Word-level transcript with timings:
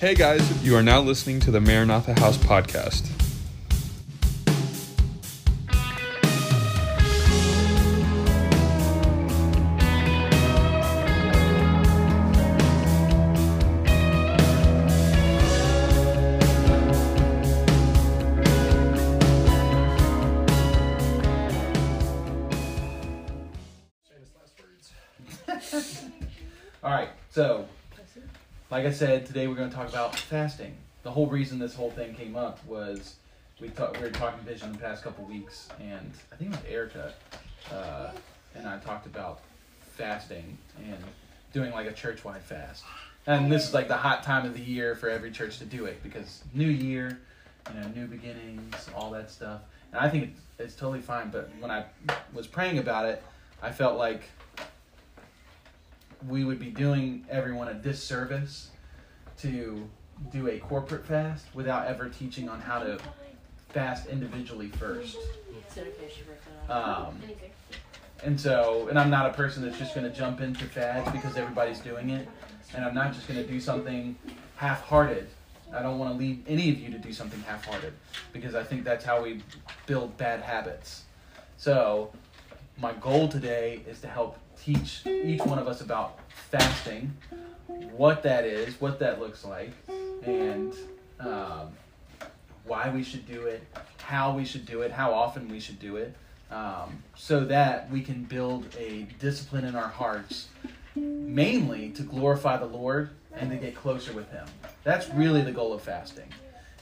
Hey 0.00 0.14
guys, 0.14 0.64
you 0.64 0.74
are 0.76 0.82
now 0.82 1.02
listening 1.02 1.40
to 1.40 1.50
the 1.50 1.60
Maranatha 1.60 2.18
House 2.18 2.38
podcast. 2.38 3.29
I 28.90 28.92
said, 28.92 29.24
today 29.24 29.46
we're 29.46 29.54
going 29.54 29.70
to 29.70 29.76
talk 29.76 29.88
about 29.88 30.16
fasting. 30.16 30.74
The 31.04 31.12
whole 31.12 31.28
reason 31.28 31.60
this 31.60 31.76
whole 31.76 31.92
thing 31.92 32.12
came 32.12 32.34
up 32.34 32.58
was 32.66 33.14
we 33.60 33.68
talk, 33.68 33.94
we 33.94 34.00
were 34.00 34.10
talking 34.10 34.44
vision 34.44 34.72
the 34.72 34.78
past 34.78 35.04
couple 35.04 35.24
weeks, 35.26 35.68
and 35.78 36.10
I 36.32 36.34
think 36.34 36.52
it 36.52 36.56
was 36.56 36.66
Erica 36.68 37.12
uh, 37.72 38.10
and 38.56 38.66
I 38.66 38.78
talked 38.78 39.06
about 39.06 39.42
fasting 39.92 40.58
and 40.84 40.98
doing 41.52 41.70
like 41.70 41.86
a 41.86 41.92
church-wide 41.92 42.42
fast. 42.42 42.82
And 43.28 43.52
this 43.52 43.68
is 43.68 43.72
like 43.72 43.86
the 43.86 43.96
hot 43.96 44.24
time 44.24 44.44
of 44.44 44.54
the 44.54 44.60
year 44.60 44.96
for 44.96 45.08
every 45.08 45.30
church 45.30 45.58
to 45.58 45.64
do 45.64 45.84
it 45.84 46.02
because 46.02 46.42
new 46.52 46.68
year, 46.68 47.20
you 47.72 47.80
know, 47.80 47.86
new 47.94 48.08
beginnings, 48.08 48.90
all 48.92 49.12
that 49.12 49.30
stuff. 49.30 49.60
And 49.92 50.00
I 50.00 50.08
think 50.08 50.24
it's, 50.24 50.40
it's 50.58 50.74
totally 50.74 51.00
fine. 51.00 51.30
But 51.30 51.48
when 51.60 51.70
I 51.70 51.84
was 52.34 52.48
praying 52.48 52.78
about 52.78 53.04
it, 53.04 53.22
I 53.62 53.70
felt 53.70 53.96
like 53.96 54.22
we 56.26 56.44
would 56.44 56.58
be 56.58 56.70
doing 56.72 57.24
everyone 57.30 57.68
a 57.68 57.74
disservice 57.74 58.70
to 59.42 59.88
do 60.32 60.48
a 60.48 60.58
corporate 60.58 61.06
fast 61.06 61.46
without 61.54 61.86
ever 61.86 62.08
teaching 62.08 62.48
on 62.48 62.60
how 62.60 62.78
to 62.78 62.98
fast 63.70 64.06
individually 64.06 64.68
first. 64.68 65.16
Um, 66.68 67.18
and 68.22 68.38
so, 68.38 68.88
and 68.88 68.98
I'm 68.98 69.10
not 69.10 69.26
a 69.26 69.32
person 69.32 69.62
that's 69.62 69.78
just 69.78 69.94
going 69.94 70.10
to 70.10 70.16
jump 70.16 70.40
into 70.40 70.64
fads 70.64 71.10
because 71.10 71.36
everybody's 71.36 71.80
doing 71.80 72.10
it. 72.10 72.28
And 72.74 72.84
I'm 72.84 72.94
not 72.94 73.14
just 73.14 73.26
going 73.26 73.40
to 73.40 73.46
do 73.46 73.58
something 73.60 74.16
half 74.56 74.82
hearted. 74.82 75.28
I 75.74 75.82
don't 75.82 75.98
want 75.98 76.12
to 76.12 76.18
lead 76.18 76.44
any 76.46 76.68
of 76.70 76.78
you 76.78 76.90
to 76.90 76.98
do 76.98 77.12
something 77.12 77.40
half 77.42 77.64
hearted 77.64 77.92
because 78.32 78.54
I 78.54 78.62
think 78.62 78.84
that's 78.84 79.04
how 79.04 79.22
we 79.22 79.42
build 79.86 80.16
bad 80.16 80.40
habits. 80.40 81.04
So, 81.56 82.12
my 82.78 82.92
goal 82.94 83.28
today 83.28 83.82
is 83.88 84.00
to 84.00 84.08
help 84.08 84.38
teach 84.62 85.06
each 85.06 85.40
one 85.42 85.58
of 85.58 85.68
us 85.68 85.80
about 85.80 86.18
fasting, 86.50 87.14
what 87.96 88.22
that 88.22 88.44
is, 88.44 88.80
what 88.80 88.98
that 89.00 89.20
looks 89.20 89.44
like, 89.44 89.70
and 90.24 90.74
um, 91.18 91.68
why 92.64 92.90
we 92.90 93.02
should 93.02 93.26
do 93.26 93.46
it, 93.46 93.62
how 93.98 94.34
we 94.34 94.44
should 94.44 94.66
do 94.66 94.82
it, 94.82 94.90
how 94.90 95.12
often 95.12 95.48
we 95.48 95.60
should 95.60 95.78
do 95.78 95.96
it, 95.96 96.14
um, 96.50 97.02
so 97.14 97.44
that 97.44 97.90
we 97.90 98.02
can 98.02 98.24
build 98.24 98.66
a 98.78 99.06
discipline 99.18 99.64
in 99.64 99.74
our 99.74 99.88
hearts, 99.88 100.48
mainly 100.94 101.90
to 101.90 102.02
glorify 102.02 102.56
the 102.56 102.66
Lord 102.66 103.10
and 103.32 103.50
to 103.50 103.56
get 103.56 103.74
closer 103.76 104.12
with 104.12 104.30
Him. 104.30 104.46
That's 104.82 105.08
really 105.10 105.42
the 105.42 105.52
goal 105.52 105.72
of 105.72 105.82
fasting, 105.82 106.32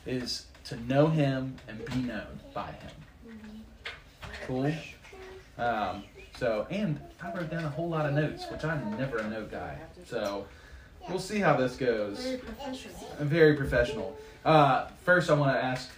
is 0.06 0.46
to 0.64 0.76
know 0.86 1.08
Him 1.08 1.56
and 1.68 1.84
be 1.84 1.96
known 1.96 2.40
by 2.54 2.66
Him. 2.66 2.90
Cool. 4.46 4.72
Um, 5.58 6.04
so, 6.38 6.66
and 6.70 7.00
I 7.20 7.34
wrote 7.34 7.50
down 7.50 7.64
a 7.64 7.68
whole 7.68 7.88
lot 7.88 8.06
of 8.06 8.14
notes, 8.14 8.44
which 8.50 8.64
I'm 8.64 8.96
never 8.96 9.18
a 9.18 9.28
note 9.28 9.50
guy. 9.50 9.76
So, 10.06 10.46
we'll 11.08 11.18
see 11.18 11.38
how 11.38 11.56
this 11.56 11.76
goes. 11.76 12.18
Very 12.18 12.38
professional. 12.38 13.16
Very 13.20 13.56
professional. 13.56 14.18
Uh, 14.44 14.86
first, 15.04 15.30
I 15.30 15.34
want 15.34 15.54
to 15.54 15.62
ask 15.62 15.90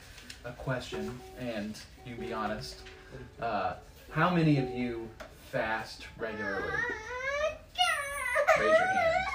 a 0.45 0.53
question, 0.53 1.19
and 1.39 1.79
you 2.07 2.15
be 2.17 2.33
honest. 2.33 2.81
Uh, 3.41 3.75
how 4.11 4.31
many 4.35 4.59
of 4.59 4.71
you 4.71 5.09
fast 5.51 6.07
regularly? 6.19 6.63
Raise 8.59 8.69
your 8.69 8.87
hand. 8.87 9.27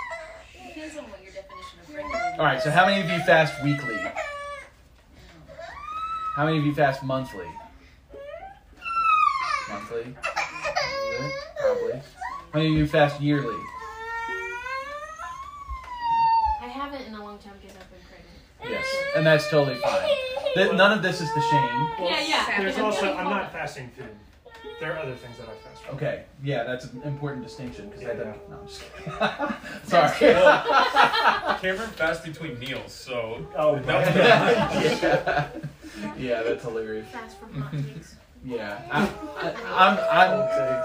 Depends 0.68 0.98
on 0.98 1.04
what 1.06 1.24
your 1.24 1.32
definition 1.32 1.80
of 1.82 1.96
regular 1.96 2.18
is. 2.18 2.40
All 2.40 2.46
right. 2.46 2.62
So, 2.62 2.72
how 2.72 2.86
many 2.86 3.02
of 3.02 3.10
you 3.10 3.20
fast 3.26 3.64
weekly? 3.64 3.98
How 6.36 6.46
many 6.46 6.58
of 6.58 6.66
you 6.66 6.76
fast 6.76 7.02
monthly? 7.04 7.48
Monthly. 9.70 10.16
Probably. 11.62 11.94
How 12.52 12.60
many 12.60 12.68
of 12.74 12.78
you 12.78 12.88
fast 12.88 13.22
yearly? 13.22 13.56
I 16.62 16.68
haven't 16.68 17.04
in 17.04 17.14
a 17.16 17.24
long 17.36 17.44
time 17.44 17.54
because 17.62 17.76
I've 17.78 17.92
been 17.92 18.00
pregnant. 18.08 18.80
Yes, 18.80 18.86
and 19.16 19.26
that's 19.26 19.50
totally 19.50 19.76
fine. 19.78 20.08
Th- 20.54 20.72
None 20.74 20.92
of 20.98 21.04
this 21.04 21.20
is 21.22 21.34
the 21.34 21.42
shame. 21.42 21.90
Yeah, 22.00 22.22
yeah. 22.28 22.62
There's 22.62 22.78
also 22.80 23.14
I'm 23.14 23.26
not 23.30 23.52
fasting 23.52 23.92
food. 23.98 24.08
There 24.80 24.94
are 24.94 25.00
other 25.00 25.16
things 25.16 25.38
that 25.38 25.48
I 25.48 25.54
fast 25.68 25.84
from. 25.84 25.96
Okay, 25.96 26.24
yeah, 26.44 26.64
that's 26.64 26.86
an 26.86 27.02
important 27.04 27.44
distinction 27.44 27.90
because 27.90 28.06
I 28.06 28.14
don't. 28.14 28.50
No, 28.50 28.58
I'm 28.62 28.68
just 28.68 28.82
kidding. 28.94 29.14
Sorry. 29.86 30.10
Kameron 31.62 31.90
fasts 31.90 32.26
between 32.26 32.60
meals, 32.60 32.92
so 32.94 33.46
Oh, 33.56 33.80
That 33.80 34.08
was 34.08 34.16
yeah. 34.16 35.48
yeah, 36.18 36.44
that's 36.44 36.64
hilarious. 36.64 37.08
Fast 37.10 37.38
from 37.40 37.62
hot. 37.62 37.74
Yeah, 38.44 38.82
I'm, 38.92 39.10
I, 39.38 39.54
I'm, 39.74 39.98
I'm, 40.32 40.84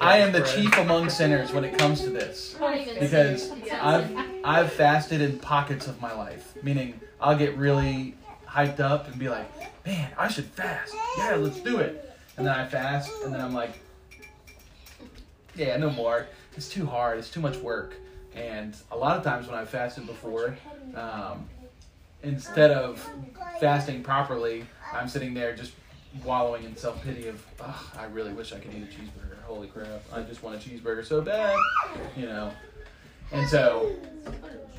I 0.00 0.18
am 0.18 0.32
the 0.32 0.42
chief 0.42 0.76
among 0.78 1.10
sinners 1.10 1.52
when 1.52 1.64
it 1.64 1.76
comes 1.78 2.00
to 2.02 2.10
this 2.10 2.56
because. 3.00 3.50
I've, 3.80 4.10
I've 4.44 4.72
fasted 4.72 5.20
in 5.20 5.38
pockets 5.38 5.86
of 5.86 6.00
my 6.00 6.12
life. 6.12 6.54
Meaning, 6.62 7.00
I'll 7.20 7.36
get 7.36 7.56
really 7.56 8.14
hyped 8.46 8.80
up 8.80 9.06
and 9.08 9.18
be 9.18 9.28
like, 9.28 9.46
"Man, 9.86 10.10
I 10.16 10.28
should 10.28 10.46
fast. 10.46 10.94
Yeah, 11.16 11.36
let's 11.36 11.60
do 11.60 11.78
it." 11.78 12.10
And 12.36 12.46
then 12.46 12.54
I 12.54 12.66
fast, 12.66 13.10
and 13.24 13.32
then 13.32 13.40
I'm 13.40 13.52
like, 13.52 13.78
"Yeah, 15.54 15.76
no 15.76 15.90
more. 15.90 16.26
It's 16.56 16.68
too 16.68 16.86
hard. 16.86 17.18
It's 17.18 17.30
too 17.30 17.40
much 17.40 17.56
work." 17.58 17.94
And 18.34 18.76
a 18.90 18.96
lot 18.96 19.16
of 19.16 19.24
times 19.24 19.46
when 19.46 19.56
I've 19.56 19.68
fasted 19.68 20.06
before, 20.06 20.56
um, 20.94 21.48
instead 22.22 22.70
of 22.70 23.06
fasting 23.60 24.02
properly, 24.02 24.64
I'm 24.92 25.08
sitting 25.08 25.34
there 25.34 25.54
just 25.54 25.72
wallowing 26.24 26.64
in 26.64 26.76
self 26.76 27.02
pity 27.04 27.28
of, 27.28 27.44
"Ugh, 27.60 27.84
I 27.98 28.04
really 28.06 28.32
wish 28.32 28.52
I 28.52 28.58
could 28.58 28.72
eat 28.72 28.82
a 28.82 28.86
cheeseburger. 28.86 29.27
Holy 29.48 29.66
crap! 29.68 30.02
I 30.12 30.20
just 30.22 30.42
want 30.42 30.54
a 30.56 30.68
cheeseburger 30.68 31.04
so 31.04 31.20
bad," 31.22 31.56
you 32.16 32.26
know. 32.26 32.52
And 33.32 33.48
so 33.48 33.94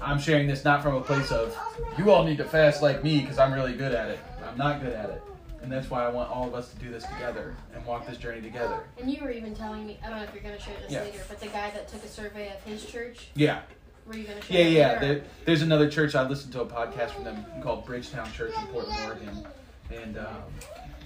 I'm 0.02 0.20
sharing 0.20 0.48
this 0.48 0.64
not 0.64 0.82
from 0.82 0.96
a 0.96 1.02
place 1.02 1.32
of 1.32 1.58
you 1.98 2.12
all 2.12 2.24
need 2.24 2.38
to 2.38 2.46
fast 2.46 2.82
like 2.82 3.04
me 3.04 3.20
because 3.22 3.38
I'm 3.40 3.52
really 3.54 3.74
good 3.74 3.94
at 3.94 4.10
it. 4.10 4.20
I'm 4.48 4.58
not 4.58 4.82
good 4.82 4.94
at 4.94 5.10
it. 5.10 5.22
And 5.62 5.70
that's 5.72 5.90
why 5.90 6.06
I 6.06 6.10
want 6.10 6.30
all 6.32 6.48
of 6.48 6.54
us 6.54 6.70
to 6.72 6.78
do 6.78 6.90
this 6.90 7.04
together 7.04 7.54
and 7.76 7.86
walk 7.86 8.08
this 8.08 8.18
journey 8.18 8.42
together. 8.42 8.80
And 8.98 9.12
you 9.12 9.22
were 9.22 9.30
even 9.32 9.54
telling 9.54 9.86
me, 9.86 10.00
I 10.04 10.10
don't 10.10 10.20
know 10.20 10.24
if 10.24 10.34
you're 10.34 10.42
going 10.42 10.56
to 10.56 10.62
share 10.62 10.76
this 10.82 10.92
Yeah. 10.92 11.02
later, 11.02 11.20
but 11.28 11.40
the 11.42 11.48
guy 11.48 11.70
that 11.72 11.88
took 11.90 12.04
a 12.04 12.08
survey 12.08 12.54
of 12.56 12.64
his 12.64 12.86
church, 12.86 13.28
Yeah, 13.36 13.60
were 14.08 14.16
you 14.16 14.24
going 14.24 14.40
to 14.40 14.46
share 14.46 14.62
yeah, 14.62 14.68
yeah. 14.94 15.00
There, 15.00 15.22
there's 15.46 15.62
another 15.62 15.90
church 15.90 16.16
I 16.16 16.26
listened 16.28 16.54
to 16.54 16.62
a 16.62 16.66
podcast 16.66 17.10
from 17.12 17.26
them 17.26 17.44
called 17.62 17.86
Bridgetown 17.86 18.32
Church 18.32 18.54
in 18.58 18.68
Portland, 18.68 18.98
Oregon, 19.06 19.46
and 19.92 20.18
um, 20.18 20.26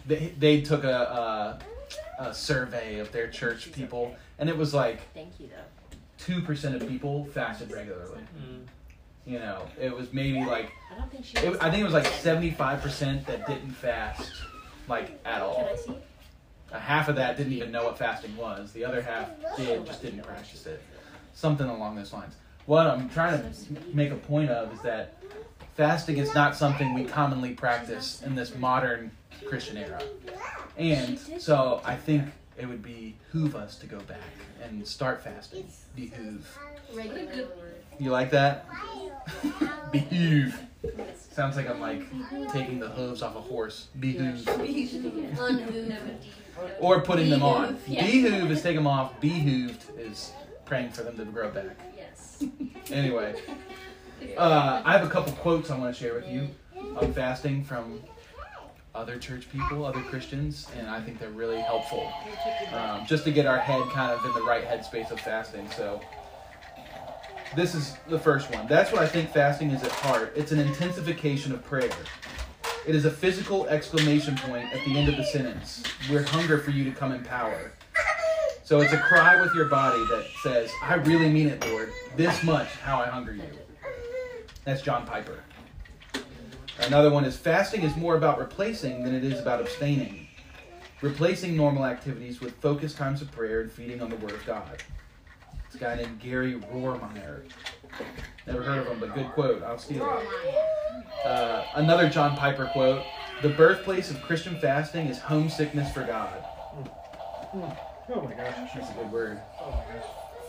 they 0.05 0.33
they 0.37 0.61
took 0.61 0.83
a, 0.83 1.59
a 2.19 2.23
a 2.23 2.33
survey 2.33 2.99
of 2.99 3.11
their 3.11 3.27
church 3.29 3.71
people, 3.71 4.15
and 4.39 4.49
it 4.49 4.57
was 4.57 4.73
like 4.73 5.01
Thank 5.13 5.39
you, 5.39 5.47
though. 5.47 5.97
two 6.17 6.41
percent 6.41 6.75
of 6.75 6.87
people 6.87 7.25
fasted 7.25 7.71
regularly. 7.71 8.21
Mm. 8.37 8.65
You 9.25 9.39
know, 9.39 9.65
it 9.79 9.95
was 9.95 10.11
maybe 10.13 10.43
like 10.43 10.71
I 10.93 10.99
don't 10.99 11.11
think 11.11 11.25
she 11.25 11.37
it, 11.37 11.57
I 11.61 11.69
think 11.69 11.81
it 11.81 11.85
was 11.85 11.93
like 11.93 12.05
seventy 12.07 12.51
five 12.51 12.81
percent 12.81 13.25
that 13.27 13.47
didn't 13.47 13.71
fast 13.71 14.31
like 14.87 15.19
at 15.25 15.41
all. 15.41 15.55
Can 15.55 15.67
I 15.67 15.75
see? 15.75 15.95
A 16.71 16.79
half 16.79 17.07
of 17.07 17.15
that 17.17 17.37
didn't 17.37 17.53
even 17.53 17.71
know 17.71 17.85
what 17.85 17.97
fasting 17.99 18.35
was. 18.35 18.71
The 18.73 18.83
other 18.83 19.01
half 19.01 19.29
did, 19.57 19.85
just 19.85 20.01
didn't 20.01 20.23
practice 20.23 20.65
it. 20.65 20.81
Something 21.35 21.67
along 21.67 21.95
those 21.95 22.11
lines. 22.11 22.33
What 22.65 22.87
I'm 22.87 23.09
trying 23.09 23.39
to 23.39 23.49
make 23.93 24.11
a 24.11 24.15
point 24.15 24.49
of 24.49 24.73
is 24.73 24.81
that 24.81 25.17
fasting 25.75 26.17
is 26.17 26.33
not 26.33 26.55
something 26.55 26.93
we 26.93 27.03
commonly 27.05 27.53
practice 27.53 28.21
in 28.23 28.35
this 28.35 28.55
modern 28.55 29.11
Christian 29.45 29.77
era. 29.77 30.01
And 30.77 31.19
so 31.19 31.81
I 31.83 31.95
think 31.95 32.29
it 32.57 32.67
would 32.67 32.83
behoove 32.83 33.55
us 33.55 33.77
to 33.77 33.87
go 33.87 33.99
back 34.01 34.19
and 34.63 34.87
start 34.87 35.23
fasting. 35.23 35.67
Behoove. 35.95 36.45
You 37.99 38.11
like 38.11 38.31
that? 38.31 38.67
Behoove. 39.91 40.59
Sounds 41.31 41.55
like 41.55 41.69
I'm 41.69 41.79
like 41.79 42.03
taking 42.51 42.79
the 42.79 42.89
hooves 42.89 43.21
off 43.21 43.35
a 43.35 43.41
horse. 43.41 43.87
Behoove. 43.99 44.47
Or 46.79 47.01
putting 47.01 47.29
them 47.29 47.43
on. 47.43 47.77
Behoove 47.87 48.51
is 48.51 48.61
take 48.61 48.75
them 48.75 48.87
off. 48.87 49.19
Behooved 49.19 49.83
is 49.97 50.31
praying 50.65 50.89
for 50.91 51.03
them 51.03 51.17
to 51.17 51.25
grow 51.25 51.49
back. 51.49 51.77
Yes. 51.95 52.43
Anyway, 52.91 53.35
uh, 54.37 54.81
I 54.85 54.91
have 54.93 55.05
a 55.05 55.09
couple 55.09 55.33
quotes 55.33 55.69
I 55.69 55.77
want 55.77 55.95
to 55.95 55.99
share 55.99 56.13
with 56.15 56.27
you 56.27 56.47
on 56.97 57.13
fasting 57.13 57.63
from 57.63 58.01
other 58.95 59.17
church 59.17 59.49
people, 59.51 59.85
other 59.85 60.01
Christians, 60.01 60.67
and 60.77 60.87
I 60.87 61.01
think 61.01 61.19
they're 61.19 61.29
really 61.29 61.59
helpful 61.59 62.11
um, 62.73 63.05
just 63.05 63.23
to 63.25 63.31
get 63.31 63.45
our 63.45 63.57
head 63.57 63.81
kind 63.89 64.11
of 64.11 64.23
in 64.25 64.33
the 64.33 64.43
right 64.43 64.63
headspace 64.63 65.09
of 65.11 65.19
fasting. 65.19 65.69
So, 65.71 66.01
this 67.55 67.75
is 67.75 67.95
the 68.07 68.19
first 68.19 68.51
one. 68.51 68.67
That's 68.67 68.91
what 68.91 69.01
I 69.01 69.07
think 69.07 69.29
fasting 69.31 69.71
is 69.71 69.83
at 69.83 69.91
heart. 69.91 70.33
It's 70.35 70.51
an 70.51 70.59
intensification 70.59 71.53
of 71.53 71.63
prayer. 71.63 71.91
It 72.85 72.95
is 72.95 73.05
a 73.05 73.11
physical 73.11 73.67
exclamation 73.67 74.35
point 74.37 74.73
at 74.73 74.83
the 74.85 74.97
end 74.97 75.07
of 75.07 75.17
the 75.17 75.23
sentence. 75.23 75.83
We're 76.09 76.23
hunger 76.23 76.57
for 76.57 76.71
you 76.71 76.83
to 76.83 76.91
come 76.91 77.11
in 77.11 77.23
power. 77.23 77.71
So 78.63 78.81
it's 78.81 78.93
a 78.93 78.97
cry 78.97 79.39
with 79.39 79.53
your 79.53 79.65
body 79.65 79.99
that 80.09 80.25
says, 80.41 80.71
I 80.81 80.95
really 80.95 81.29
mean 81.29 81.47
it, 81.47 81.65
Lord. 81.67 81.91
This 82.15 82.43
much 82.43 82.67
how 82.77 82.99
I 82.99 83.07
hunger 83.07 83.33
you. 83.33 83.43
That's 84.65 84.81
John 84.81 85.05
Piper. 85.05 85.43
Another 86.79 87.09
one 87.09 87.25
is 87.25 87.37
fasting 87.37 87.83
is 87.83 87.95
more 87.95 88.15
about 88.15 88.39
replacing 88.39 89.03
than 89.03 89.13
it 89.13 89.23
is 89.23 89.39
about 89.39 89.61
abstaining. 89.61 90.27
Replacing 91.01 91.55
normal 91.55 91.85
activities 91.85 92.39
with 92.39 92.53
focused 92.55 92.97
times 92.97 93.21
of 93.21 93.31
prayer 93.31 93.61
and 93.61 93.71
feeding 93.71 94.01
on 94.01 94.09
the 94.09 94.15
Word 94.15 94.31
of 94.31 94.45
God. 94.45 94.81
It's 95.65 95.75
a 95.75 95.77
guy 95.77 95.95
named 95.95 96.19
Gary 96.19 96.53
Rohrmayer. 96.73 97.41
Never 98.47 98.63
heard 98.63 98.79
of 98.79 98.87
him, 98.87 98.99
but 98.99 99.13
good 99.13 99.29
quote. 99.31 99.63
I'll 99.63 99.77
steal 99.77 100.05
it. 100.05 101.27
Uh, 101.27 101.65
another 101.75 102.09
John 102.09 102.37
Piper 102.37 102.69
quote 102.73 103.03
The 103.41 103.49
birthplace 103.49 104.09
of 104.09 104.21
Christian 104.21 104.59
fasting 104.59 105.07
is 105.07 105.19
homesickness 105.19 105.91
for 105.93 106.03
God. 106.03 106.43
Oh 108.09 108.21
my 108.21 108.33
gosh. 108.33 108.71
That's 108.73 108.89
a 108.89 108.93
good 108.93 109.11
word. 109.11 109.41
Oh 109.61 109.71
my 109.71 109.93
gosh. 109.93 110.05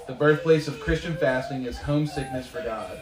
The 0.07 0.15
birthplace 0.15 0.69
of 0.69 0.81
Christian 0.81 1.17
fasting 1.17 1.65
is 1.65 1.79
homesickness 1.79 2.47
for 2.47 2.63
God. 2.63 3.01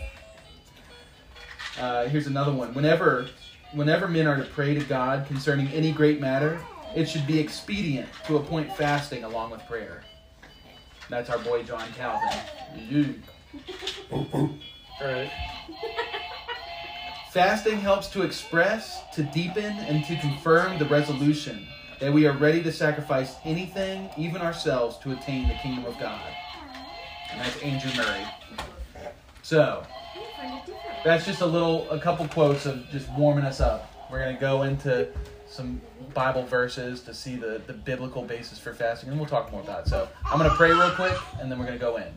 Uh, 1.79 2.07
here's 2.07 2.27
another 2.27 2.53
one. 2.53 2.75
Whenever, 2.75 3.29
whenever 3.73 4.07
men 4.09 4.27
are 4.27 4.37
to 4.37 4.45
pray 4.45 4.75
to 4.75 4.85
God 4.85 5.27
concerning 5.27 5.69
any 5.69 5.93
great 5.93 6.21
matter, 6.21 6.61
it 6.95 7.09
should 7.09 7.27
be 7.27 7.39
expedient 7.39 8.09
to 8.27 8.37
appoint 8.37 8.75
fasting 8.77 9.25
along 9.25 9.51
with 9.51 9.67
prayer. 9.67 10.05
That's 11.09 11.31
our 11.31 11.39
boy 11.39 11.63
John 11.63 11.89
Calvin. 11.93 13.23
Fasting 17.31 17.79
helps 17.79 18.09
to 18.09 18.23
express, 18.23 19.01
to 19.15 19.23
deepen, 19.23 19.65
and 19.65 20.05
to 20.05 20.17
confirm 20.17 20.79
the 20.79 20.85
resolution 20.85 21.67
that 21.99 22.13
we 22.13 22.27
are 22.27 22.37
ready 22.37 22.63
to 22.63 22.73
sacrifice 22.73 23.37
anything, 23.45 24.11
even 24.19 24.43
ourselves, 24.43 24.99
to 24.99 25.13
attain 25.13 25.49
the 25.49 25.55
kingdom 25.55 25.87
of 25.87 25.99
God. 25.99 26.21
And 27.31 27.41
that's 27.41 27.57
Andrew 27.63 27.91
Murray. 27.97 28.27
So, 29.43 29.83
that's 31.05 31.25
just 31.27 31.41
a 31.41 31.47
little, 31.47 31.89
a 31.91 31.99
couple 31.99 32.27
quotes 32.29 32.67
of 32.67 32.89
just 32.91 33.09
warming 33.13 33.45
us 33.45 33.61
up. 33.61 33.93
We're 34.11 34.21
going 34.21 34.35
to 34.35 34.41
go 34.41 34.63
into 34.63 35.09
some 35.49 35.81
Bible 36.15 36.45
verses 36.45 37.03
to 37.03 37.15
see 37.15 37.37
the, 37.37 37.61
the 37.67 37.73
biblical 37.73 38.23
basis 38.23 38.59
for 38.59 38.73
fasting, 38.73 39.09
and 39.11 39.19
we'll 39.19 39.29
talk 39.29 39.51
more 39.53 39.61
about 39.63 39.87
it. 39.87 39.91
So, 39.91 40.09
I'm 40.27 40.39
going 40.39 40.51
to 40.51 40.57
pray 40.57 40.71
real 40.73 40.91
quick, 40.91 41.17
and 41.41 41.51
then 41.51 41.59
we're 41.59 41.67
going 41.67 41.79
to 41.79 41.85
go 41.85 41.97
in. 41.97 42.09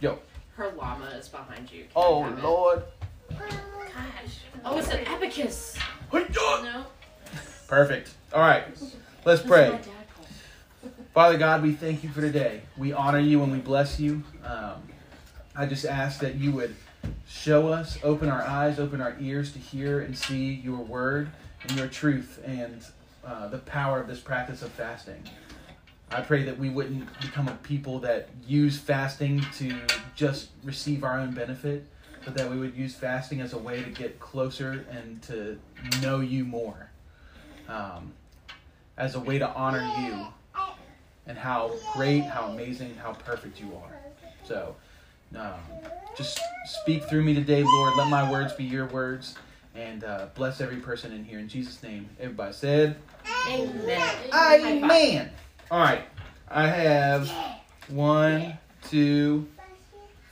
Yo. 0.00 0.18
Her 0.56 0.72
llama 0.76 1.06
is 1.18 1.28
behind 1.28 1.70
you. 1.70 1.82
Can 1.82 1.90
Oh, 1.96 2.22
I? 2.24 2.40
Lord. 2.40 2.82
Gosh. 3.30 4.40
Oh, 4.64 4.76
it's 4.78 4.88
an 4.88 5.04
abacus. 5.06 5.76
No. 6.12 6.84
Perfect. 7.68 8.10
All 8.32 8.40
right. 8.40 8.64
Let's 9.24 9.42
pray. 9.42 9.70
my 9.70 9.76
dad 9.76 9.84
called. 10.14 10.92
Father 11.14 11.38
God, 11.38 11.62
we 11.62 11.72
thank 11.74 12.02
you 12.02 12.10
for 12.10 12.20
today. 12.20 12.62
We 12.76 12.92
honor 12.92 13.18
you 13.20 13.42
and 13.42 13.52
we 13.52 13.58
bless 13.58 14.00
you. 14.00 14.22
Um, 14.44 14.82
I 15.54 15.66
just 15.66 15.84
ask 15.84 16.20
that 16.20 16.36
you 16.36 16.50
would 16.52 16.74
show 17.26 17.68
us, 17.68 17.98
open 18.02 18.28
our 18.28 18.42
eyes, 18.42 18.78
open 18.78 19.00
our 19.00 19.16
ears 19.20 19.52
to 19.52 19.58
hear 19.58 20.00
and 20.00 20.16
see 20.16 20.54
your 20.54 20.78
word 20.78 21.30
and 21.62 21.76
your 21.76 21.88
truth 21.88 22.40
and 22.44 22.84
uh, 23.24 23.48
the 23.48 23.58
power 23.58 24.00
of 24.00 24.06
this 24.08 24.20
practice 24.20 24.62
of 24.62 24.70
fasting. 24.72 25.22
I 26.10 26.22
pray 26.22 26.44
that 26.44 26.58
we 26.58 26.70
wouldn't 26.70 27.20
become 27.20 27.48
a 27.48 27.54
people 27.62 27.98
that 28.00 28.28
use 28.46 28.78
fasting 28.78 29.44
to 29.58 29.78
just 30.14 30.48
receive 30.64 31.04
our 31.04 31.18
own 31.18 31.32
benefit, 31.32 31.86
but 32.24 32.34
that 32.36 32.50
we 32.50 32.58
would 32.58 32.74
use 32.74 32.94
fasting 32.94 33.40
as 33.40 33.52
a 33.52 33.58
way 33.58 33.82
to 33.82 33.90
get 33.90 34.18
closer 34.18 34.86
and 34.90 35.20
to 35.22 35.58
know 36.00 36.20
you 36.20 36.44
more, 36.44 36.90
um, 37.68 38.12
as 38.96 39.14
a 39.14 39.20
way 39.20 39.38
to 39.38 39.48
honor 39.50 39.86
you 40.00 40.26
and 41.26 41.36
how 41.36 41.72
great, 41.92 42.22
how 42.22 42.46
amazing, 42.46 42.94
how 42.96 43.12
perfect 43.12 43.60
you 43.60 43.70
are. 43.76 43.92
So, 44.44 44.74
um, 45.36 45.54
just 46.16 46.40
speak 46.64 47.04
through 47.04 47.22
me 47.22 47.34
today, 47.34 47.62
Lord. 47.62 47.96
Let 47.96 48.08
my 48.08 48.30
words 48.30 48.52
be 48.52 48.64
your 48.64 48.86
words, 48.86 49.36
and 49.74 50.04
uh, 50.04 50.26
bless 50.34 50.60
every 50.60 50.78
person 50.78 51.12
in 51.12 51.24
here 51.24 51.38
in 51.38 51.48
Jesus' 51.48 51.82
name. 51.82 52.08
Everybody 52.18 52.52
said, 52.52 52.96
Amen. 53.50 54.14
Amen. 54.32 55.30
All 55.70 55.80
right, 55.80 56.02
I 56.48 56.66
have 56.66 57.30
one, 57.88 58.58
two, 58.88 59.46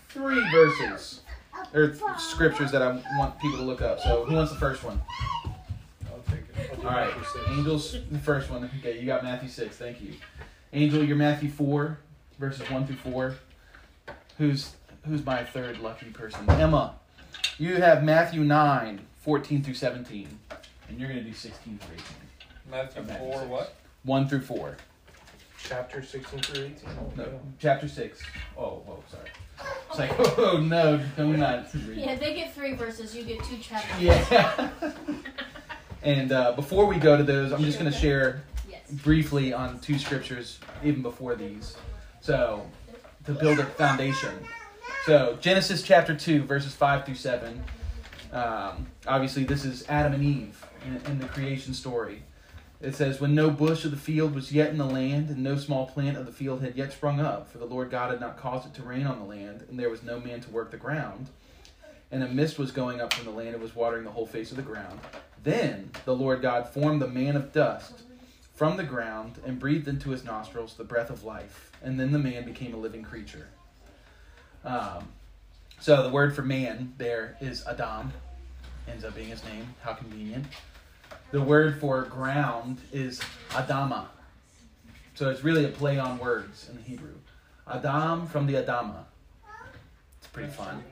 three 0.08 0.40
verses 0.50 1.20
or 1.74 1.94
scriptures 2.18 2.72
that 2.72 2.82
I 2.82 3.00
want 3.18 3.38
people 3.38 3.58
to 3.58 3.64
look 3.64 3.82
up. 3.82 4.00
So, 4.00 4.24
who 4.24 4.34
wants 4.34 4.52
the 4.52 4.58
first 4.58 4.82
one? 4.82 5.00
I'll 6.06 6.22
take 6.28 6.40
it. 6.40 6.78
All 6.78 6.90
right, 6.90 7.12
Angels, 7.50 7.98
the 8.10 8.18
first 8.18 8.50
one. 8.50 8.70
Okay, 8.78 8.98
you 8.98 9.06
got 9.06 9.22
Matthew 9.22 9.48
6. 9.48 9.76
Thank 9.76 10.00
you. 10.00 10.14
Angel, 10.72 11.04
you're 11.04 11.16
Matthew 11.16 11.50
4, 11.50 11.98
verses 12.38 12.68
1 12.70 12.86
through 12.86 12.96
4. 12.96 13.34
Who's 14.38 14.74
who's 15.06 15.24
my 15.24 15.44
third 15.44 15.78
lucky 15.78 16.06
person? 16.10 16.48
Emma, 16.50 16.94
you 17.58 17.76
have 17.76 18.02
Matthew 18.04 18.42
9, 18.44 19.00
14 19.18 19.62
through 19.62 19.74
17. 19.74 20.28
And 20.88 20.98
you're 21.00 21.08
going 21.08 21.22
to 21.22 21.28
do 21.28 21.34
16 21.34 21.78
through 21.78 21.94
18. 21.94 22.04
Matthew 22.70 23.02
Matthew 23.02 23.18
4, 23.26 23.32
six. 23.38 23.48
what? 23.50 23.74
1 24.04 24.28
through 24.28 24.40
4. 24.42 24.76
Chapter 25.64 26.02
16 26.02 26.40
through 26.40 26.64
18. 26.64 26.76
No, 27.16 27.40
chapter 27.58 27.88
6. 27.88 28.22
Oh, 28.56 28.82
whoa, 28.86 29.02
sorry. 29.10 29.28
It's 29.90 29.98
like, 29.98 30.12
oh, 30.38 30.58
no, 30.58 31.00
do 31.16 31.36
not 31.36 31.72
read. 31.74 31.96
Yeah, 31.98 32.14
they 32.14 32.34
get 32.34 32.54
three 32.54 32.74
verses. 32.74 33.16
You 33.16 33.24
get 33.24 33.42
two 33.44 33.56
chapters. 33.58 34.00
Yeah. 34.00 34.70
and 36.02 36.30
uh, 36.30 36.52
before 36.52 36.86
we 36.86 36.96
go 36.96 37.16
to 37.16 37.24
those, 37.24 37.52
I'm 37.52 37.62
just 37.64 37.78
going 37.80 37.90
to 37.90 37.98
share 37.98 38.42
Yes. 38.68 38.82
briefly 38.90 39.52
on 39.52 39.78
two 39.80 39.98
scriptures 39.98 40.58
even 40.84 41.02
before 41.02 41.34
these. 41.34 41.76
So, 42.20 42.64
to 43.24 43.32
build 43.32 43.58
a 43.58 43.64
foundation. 43.64 44.30
So, 45.06 45.38
Genesis 45.40 45.82
chapter 45.82 46.16
2, 46.16 46.42
verses 46.42 46.74
5 46.74 47.06
through 47.06 47.14
7. 47.14 47.62
Um, 48.32 48.88
obviously, 49.06 49.44
this 49.44 49.64
is 49.64 49.84
Adam 49.88 50.14
and 50.14 50.24
Eve 50.24 50.66
in, 50.84 50.96
in 51.08 51.20
the 51.20 51.28
creation 51.28 51.74
story. 51.74 52.24
It 52.80 52.96
says, 52.96 53.20
When 53.20 53.32
no 53.32 53.48
bush 53.48 53.84
of 53.84 53.92
the 53.92 53.96
field 53.96 54.34
was 54.34 54.50
yet 54.50 54.70
in 54.70 54.78
the 54.78 54.84
land, 54.84 55.30
and 55.30 55.44
no 55.44 55.58
small 55.58 55.86
plant 55.86 56.16
of 56.16 56.26
the 56.26 56.32
field 56.32 56.60
had 56.60 56.74
yet 56.74 56.90
sprung 56.92 57.20
up, 57.20 57.48
for 57.48 57.58
the 57.58 57.66
Lord 57.66 57.88
God 57.88 58.10
had 58.10 58.18
not 58.18 58.36
caused 58.36 58.66
it 58.66 58.74
to 58.74 58.82
rain 58.82 59.06
on 59.06 59.20
the 59.20 59.24
land, 59.24 59.64
and 59.70 59.78
there 59.78 59.90
was 59.90 60.02
no 60.02 60.18
man 60.18 60.40
to 60.40 60.50
work 60.50 60.72
the 60.72 60.76
ground, 60.76 61.28
and 62.10 62.24
a 62.24 62.28
mist 62.28 62.58
was 62.58 62.72
going 62.72 63.00
up 63.00 63.12
from 63.12 63.26
the 63.26 63.30
land 63.30 63.50
and 63.50 63.62
was 63.62 63.76
watering 63.76 64.02
the 64.02 64.10
whole 64.10 64.26
face 64.26 64.50
of 64.50 64.56
the 64.56 64.62
ground. 64.64 64.98
Then 65.40 65.92
the 66.04 66.16
Lord 66.16 66.42
God 66.42 66.68
formed 66.68 67.00
the 67.00 67.06
man 67.06 67.36
of 67.36 67.52
dust 67.52 68.02
from 68.56 68.76
the 68.76 68.82
ground 68.82 69.38
and 69.46 69.60
breathed 69.60 69.86
into 69.86 70.10
his 70.10 70.24
nostrils 70.24 70.74
the 70.74 70.82
breath 70.82 71.10
of 71.10 71.22
life, 71.22 71.70
and 71.80 72.00
then 72.00 72.10
the 72.10 72.18
man 72.18 72.44
became 72.44 72.74
a 72.74 72.76
living 72.76 73.04
creature. 73.04 73.50
Um, 74.66 75.08
so 75.78 76.02
the 76.02 76.08
word 76.08 76.34
for 76.34 76.42
man 76.42 76.92
there 76.98 77.36
is 77.40 77.64
Adam, 77.66 78.12
ends 78.88 79.04
up 79.04 79.14
being 79.14 79.28
his 79.28 79.44
name. 79.44 79.74
How 79.82 79.94
convenient. 79.94 80.46
The 81.30 81.40
word 81.40 81.80
for 81.80 82.02
ground 82.02 82.78
is 82.92 83.20
Adama. 83.50 84.06
So 85.14 85.30
it's 85.30 85.44
really 85.44 85.64
a 85.64 85.68
play 85.68 85.98
on 85.98 86.18
words 86.18 86.68
in 86.70 86.82
Hebrew. 86.82 87.14
Adam 87.66 88.26
from 88.26 88.46
the 88.46 88.54
Adama. 88.54 89.04
It's 90.18 90.26
pretty 90.32 90.50
fun. 90.50 90.82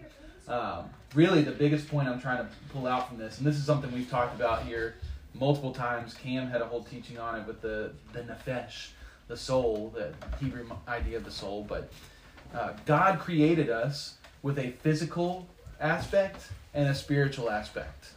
Um, 0.47 0.91
really, 1.15 1.43
the 1.43 1.53
biggest 1.53 1.89
point 1.89 2.09
I'm 2.09 2.21
trying 2.21 2.39
to 2.39 2.49
pull 2.73 2.87
out 2.87 3.09
from 3.09 3.19
this, 3.19 3.39
and 3.39 3.47
this 3.47 3.57
is 3.57 3.65
something 3.65 3.93
we've 3.93 4.11
talked 4.11 4.35
about 4.35 4.65
here 4.65 4.95
multiple 5.35 5.73
times. 5.73 6.15
Cam 6.15 6.49
had 6.49 6.63
a 6.63 6.67
whole 6.67 6.85
teaching 6.85 7.19
on 7.19 7.41
it 7.41 7.47
with 7.47 7.61
the 7.61 7.93
the 8.13 8.21
nefesh, 8.21 8.91
the 9.29 9.37
soul, 9.37 9.93
the 9.95 10.13
Hebrew 10.39 10.69
idea 10.87 11.17
of 11.17 11.25
the 11.25 11.31
soul. 11.31 11.65
But 11.69 11.91
uh, 12.55 12.73
God 12.87 13.19
created 13.19 13.69
us 13.69 14.15
with 14.43 14.59
a 14.59 14.71
physical 14.83 15.47
aspect 15.81 16.49
and 16.73 16.89
a 16.89 16.95
spiritual 16.95 17.51
aspect. 17.51 18.13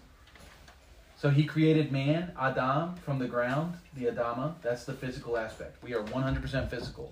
So 1.17 1.29
He 1.29 1.43
created 1.45 1.91
man, 1.91 2.31
Adam, 2.39 2.95
from 2.97 3.17
the 3.19 3.27
ground, 3.27 3.75
the 3.95 4.05
Adama. 4.05 4.53
That's 4.61 4.83
the 4.85 4.93
physical 4.93 5.37
aspect. 5.37 5.81
We 5.83 5.93
are 5.93 6.03
100% 6.03 6.69
physical. 6.69 7.11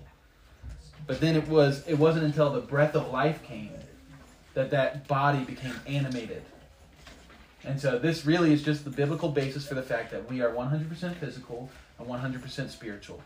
But 1.06 1.20
then 1.20 1.36
it 1.36 1.46
was 1.48 1.86
it 1.86 1.98
wasn't 1.98 2.24
until 2.24 2.50
the 2.50 2.60
breath 2.60 2.94
of 2.94 3.12
life 3.12 3.42
came 3.44 3.70
that 4.54 4.70
that 4.70 5.06
body 5.06 5.44
became 5.44 5.74
animated. 5.86 6.42
And 7.64 7.80
so 7.80 7.98
this 7.98 8.24
really 8.24 8.52
is 8.52 8.62
just 8.62 8.84
the 8.84 8.90
biblical 8.90 9.28
basis 9.28 9.66
for 9.66 9.74
the 9.74 9.82
fact 9.82 10.10
that 10.12 10.30
we 10.30 10.40
are 10.40 10.50
100% 10.50 11.16
physical 11.16 11.68
and 11.98 12.08
100% 12.08 12.70
spiritual. 12.70 13.20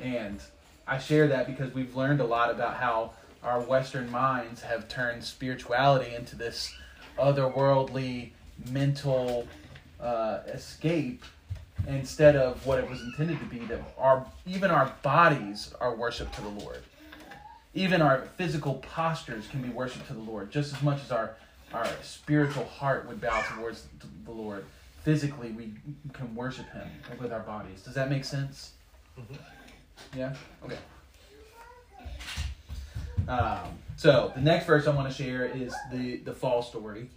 And 0.00 0.40
I 0.86 0.98
share 0.98 1.28
that 1.28 1.46
because 1.46 1.74
we've 1.74 1.94
learned 1.96 2.20
a 2.20 2.24
lot 2.24 2.50
about 2.50 2.76
how 2.76 3.12
our 3.44 3.60
Western 3.60 4.10
minds 4.10 4.62
have 4.62 4.88
turned 4.88 5.22
spirituality 5.22 6.14
into 6.14 6.36
this 6.36 6.74
otherworldly 7.18 8.30
mental 8.70 9.46
uh, 10.00 10.40
escape 10.48 11.24
instead 11.86 12.36
of 12.36 12.64
what 12.66 12.78
it 12.78 12.88
was 12.88 13.00
intended 13.02 13.38
to 13.38 13.44
be 13.46 13.58
that 13.66 13.80
our 13.98 14.26
even 14.46 14.70
our 14.70 14.92
bodies 15.02 15.74
are 15.80 15.94
worship 15.94 16.32
to 16.32 16.40
the 16.40 16.48
Lord. 16.48 16.82
even 17.74 18.00
our 18.00 18.22
physical 18.36 18.74
postures 18.76 19.46
can 19.48 19.60
be 19.60 19.68
worship 19.68 20.06
to 20.06 20.12
the 20.14 20.20
Lord, 20.20 20.50
just 20.50 20.72
as 20.72 20.82
much 20.82 21.02
as 21.02 21.10
our 21.10 21.36
our 21.72 21.88
spiritual 22.02 22.64
heart 22.64 23.06
would 23.08 23.20
bow 23.20 23.42
towards 23.56 23.86
the 24.24 24.30
Lord. 24.30 24.64
Physically, 25.02 25.50
we 25.50 25.72
can 26.12 26.34
worship 26.34 26.70
Him 26.72 26.88
with 27.20 27.32
our 27.32 27.40
bodies. 27.40 27.82
Does 27.82 27.94
that 27.94 28.08
make 28.08 28.24
sense? 28.24 28.72
Yeah. 30.16 30.34
Okay. 30.64 30.78
Um, 33.28 33.78
so 33.96 34.32
the 34.34 34.40
next 34.40 34.66
verse 34.66 34.86
I 34.86 34.94
want 34.94 35.08
to 35.08 35.14
share 35.22 35.46
is 35.46 35.74
the 35.92 36.16
the 36.18 36.34
fall 36.34 36.62
story, 36.62 37.08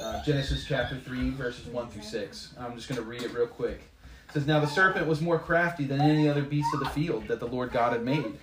uh, 0.00 0.22
Genesis 0.24 0.64
chapter 0.66 0.96
three, 0.98 1.30
verses 1.30 1.66
one 1.66 1.88
through 1.88 2.02
six. 2.02 2.52
I'm 2.58 2.76
just 2.76 2.88
going 2.88 3.00
to 3.00 3.06
read 3.06 3.22
it 3.22 3.32
real 3.32 3.46
quick. 3.46 3.82
It 4.28 4.34
says, 4.34 4.46
"Now 4.46 4.60
the 4.60 4.66
serpent 4.66 5.06
was 5.06 5.20
more 5.20 5.38
crafty 5.38 5.84
than 5.84 6.00
any 6.00 6.28
other 6.28 6.42
beast 6.42 6.68
of 6.74 6.80
the 6.80 6.90
field 6.90 7.26
that 7.28 7.40
the 7.40 7.48
Lord 7.48 7.72
God 7.72 7.92
had 7.92 8.04
made. 8.04 8.38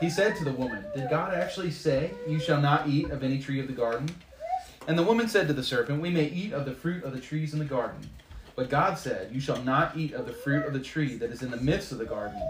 He 0.00 0.10
said 0.10 0.36
to 0.36 0.44
the 0.44 0.52
woman, 0.52 0.84
Did 0.94 1.08
God 1.08 1.34
actually 1.34 1.70
say, 1.70 2.10
You 2.28 2.38
shall 2.38 2.60
not 2.60 2.88
eat 2.88 3.10
of 3.10 3.22
any 3.22 3.38
tree 3.38 3.60
of 3.60 3.68
the 3.68 3.72
garden? 3.72 4.08
And 4.86 4.98
the 4.98 5.02
woman 5.02 5.28
said 5.28 5.46
to 5.46 5.54
the 5.54 5.62
serpent, 5.62 6.02
We 6.02 6.10
may 6.10 6.26
eat 6.26 6.52
of 6.52 6.66
the 6.66 6.74
fruit 6.74 7.04
of 7.04 7.12
the 7.12 7.20
trees 7.20 7.52
in 7.52 7.58
the 7.58 7.64
garden. 7.64 8.10
But 8.56 8.68
God 8.68 8.98
said, 8.98 9.32
You 9.32 9.40
shall 9.40 9.62
not 9.62 9.96
eat 9.96 10.12
of 10.12 10.26
the 10.26 10.32
fruit 10.32 10.66
of 10.66 10.72
the 10.72 10.80
tree 10.80 11.16
that 11.16 11.30
is 11.30 11.42
in 11.42 11.50
the 11.50 11.56
midst 11.56 11.92
of 11.92 11.98
the 11.98 12.04
garden, 12.04 12.40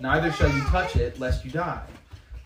neither 0.00 0.32
shall 0.32 0.52
you 0.52 0.60
touch 0.64 0.96
it, 0.96 1.20
lest 1.20 1.44
you 1.44 1.50
die. 1.50 1.86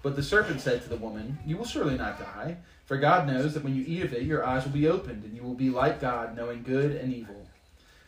But 0.02 0.16
the 0.16 0.22
serpent 0.22 0.60
said 0.60 0.82
to 0.82 0.88
the 0.88 0.96
woman, 0.96 1.38
You 1.44 1.56
will 1.56 1.64
surely 1.64 1.96
not 1.96 2.18
die, 2.18 2.58
for 2.84 2.96
God 2.96 3.26
knows 3.26 3.54
that 3.54 3.64
when 3.64 3.74
you 3.74 3.84
eat 3.86 4.04
of 4.04 4.12
it, 4.12 4.22
your 4.22 4.44
eyes 4.44 4.64
will 4.64 4.72
be 4.72 4.88
opened, 4.88 5.24
and 5.24 5.36
you 5.36 5.42
will 5.42 5.54
be 5.54 5.70
like 5.70 6.00
God, 6.00 6.36
knowing 6.36 6.62
good 6.62 6.92
and 6.92 7.12
evil. 7.12 7.46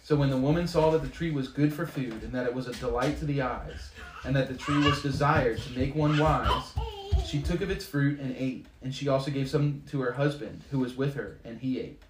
So 0.03 0.17
when 0.17 0.31
the 0.31 0.37
woman 0.37 0.67
saw 0.67 0.91
that 0.91 1.03
the 1.03 1.09
tree 1.09 1.31
was 1.31 1.49
good 1.49 1.73
for 1.73 1.87
food, 1.87 2.23
and 2.23 2.33
that 2.33 2.47
it 2.47 2.55
was 2.55 2.67
a 2.67 2.73
delight 2.73 3.19
to 3.19 3.27
the 3.27 3.43
eyes, 3.43 3.91
and 4.25 4.35
that 4.37 4.49
the 4.49 4.55
tree 4.55 4.79
was 4.79 5.03
desired 5.03 5.61
to 5.61 5.79
make 5.79 5.95
one 5.95 6.17
wise, 6.19 6.73
she 7.27 7.43
took 7.43 7.61
of 7.61 7.71
its 7.71 7.85
fruit 7.85 8.19
and 8.21 8.35
ate, 8.37 8.67
and 8.83 8.95
she 8.95 9.09
also 9.09 9.31
gave 9.31 9.49
some 9.49 9.83
to 9.91 10.01
her 10.01 10.13
husband, 10.13 10.63
who 10.71 10.79
was 10.79 10.97
with 10.97 11.15
her, 11.15 11.39
and 11.45 11.61
he 11.61 11.81
ate. 11.81 12.03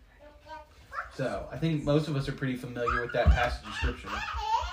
So 1.14 1.48
I 1.50 1.56
think 1.56 1.84
most 1.84 2.08
of 2.08 2.16
us 2.16 2.28
are 2.28 2.32
pretty 2.32 2.56
familiar 2.56 3.02
with 3.02 3.12
that 3.12 3.26
passage 3.26 3.66
of 3.66 3.74
scripture. 3.74 4.08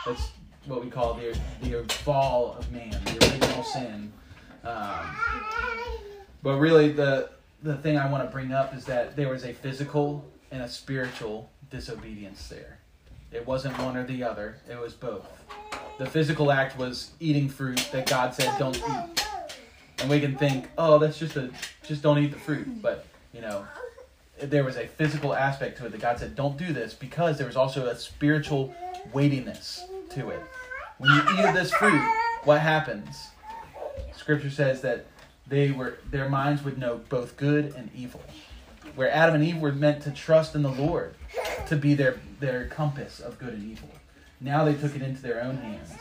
That's 0.05 0.31
what 0.65 0.83
we 0.83 0.89
call 0.89 1.15
the 1.15 1.37
the 1.61 1.83
fall 1.95 2.55
of 2.57 2.71
man, 2.71 2.91
the 3.05 3.17
original 3.25 3.63
sin. 3.63 4.13
Um, 4.63 5.15
but 6.43 6.57
really, 6.57 6.91
the 6.91 7.29
the 7.63 7.75
thing 7.75 7.97
I 7.97 8.09
want 8.09 8.23
to 8.23 8.29
bring 8.29 8.51
up 8.51 8.75
is 8.75 8.85
that 8.85 9.15
there 9.15 9.29
was 9.29 9.43
a 9.43 9.53
physical 9.53 10.25
and 10.51 10.61
a 10.61 10.69
spiritual 10.69 11.49
disobedience 11.69 12.47
there. 12.47 12.79
It 13.31 13.45
wasn't 13.45 13.77
one 13.79 13.97
or 13.97 14.05
the 14.05 14.23
other; 14.23 14.57
it 14.69 14.79
was 14.79 14.93
both. 14.93 15.27
The 15.97 16.05
physical 16.05 16.51
act 16.51 16.77
was 16.77 17.11
eating 17.19 17.49
fruit 17.49 17.89
that 17.91 18.07
God 18.07 18.33
said 18.33 18.57
don't 18.57 18.77
eat, 18.77 19.27
and 19.99 20.09
we 20.09 20.19
can 20.19 20.37
think, 20.37 20.69
oh, 20.77 20.97
that's 20.99 21.17
just 21.17 21.35
a 21.35 21.51
just 21.83 22.01
don't 22.01 22.19
eat 22.19 22.31
the 22.31 22.39
fruit. 22.39 22.81
But 22.81 23.05
you 23.33 23.41
know, 23.41 23.65
there 24.39 24.63
was 24.63 24.77
a 24.77 24.87
physical 24.87 25.33
aspect 25.33 25.77
to 25.79 25.85
it 25.85 25.91
that 25.91 26.01
God 26.01 26.19
said 26.19 26.35
don't 26.35 26.57
do 26.57 26.71
this 26.71 26.93
because 26.93 27.37
there 27.37 27.47
was 27.47 27.55
also 27.55 27.87
a 27.87 27.95
spiritual 27.95 28.73
weightiness 29.13 29.85
to 30.11 30.29
it. 30.29 30.41
When 30.99 31.11
you 31.11 31.21
eat 31.33 31.45
of 31.45 31.53
this 31.53 31.71
fruit, 31.73 32.01
what 32.43 32.61
happens? 32.61 33.27
Scripture 34.15 34.49
says 34.49 34.81
that 34.81 35.05
they 35.47 35.71
were 35.71 35.99
their 36.09 36.29
minds 36.29 36.63
would 36.63 36.77
know 36.77 37.01
both 37.09 37.37
good 37.37 37.73
and 37.75 37.89
evil. 37.95 38.21
Where 38.95 39.11
Adam 39.11 39.35
and 39.35 39.43
Eve 39.43 39.57
were 39.57 39.71
meant 39.71 40.03
to 40.03 40.11
trust 40.11 40.55
in 40.55 40.63
the 40.63 40.71
Lord 40.71 41.15
to 41.67 41.75
be 41.75 41.93
their 41.93 42.19
their 42.39 42.67
compass 42.67 43.19
of 43.19 43.37
good 43.39 43.53
and 43.53 43.71
evil. 43.71 43.89
Now 44.39 44.65
they 44.65 44.73
took 44.73 44.95
it 44.95 45.01
into 45.01 45.21
their 45.21 45.41
own 45.41 45.57
hands 45.57 45.93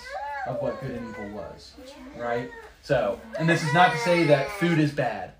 of 0.47 0.61
what 0.61 0.81
good 0.81 0.93
and 0.93 1.09
evil 1.09 1.31
was. 1.31 1.75
Right? 2.17 2.51
So, 2.83 3.21
and 3.39 3.49
this 3.49 3.63
is 3.63 3.73
not 3.75 3.93
to 3.93 3.99
say 3.99 4.25
that 4.25 4.51
food 4.53 4.79
is 4.79 4.93
bad. 4.93 5.33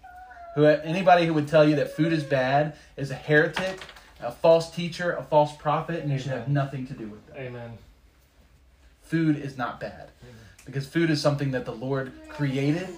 Who 0.55 0.65
anybody 0.65 1.27
who 1.27 1.35
would 1.35 1.49
tell 1.49 1.69
you 1.69 1.77
that 1.77 1.93
food 1.93 2.13
is 2.13 2.25
bad 2.25 2.75
is 2.97 3.11
a 3.11 3.15
heretic, 3.15 3.81
a 4.21 4.33
false 4.33 4.71
teacher, 4.71 5.13
a 5.13 5.23
false 5.23 5.55
prophet, 5.55 6.03
and 6.03 6.11
you 6.11 6.19
should 6.19 6.33
have 6.33 6.49
nothing 6.49 6.87
to 6.87 6.95
do 6.95 7.07
with 7.07 7.27
that. 7.27 7.39
Amen. 7.39 7.79
Food 9.03 9.37
is 9.37 9.57
not 9.57 9.79
bad. 9.79 10.11
Because 10.67 10.87
food 10.87 11.11
is 11.11 11.21
something 11.23 11.53
that 11.53 11.65
the 11.65 11.73
Lord 11.73 12.13
created 12.29 12.89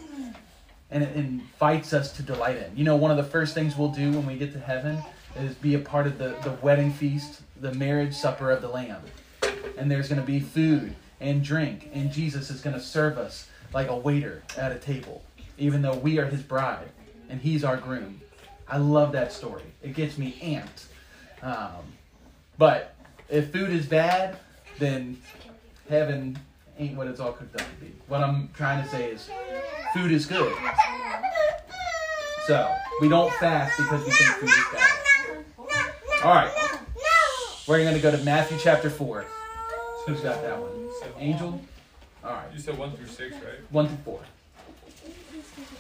and 0.91 1.03
it 1.03 1.15
invites 1.15 1.93
us 1.93 2.13
to 2.13 2.23
delight 2.23 2.57
in. 2.57 2.77
You 2.77 2.85
know, 2.85 2.97
one 2.97 3.11
of 3.11 3.17
the 3.17 3.25
first 3.25 3.55
things 3.55 3.77
we'll 3.77 3.91
do 3.91 4.11
when 4.13 4.27
we 4.27 4.37
get 4.37 4.53
to 4.55 4.59
heaven 4.59 4.99
is 5.37 5.55
be 5.55 5.75
a 5.75 5.79
part 5.79 6.07
of 6.07 6.19
the, 6.19 6.37
the 6.43 6.53
wedding 6.63 6.93
feast, 6.93 7.43
the 7.61 7.73
marriage 7.75 8.15
supper 8.15 8.51
of 8.51 8.63
the 8.63 8.69
Lamb. 8.69 9.03
And 9.77 9.91
there's 9.91 10.09
going 10.09 10.21
to 10.21 10.27
be 10.27 10.41
food 10.41 10.97
and 11.21 11.45
drink, 11.45 11.91
and 11.93 12.11
Jesus 12.11 12.51
is 12.51 12.61
going 12.61 12.75
to 12.75 12.83
serve 12.83 13.19
us 13.19 13.49
like 13.75 13.89
a 13.89 13.97
waiter 13.97 14.43
at 14.57 14.73
a 14.73 14.79
table, 14.79 15.23
even 15.59 15.83
though 15.83 15.95
we 15.95 16.19
are 16.19 16.27
his 16.27 16.43
bride 16.43 16.89
and 17.29 17.41
he's 17.41 17.65
our 17.65 17.77
groom. 17.77 18.21
I 18.67 18.79
love 18.79 19.13
that 19.13 19.33
story. 19.33 19.63
It 19.83 19.95
gets 19.95 20.19
me 20.19 20.37
amped. 20.41 20.87
Um, 21.43 21.85
but 22.57 22.95
if 23.29 23.53
food 23.53 23.71
is 23.71 23.87
bad, 23.87 24.39
then 24.79 25.21
heaven 25.89 26.39
ain't 26.79 26.97
what 26.97 27.07
it's 27.07 27.21
all 27.21 27.33
cooked 27.33 27.61
up 27.61 27.67
to 27.67 27.85
be. 27.85 27.93
What 28.07 28.23
I'm 28.23 28.51
trying 28.55 28.83
to 28.83 28.89
say 28.91 29.11
is 29.11 29.29
food 29.93 30.13
is 30.13 30.27
good. 30.27 30.53
So 32.47 32.75
we 33.01 33.09
don't 33.09 33.33
fast 33.35 33.77
because 33.77 34.05
we 34.05 34.11
think 34.13 34.31
food 34.33 34.49
is 34.49 34.65
bad. 34.73 36.25
All 36.25 36.35
right. 36.35 36.51
We're 37.67 37.83
going 37.83 37.95
to 37.95 38.01
go 38.01 38.11
to 38.11 38.19
Matthew 38.25 38.59
chapter 38.59 38.89
4. 38.89 39.25
Who's 40.07 40.21
got 40.21 40.41
that 40.43 40.59
one? 40.59 40.71
Angel? 41.19 41.61
All 42.25 42.33
right. 42.33 42.47
You 42.53 42.59
said 42.59 42.79
one 42.79 42.93
through 42.97 43.07
six, 43.09 43.35
right? 43.35 43.61
1 43.71 43.89
through 43.89 43.97
4. 44.05 44.21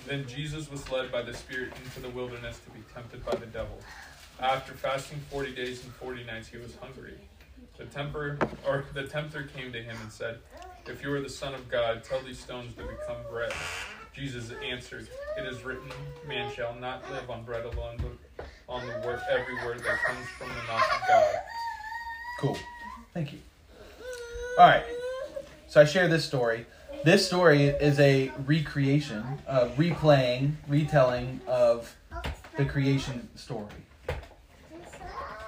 Then 0.06 0.26
Jesus 0.26 0.70
was 0.70 0.90
led 0.90 1.10
by 1.12 1.22
the 1.22 1.34
Spirit 1.34 1.72
into 1.84 2.00
the 2.00 2.10
wilderness 2.10 2.60
to 2.60 2.70
be 2.70 2.80
tempted 2.94 3.24
by 3.24 3.34
the 3.36 3.46
devil. 3.46 3.78
After 4.40 4.72
fasting 4.72 5.20
forty 5.30 5.52
days 5.52 5.82
and 5.84 5.92
forty 5.94 6.24
nights, 6.24 6.48
he 6.48 6.56
was 6.58 6.76
hungry. 6.80 7.14
The 7.76 7.84
temper 7.86 8.38
or 8.66 8.84
the 8.94 9.04
tempter 9.04 9.50
came 9.54 9.72
to 9.72 9.82
him 9.82 9.96
and 10.00 10.10
said, 10.12 10.38
If 10.90 11.02
you 11.02 11.12
are 11.12 11.20
the 11.20 11.28
Son 11.28 11.54
of 11.54 11.68
God, 11.68 12.02
tell 12.02 12.20
these 12.22 12.38
stones 12.38 12.74
to 12.76 12.82
become 12.82 13.16
bread. 13.30 13.52
Jesus 14.14 14.50
answered, 14.64 15.06
It 15.38 15.46
is 15.46 15.62
written, 15.62 15.90
Man 16.26 16.50
shall 16.52 16.74
not 16.74 17.08
live 17.10 17.30
on 17.30 17.44
bread 17.44 17.66
alone, 17.66 17.98
but 17.98 18.46
on 18.68 18.86
the 18.86 19.06
word 19.06 19.20
every 19.30 19.54
word 19.66 19.78
that 19.80 19.98
comes 20.04 20.26
from 20.38 20.48
the 20.48 20.72
mouth 20.72 20.92
of 20.92 21.08
God. 21.08 21.34
Cool. 22.40 22.56
Thank 23.12 23.32
you. 23.32 23.38
All 24.58 24.66
right. 24.66 24.84
So 25.68 25.80
I 25.82 25.84
share 25.84 26.08
this 26.08 26.24
story. 26.24 26.64
This 27.04 27.26
story 27.26 27.66
is 27.66 28.00
a 28.00 28.32
recreation, 28.46 29.24
a 29.46 29.66
replaying, 29.68 30.54
retelling 30.66 31.40
of 31.46 31.94
the 32.56 32.64
creation 32.64 33.28
story. 33.36 33.66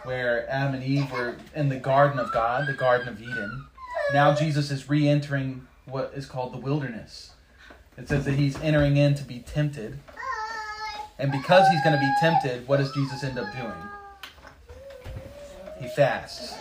Where 0.04 0.48
Adam 0.50 0.74
and 0.74 0.84
Eve 0.84 1.10
were 1.10 1.36
in 1.54 1.70
the 1.70 1.76
Garden 1.76 2.18
of 2.18 2.30
God, 2.30 2.68
the 2.68 2.74
Garden 2.74 3.08
of 3.08 3.20
Eden. 3.20 3.66
Now 4.12 4.34
Jesus 4.34 4.70
is 4.70 4.88
re 4.88 5.08
entering 5.08 5.66
what 5.86 6.12
is 6.14 6.26
called 6.26 6.52
the 6.52 6.58
wilderness. 6.58 7.32
It 7.96 8.08
says 8.08 8.24
that 8.24 8.34
he's 8.34 8.56
entering 8.60 8.96
in 8.96 9.14
to 9.14 9.24
be 9.24 9.40
tempted. 9.40 9.98
And 11.18 11.30
because 11.30 11.68
he's 11.68 11.82
going 11.82 11.94
to 11.94 12.00
be 12.00 12.12
tempted, 12.18 12.66
what 12.66 12.78
does 12.78 12.90
Jesus 12.92 13.22
end 13.22 13.38
up 13.38 13.52
doing? 13.54 15.12
He 15.78 15.88
fasts. 15.88 16.54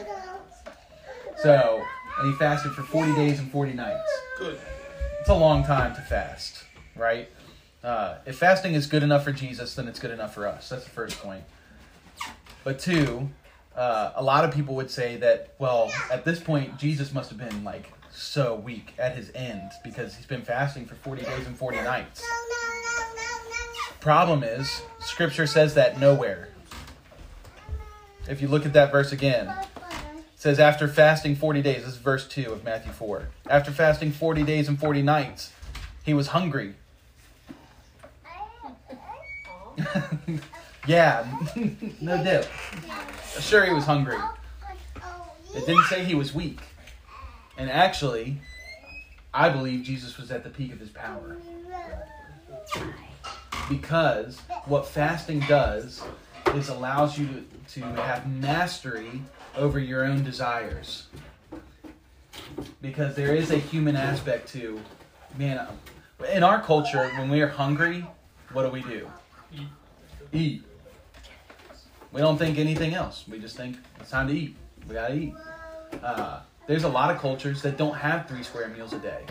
So, 1.41 1.81
and 2.19 2.31
he 2.31 2.37
fasted 2.37 2.73
for 2.73 2.83
40 2.83 3.15
days 3.15 3.39
and 3.39 3.49
40 3.49 3.73
nights. 3.73 4.11
Good. 4.37 4.59
It's 5.21 5.29
a 5.29 5.33
long 5.33 5.63
time 5.63 5.95
to 5.95 6.01
fast, 6.01 6.65
right? 6.95 7.29
Uh, 7.83 8.17
if 8.25 8.37
fasting 8.37 8.73
is 8.73 8.87
good 8.87 9.03
enough 9.03 9.23
for 9.23 9.31
Jesus, 9.31 9.75
then 9.75 9.87
it's 9.87 9.99
good 9.99 10.11
enough 10.11 10.33
for 10.33 10.45
us. 10.45 10.67
That's 10.67 10.83
the 10.83 10.89
first 10.89 11.17
point. 11.19 11.43
But 12.65 12.79
two, 12.79 13.29
uh, 13.79 14.11
a 14.17 14.23
lot 14.23 14.43
of 14.43 14.53
people 14.53 14.75
would 14.75 14.91
say 14.91 15.15
that, 15.15 15.53
well, 15.57 15.89
at 16.11 16.25
this 16.25 16.41
point, 16.41 16.77
Jesus 16.77 17.13
must 17.13 17.29
have 17.29 17.39
been 17.39 17.63
like 17.63 17.89
so 18.11 18.55
weak 18.55 18.93
at 18.99 19.15
his 19.15 19.31
end 19.33 19.71
because 19.85 20.15
he's 20.15 20.25
been 20.25 20.41
fasting 20.41 20.85
for 20.85 20.95
40 20.95 21.23
days 21.23 21.47
and 21.47 21.57
40 21.57 21.77
nights. 21.77 22.21
Problem 24.01 24.43
is, 24.43 24.81
scripture 24.99 25.47
says 25.47 25.75
that 25.75 25.97
nowhere. 25.97 26.49
If 28.27 28.41
you 28.41 28.49
look 28.49 28.65
at 28.65 28.73
that 28.73 28.91
verse 28.91 29.13
again, 29.13 29.49
says, 30.35 30.59
after 30.59 30.89
fasting 30.89 31.37
40 31.37 31.61
days, 31.61 31.85
this 31.85 31.93
is 31.93 31.97
verse 31.97 32.27
2 32.27 32.51
of 32.51 32.65
Matthew 32.65 32.91
4. 32.91 33.29
After 33.49 33.71
fasting 33.71 34.11
40 34.11 34.43
days 34.43 34.67
and 34.67 34.77
40 34.77 35.01
nights, 35.03 35.53
he 36.03 36.13
was 36.13 36.27
hungry. 36.27 36.75
yeah, 40.87 41.25
no 42.01 42.23
doubt. 42.23 42.47
Sure, 43.39 43.65
he 43.65 43.73
was 43.73 43.85
hungry. 43.85 44.17
It 45.55 45.65
didn't 45.65 45.85
say 45.85 46.03
he 46.03 46.15
was 46.15 46.33
weak. 46.33 46.59
And 47.57 47.69
actually, 47.69 48.37
I 49.33 49.49
believe 49.49 49.83
Jesus 49.83 50.17
was 50.17 50.31
at 50.31 50.43
the 50.43 50.49
peak 50.49 50.71
of 50.71 50.79
his 50.79 50.89
power. 50.89 51.37
Because 53.67 54.39
what 54.65 54.87
fasting 54.87 55.41
does 55.41 56.01
is 56.55 56.69
allows 56.69 57.17
you 57.17 57.45
to, 57.73 57.81
to 57.81 58.01
have 58.01 58.27
mastery 58.31 59.21
over 59.55 59.79
your 59.79 60.05
own 60.05 60.23
desires. 60.23 61.07
Because 62.81 63.15
there 63.15 63.35
is 63.35 63.51
a 63.51 63.57
human 63.57 63.95
aspect 63.95 64.49
to, 64.53 64.79
man, 65.37 65.67
in 66.33 66.43
our 66.43 66.61
culture, 66.61 67.09
when 67.17 67.29
we 67.29 67.41
are 67.41 67.47
hungry, 67.47 68.05
what 68.53 68.63
do 68.63 68.69
we 68.69 68.81
do? 68.81 69.09
Eat. 69.53 69.67
Eat. 70.31 70.63
We 72.11 72.21
don't 72.21 72.37
think 72.37 72.57
anything 72.57 72.93
else. 72.93 73.25
We 73.27 73.39
just 73.39 73.55
think 73.55 73.77
it's 73.99 74.09
time 74.09 74.27
to 74.27 74.33
eat. 74.33 74.55
We 74.87 74.95
gotta 74.95 75.15
eat. 75.15 75.33
Uh, 76.01 76.41
there's 76.67 76.83
a 76.83 76.89
lot 76.89 77.11
of 77.13 77.19
cultures 77.19 77.61
that 77.61 77.77
don't 77.77 77.95
have 77.95 78.27
three 78.27 78.43
square 78.43 78.67
meals 78.69 78.93
a 78.93 78.99
day. 78.99 79.25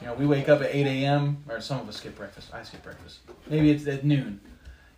You 0.00 0.06
know, 0.06 0.14
we 0.14 0.26
wake 0.26 0.48
up 0.48 0.60
at 0.60 0.74
8 0.74 0.86
a.m. 0.86 1.42
or 1.48 1.60
some 1.60 1.80
of 1.80 1.88
us 1.88 1.96
skip 1.96 2.16
breakfast. 2.16 2.48
I 2.54 2.62
skip 2.62 2.82
breakfast. 2.82 3.20
Maybe 3.48 3.70
it's 3.70 3.86
at 3.86 4.04
noon. 4.04 4.40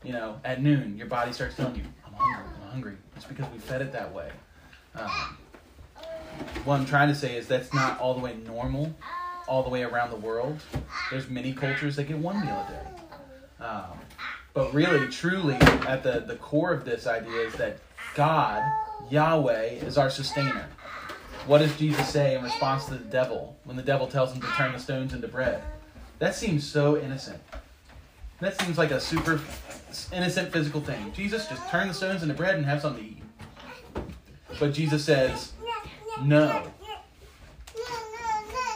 You 0.04 0.12
know, 0.12 0.40
at 0.44 0.62
noon, 0.62 0.96
your 0.96 1.06
body 1.06 1.32
starts 1.32 1.56
telling 1.56 1.76
you, 1.76 1.84
"I'm 2.06 2.12
hungry. 2.14 2.44
I'm 2.62 2.70
hungry." 2.70 2.96
It's 3.16 3.24
because 3.24 3.46
we 3.52 3.58
fed 3.58 3.82
it 3.82 3.92
that 3.92 4.12
way. 4.12 4.30
Um, 4.94 5.36
what 6.64 6.80
I'm 6.80 6.86
trying 6.86 7.08
to 7.08 7.14
say 7.14 7.36
is 7.36 7.46
that's 7.46 7.72
not 7.72 8.00
all 8.00 8.14
the 8.14 8.20
way 8.20 8.34
normal, 8.46 8.94
all 9.46 9.62
the 9.62 9.68
way 9.68 9.82
around 9.82 10.10
the 10.10 10.16
world. 10.16 10.58
There's 11.10 11.28
many 11.28 11.52
cultures 11.52 11.96
that 11.96 12.04
get 12.04 12.18
one 12.18 12.40
meal 12.40 12.54
a 12.54 12.70
day. 12.70 13.64
Um, 13.64 13.98
but 14.52 14.72
really, 14.74 15.08
truly, 15.08 15.54
at 15.54 16.02
the, 16.02 16.24
the 16.26 16.36
core 16.36 16.72
of 16.72 16.84
this 16.84 17.06
idea 17.06 17.40
is 17.40 17.54
that 17.54 17.78
God, 18.14 18.62
Yahweh, 19.10 19.64
is 19.84 19.96
our 19.96 20.10
sustainer. 20.10 20.66
What 21.46 21.58
does 21.58 21.76
Jesus 21.76 22.08
say 22.08 22.36
in 22.36 22.42
response 22.42 22.86
to 22.86 22.94
the 22.94 23.04
devil 23.04 23.56
when 23.64 23.76
the 23.76 23.82
devil 23.82 24.06
tells 24.06 24.32
him 24.32 24.40
to 24.40 24.46
turn 24.48 24.72
the 24.72 24.78
stones 24.78 25.14
into 25.14 25.28
bread? 25.28 25.62
That 26.18 26.34
seems 26.34 26.66
so 26.66 26.98
innocent. 26.98 27.40
That 28.40 28.60
seems 28.60 28.76
like 28.76 28.90
a 28.90 29.00
super 29.00 29.40
innocent 30.12 30.52
physical 30.52 30.80
thing. 30.80 31.12
Jesus, 31.12 31.46
just 31.48 31.68
turn 31.68 31.88
the 31.88 31.94
stones 31.94 32.22
into 32.22 32.34
bread 32.34 32.56
and 32.56 32.64
have 32.66 32.82
something 32.82 33.04
to 33.04 33.10
eat. 33.10 33.22
But 34.58 34.72
Jesus 34.74 35.04
says, 35.04 35.52
no. 36.22 36.70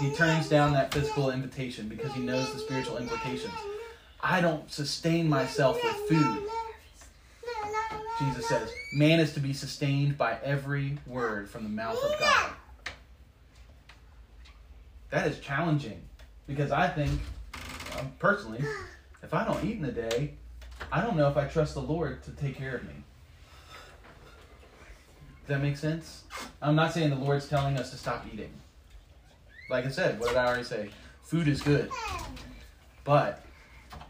He 0.01 0.11
turns 0.15 0.49
down 0.49 0.73
that 0.73 0.93
physical 0.93 1.31
invitation 1.31 1.89
because 1.89 2.13
he 2.13 2.21
knows 2.21 2.53
the 2.53 2.59
spiritual 2.59 2.99
implications. 2.99 3.55
I 4.27 4.41
don't 4.41 4.73
sustain 4.73 5.29
myself 5.29 5.79
with 5.85 5.97
food. 6.09 6.49
Jesus 8.19 8.49
says, 8.49 8.71
man 8.95 9.21
is 9.21 9.35
to 9.35 9.41
be 9.41 9.53
sustained 9.53 10.17
by 10.17 10.39
every 10.43 10.97
word 11.07 11.51
from 11.51 11.63
the 11.63 11.69
mouth 11.69 12.03
of 12.03 12.19
God. 12.19 12.53
That 15.11 15.27
is 15.27 15.39
challenging 15.41 16.01
because 16.47 16.73
I 16.73 16.89
think, 16.89 17.21
um, 17.99 18.13
personally, 18.19 18.65
if 19.23 19.35
I 19.35 19.45
don't 19.45 19.63
eat 19.63 19.77
in 19.77 19.85
a 19.85 19.93
day, 19.93 20.33
I 20.91 21.03
don't 21.03 21.17
know 21.17 21.29
if 21.29 21.37
I 21.37 21.45
trust 21.45 21.75
the 21.75 21.83
Lord 21.83 22.23
to 22.25 22.31
take 22.31 22.57
care 22.57 22.77
of 22.77 22.85
me. 22.85 22.95
Does 25.43 25.49
that 25.49 25.61
make 25.61 25.77
sense? 25.77 26.25
I'm 26.63 26.75
not 26.75 26.95
saying 26.95 27.11
the 27.11 27.17
Lord's 27.17 27.47
telling 27.47 27.77
us 27.77 27.91
to 27.91 27.99
stop 27.99 28.25
eating. 28.33 28.53
Like 29.69 29.85
I 29.85 29.91
said, 29.91 30.19
what 30.19 30.31
did 30.31 30.39
I 30.39 30.47
already 30.47 30.65
say? 30.65 30.89
Food 31.23 31.47
is 31.47 31.61
good. 31.61 31.91
But 33.05 33.44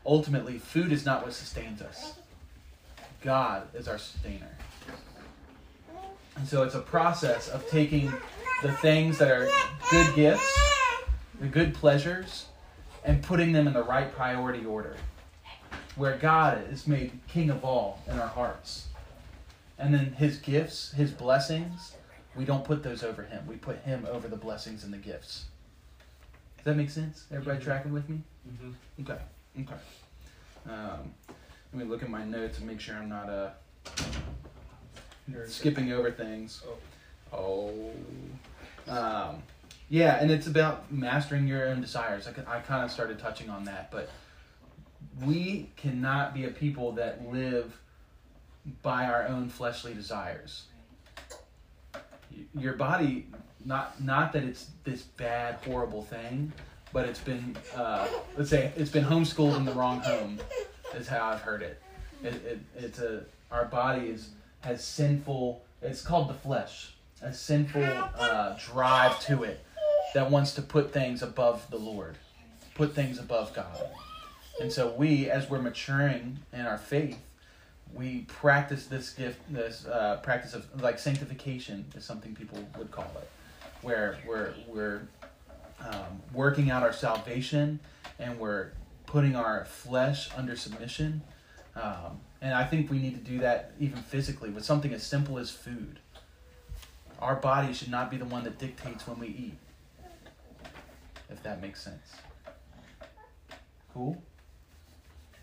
ultimately, 0.06 0.58
food 0.58 0.92
is 0.92 1.04
not 1.04 1.22
what 1.22 1.32
sustains 1.32 1.80
us. 1.82 2.14
God 3.22 3.68
is 3.74 3.88
our 3.88 3.98
sustainer. 3.98 4.50
And 6.36 6.46
so 6.46 6.62
it's 6.62 6.74
a 6.74 6.80
process 6.80 7.48
of 7.48 7.68
taking 7.70 8.12
the 8.62 8.72
things 8.72 9.18
that 9.18 9.30
are 9.30 9.48
good 9.90 10.14
gifts, 10.14 10.58
the 11.40 11.46
good 11.46 11.74
pleasures, 11.74 12.46
and 13.04 13.22
putting 13.22 13.52
them 13.52 13.66
in 13.66 13.72
the 13.72 13.82
right 13.82 14.12
priority 14.12 14.64
order. 14.64 14.96
Where 15.96 16.16
God 16.16 16.64
is 16.72 16.86
made 16.86 17.12
king 17.28 17.50
of 17.50 17.64
all 17.64 18.02
in 18.08 18.18
our 18.18 18.26
hearts. 18.26 18.88
And 19.78 19.94
then 19.94 20.12
his 20.12 20.38
gifts, 20.38 20.92
his 20.92 21.10
blessings, 21.10 21.94
we 22.36 22.44
don't 22.44 22.64
put 22.64 22.82
those 22.82 23.02
over 23.02 23.22
him. 23.22 23.46
We 23.46 23.56
put 23.56 23.78
him 23.78 24.06
over 24.10 24.26
the 24.26 24.36
blessings 24.36 24.82
and 24.84 24.92
the 24.92 24.98
gifts. 24.98 25.44
Does 26.56 26.64
that 26.64 26.76
make 26.76 26.90
sense? 26.90 27.24
Everybody 27.30 27.62
tracking 27.62 27.92
with 27.92 28.08
me? 28.08 28.20
Mm-hmm. 28.48 29.02
Okay. 29.02 29.20
Okay. 29.60 29.74
Um, 30.68 31.14
let 31.72 31.84
me 31.84 31.84
look 31.84 32.02
at 32.02 32.08
my 32.08 32.24
notes 32.24 32.58
and 32.58 32.66
make 32.66 32.80
sure 32.80 32.96
I'm 32.96 33.08
not 33.08 33.28
uh, 33.28 33.50
skipping 35.46 35.92
over 35.92 36.10
things. 36.10 36.62
Oh. 37.32 37.90
Um, 38.88 39.42
yeah, 39.88 40.20
and 40.20 40.30
it's 40.30 40.46
about 40.46 40.90
mastering 40.90 41.46
your 41.46 41.68
own 41.68 41.80
desires. 41.80 42.26
I, 42.26 42.56
I 42.56 42.60
kind 42.60 42.84
of 42.84 42.90
started 42.90 43.18
touching 43.18 43.50
on 43.50 43.64
that, 43.64 43.90
but 43.90 44.10
we 45.22 45.70
cannot 45.76 46.34
be 46.34 46.44
a 46.44 46.50
people 46.50 46.92
that 46.92 47.30
live 47.30 47.78
by 48.82 49.06
our 49.06 49.26
own 49.28 49.48
fleshly 49.48 49.94
desires. 49.94 50.64
Your 52.58 52.72
body, 52.74 53.26
not 53.64 54.02
not 54.02 54.32
that 54.32 54.42
it's 54.42 54.70
this 54.84 55.02
bad, 55.02 55.58
horrible 55.64 56.02
thing, 56.02 56.52
but 56.94 57.06
it's 57.06 57.20
been 57.20 57.54
uh, 57.76 58.06
let's 58.38 58.48
say 58.48 58.72
it's 58.76 58.90
been 58.90 59.04
homeschooled 59.04 59.56
in 59.56 59.66
the 59.66 59.72
wrong 59.72 60.00
home, 60.00 60.38
is 60.94 61.08
how 61.08 61.26
I've 61.26 61.40
heard 61.40 61.60
it. 61.60 61.82
It, 62.22 62.34
it 62.46 62.60
it's 62.76 62.98
a 63.00 63.24
our 63.50 63.66
body 63.66 64.06
is 64.06 64.30
has 64.60 64.82
sinful. 64.82 65.62
It's 65.82 66.00
called 66.00 66.30
the 66.30 66.34
flesh, 66.34 66.94
a 67.20 67.34
sinful 67.34 67.84
uh, 67.84 68.56
drive 68.72 69.20
to 69.26 69.42
it 69.42 69.62
that 70.14 70.30
wants 70.30 70.54
to 70.54 70.62
put 70.62 70.92
things 70.92 71.22
above 71.22 71.68
the 71.70 71.76
Lord, 71.76 72.16
put 72.74 72.94
things 72.94 73.18
above 73.18 73.52
God. 73.52 73.76
And 74.60 74.72
so 74.72 74.94
we, 74.96 75.28
as 75.28 75.50
we're 75.50 75.60
maturing 75.60 76.38
in 76.52 76.60
our 76.60 76.78
faith, 76.78 77.18
we 77.92 78.20
practice 78.28 78.86
this 78.86 79.10
gift, 79.10 79.40
this 79.52 79.84
uh, 79.84 80.20
practice 80.22 80.54
of 80.54 80.80
like 80.80 80.98
sanctification 80.98 81.84
is 81.96 82.04
something 82.04 82.34
people 82.34 82.58
would 82.78 82.92
call 82.92 83.10
it, 83.16 83.28
where 83.82 84.18
we're 84.26 84.54
we're 84.68 85.02
um, 85.80 86.22
working 86.32 86.70
out 86.70 86.82
our 86.82 86.92
salvation 86.92 87.80
and 88.18 88.38
we're 88.38 88.70
putting 89.06 89.36
our 89.36 89.64
flesh 89.64 90.28
under 90.36 90.56
submission. 90.56 91.22
Um, 91.76 92.20
and 92.40 92.54
I 92.54 92.64
think 92.64 92.90
we 92.90 92.98
need 92.98 93.14
to 93.14 93.30
do 93.30 93.38
that 93.40 93.72
even 93.80 93.98
physically 93.98 94.50
with 94.50 94.64
something 94.64 94.92
as 94.92 95.02
simple 95.02 95.38
as 95.38 95.50
food. 95.50 95.98
Our 97.20 97.36
body 97.36 97.72
should 97.72 97.90
not 97.90 98.10
be 98.10 98.16
the 98.16 98.24
one 98.24 98.44
that 98.44 98.58
dictates 98.58 99.06
when 99.06 99.18
we 99.18 99.28
eat, 99.28 99.56
if 101.30 101.42
that 101.42 101.62
makes 101.62 101.82
sense. 101.82 102.12
Cool? 103.92 104.20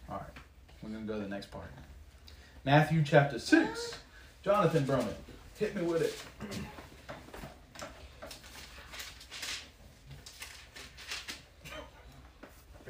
All 0.10 0.18
right, 0.18 0.28
we're 0.84 0.90
going 0.90 1.08
to 1.08 1.08
go 1.08 1.18
to 1.18 1.24
the 1.24 1.30
next 1.30 1.50
part. 1.50 1.72
Matthew 2.66 3.04
chapter 3.04 3.40
6. 3.40 3.96
Jonathan 4.44 4.86
Broman, 4.86 5.14
hit 5.58 5.76
me 5.76 5.82
with 5.84 6.02
it. 6.02 6.60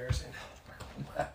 Embarrassing. 0.01 0.33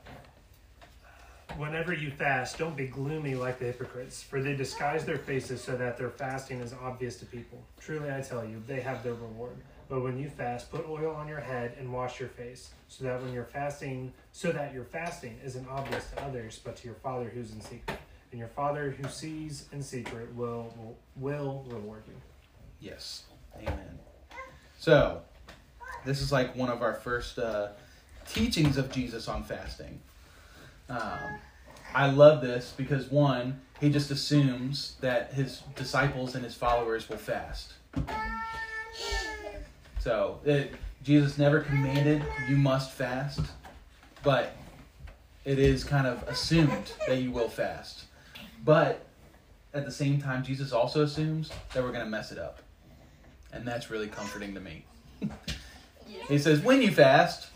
Whenever 1.57 1.93
you 1.93 2.11
fast, 2.11 2.59
don't 2.59 2.77
be 2.77 2.89
gloomy 2.89 3.37
like 3.37 3.61
the 3.61 3.65
hypocrites, 3.67 4.25
for 4.25 4.43
they 4.43 4.57
disguise 4.57 5.05
their 5.05 5.19
faces 5.19 5.63
so 5.63 5.77
that 5.77 5.97
their 5.97 6.11
fasting 6.11 6.59
is 6.61 6.75
obvious 6.83 7.17
to 7.19 7.27
people. 7.27 7.63
Truly, 7.79 8.13
I 8.13 8.23
tell 8.23 8.45
you, 8.45 8.61
they 8.67 8.81
have 8.81 9.05
their 9.05 9.15
reward. 9.15 9.57
But 9.89 10.03
when 10.03 10.19
you 10.19 10.29
fast, 10.29 10.73
put 10.73 10.85
oil 10.89 11.15
on 11.15 11.29
your 11.29 11.39
head 11.39 11.77
and 11.79 11.93
wash 11.93 12.19
your 12.19 12.29
face, 12.29 12.71
so 12.89 13.05
that 13.05 13.23
when 13.23 13.33
you're 13.33 13.45
fasting, 13.45 14.13
so 14.33 14.51
that 14.51 14.75
your 14.75 14.85
fasting 14.85 15.39
isn't 15.45 15.69
obvious 15.69 16.11
to 16.11 16.25
others, 16.25 16.61
but 16.63 16.75
to 16.79 16.87
your 16.87 16.97
Father 16.97 17.31
who's 17.33 17.53
in 17.53 17.61
secret. 17.61 17.99
And 18.33 18.41
your 18.41 18.49
Father 18.49 18.91
who 18.91 19.09
sees 19.09 19.69
in 19.73 19.81
secret 19.81 20.35
will 20.35 20.75
will, 20.77 20.97
will 21.15 21.65
reward 21.69 22.03
you. 22.09 22.15
Yes. 22.81 23.23
Amen. 23.57 23.99
So, 24.77 25.23
this 26.05 26.21
is 26.21 26.33
like 26.33 26.57
one 26.57 26.69
of 26.69 26.83
our 26.83 26.95
first 26.95 27.39
uh, 27.39 27.69
teachings 28.29 28.77
of 28.77 28.91
Jesus 28.91 29.29
on 29.29 29.43
fasting. 29.43 30.01
Um, 30.89 31.39
I 31.95 32.11
love 32.11 32.43
this 32.43 32.75
because, 32.77 33.11
one, 33.11 33.61
he 33.81 33.91
just 33.91 34.11
assumes 34.11 34.97
that 35.01 35.33
his 35.33 35.63
disciples 35.75 36.35
and 36.35 36.45
his 36.45 36.55
followers 36.55 37.09
will 37.09 37.17
fast. 37.17 37.73
So, 39.99 40.41
it, 40.45 40.75
Jesus 41.03 41.39
never 41.39 41.61
commanded 41.61 42.23
you 42.49 42.57
must 42.57 42.93
fast, 42.93 43.41
but 44.23 44.57
it 45.45 45.59
is 45.59 45.85
kind 45.85 46.07
of 46.07 46.23
assumed 46.25 46.93
that 47.07 47.19
you 47.19 47.31
will 47.31 47.49
fast. 47.49 48.05
But 48.65 49.07
at 49.73 49.85
the 49.85 49.93
same 49.93 50.21
time, 50.21 50.43
Jesus 50.43 50.73
also 50.73 51.03
assumes 51.03 51.51
that 51.73 51.83
we're 51.83 51.93
going 51.93 52.05
to 52.05 52.11
mess 52.11 52.33
it 52.33 52.39
up. 52.39 52.61
And 53.53 53.67
that's 53.67 53.91
really 53.91 54.09
comforting 54.09 54.55
to 54.55 54.61
me. 54.61 54.85
he 56.29 56.39
says, 56.39 56.61
when 56.61 56.83
you 56.83 56.91
fast, 56.91 57.49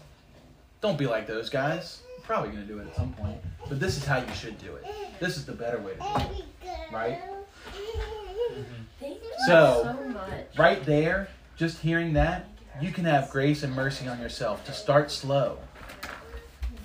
don't 0.81 0.99
be 0.99 1.07
like 1.07 1.27
those 1.27 1.51
guys. 1.51 2.03
You're 2.17 2.25
probably 2.27 2.51
going 2.51 2.67
to 2.67 2.73
do 2.73 2.79
it 2.79 2.87
at 2.89 2.97
some 2.97 3.13
point. 3.15 3.39
But 3.69 3.81
this 3.81 3.97
is 3.97 4.05
how 4.05 4.19
you 4.19 4.33
should 4.35 4.59
do 4.59 4.75
it. 4.77 4.87
This 5.21 5.37
is 5.37 5.45
the 5.45 5.53
better 5.53 5.79
way 5.79 5.93
to 5.95 5.99
do 5.99 6.39
it. 6.39 6.45
Right? 6.93 7.21
Mm-hmm. 7.69 9.05
You 9.05 9.17
So- 9.47 9.83
so. 9.85 10.41
Right 10.59 10.83
there, 10.85 11.29
just 11.57 11.79
hearing 11.79 12.13
that, 12.15 12.47
you 12.81 12.93
can 12.93 13.05
have 13.05 13.31
grace 13.31 13.63
and 13.63 13.75
mercy 13.75 14.09
on 14.09 14.19
yourself 14.21 14.65
to 14.67 14.73
start 14.73 15.11
slow. 15.11 15.59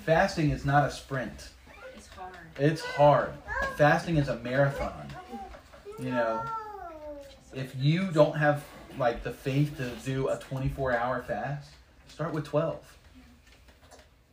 Fasting 0.04 0.50
is 0.50 0.64
not 0.64 0.84
a 0.86 0.90
sprint. 0.90 1.48
It's 1.96 2.06
hard. 2.08 2.34
It's 2.58 2.82
hard. 2.84 3.32
Fasting 3.76 4.18
is 4.18 4.28
a 4.28 4.36
marathon. 4.36 5.08
You 5.98 6.10
know, 6.10 6.42
if 7.54 7.74
you 7.76 8.10
don't 8.12 8.36
have 8.36 8.62
like 8.98 9.22
the 9.24 9.32
faith 9.32 9.76
to 9.78 9.90
do 10.04 10.28
a 10.28 10.38
24 10.38 10.92
hour 10.96 11.22
fast, 11.22 11.70
start 12.08 12.32
with 12.32 12.44
12. 12.44 12.95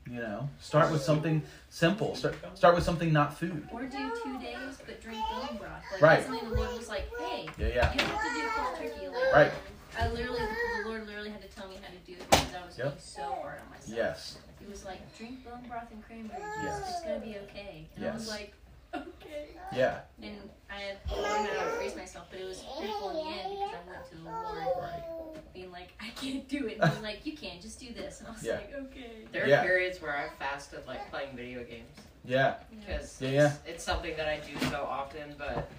You 0.09 0.19
know, 0.19 0.49
start 0.59 0.91
with 0.91 1.01
something 1.01 1.41
simple. 1.69 2.15
Start 2.15 2.35
start 2.57 2.75
with 2.75 2.83
something 2.83 3.13
not 3.13 3.37
food. 3.39 3.67
Or 3.71 3.83
do 3.83 4.11
two 4.21 4.37
days, 4.39 4.77
but 4.85 5.01
drink 5.01 5.17
bone 5.31 5.57
broth. 5.57 5.81
Like 5.93 6.01
Right. 6.01 6.17
recently, 6.19 6.49
the 6.49 6.55
Lord 6.55 6.77
was 6.77 6.89
like, 6.89 7.07
"Hey, 7.19 7.47
Yeah, 7.57 7.67
yeah. 7.67 7.93
you 7.93 7.99
have 8.03 8.21
to 8.21 8.33
do 8.33 8.49
cold 8.53 8.75
turkey." 8.77 9.07
Like, 9.07 9.33
Right. 9.33 9.51
I 9.97 10.07
literally, 10.09 10.39
the 10.83 10.89
Lord 10.89 11.07
literally 11.07 11.29
had 11.29 11.41
to 11.41 11.47
tell 11.47 11.69
me 11.69 11.75
how 11.81 11.87
to 11.87 11.97
do 12.05 12.13
it 12.13 12.29
because 12.29 12.53
I 12.53 12.65
was 12.65 12.77
Yep. 12.77 12.87
being 12.89 12.99
so 12.99 13.21
hard 13.41 13.61
on 13.61 13.69
myself. 13.69 13.95
Yes. 13.95 14.37
He 14.59 14.65
was 14.65 14.83
like, 14.83 14.99
"Drink 15.17 15.45
bone 15.45 15.63
broth 15.69 15.89
and 15.91 16.03
cranberry 16.05 16.41
juice. 16.41 16.63
Yes. 16.63 16.89
It's 16.89 17.01
gonna 17.01 17.19
be 17.19 17.37
okay." 17.47 17.87
And 17.95 18.05
I 18.07 18.13
was 18.13 18.23
Yes. 18.27 18.29
like, 18.29 18.53
"Okay." 18.95 19.47
Yeah. 19.73 20.01
And 20.21 20.37
I 20.69 20.75
had 20.79 21.07
to 21.09 21.15
learn 21.21 21.45
how 21.45 21.63
to 21.63 21.69
freeze 21.77 21.95
myself, 21.95 22.27
but 22.29 22.39
it 22.39 22.45
was 22.45 22.63
pitiful 22.79 23.09
in 23.09 23.15
the 23.15 23.31
end 23.31 23.51
because 23.59 23.73
I 23.73 23.89
went 23.89 24.09
to 24.09 24.15
the 24.17 24.23
Lord 24.23 24.77
Right. 24.77 25.53
being 25.53 25.71
like, 25.71 25.93
"I 26.01 26.09
can't 26.19 26.47
do 26.47 26.67
it." 26.67 26.77
And 26.79 26.91
he's 26.93 27.01
like, 27.01 27.25
"You 27.25 27.35
can, 27.37 27.61
just 27.61 27.79
do 27.79 27.93
this." 27.93 28.19
And 28.19 28.27
I 28.29 28.31
was 28.31 28.43
Yeah. 28.43 28.53
like, 28.55 28.73
"Okay." 28.73 29.25
There 29.31 29.43
are 29.43 29.47
Yeah. 29.47 29.61
periods 29.63 30.01
where 30.01 30.15
I 30.15 30.29
fasted 30.39 30.85
like 30.87 31.09
playing 31.09 31.35
video 31.35 31.63
games 31.63 31.97
Yeah. 32.25 32.55
because 32.71 33.21
Yeah, 33.21 33.29
yeah. 33.29 33.45
it's, 33.47 33.55
it's 33.67 33.83
something 33.83 34.15
that 34.17 34.27
I 34.27 34.39
do 34.39 34.57
so 34.69 34.83
often, 34.83 35.35
but 35.37 35.69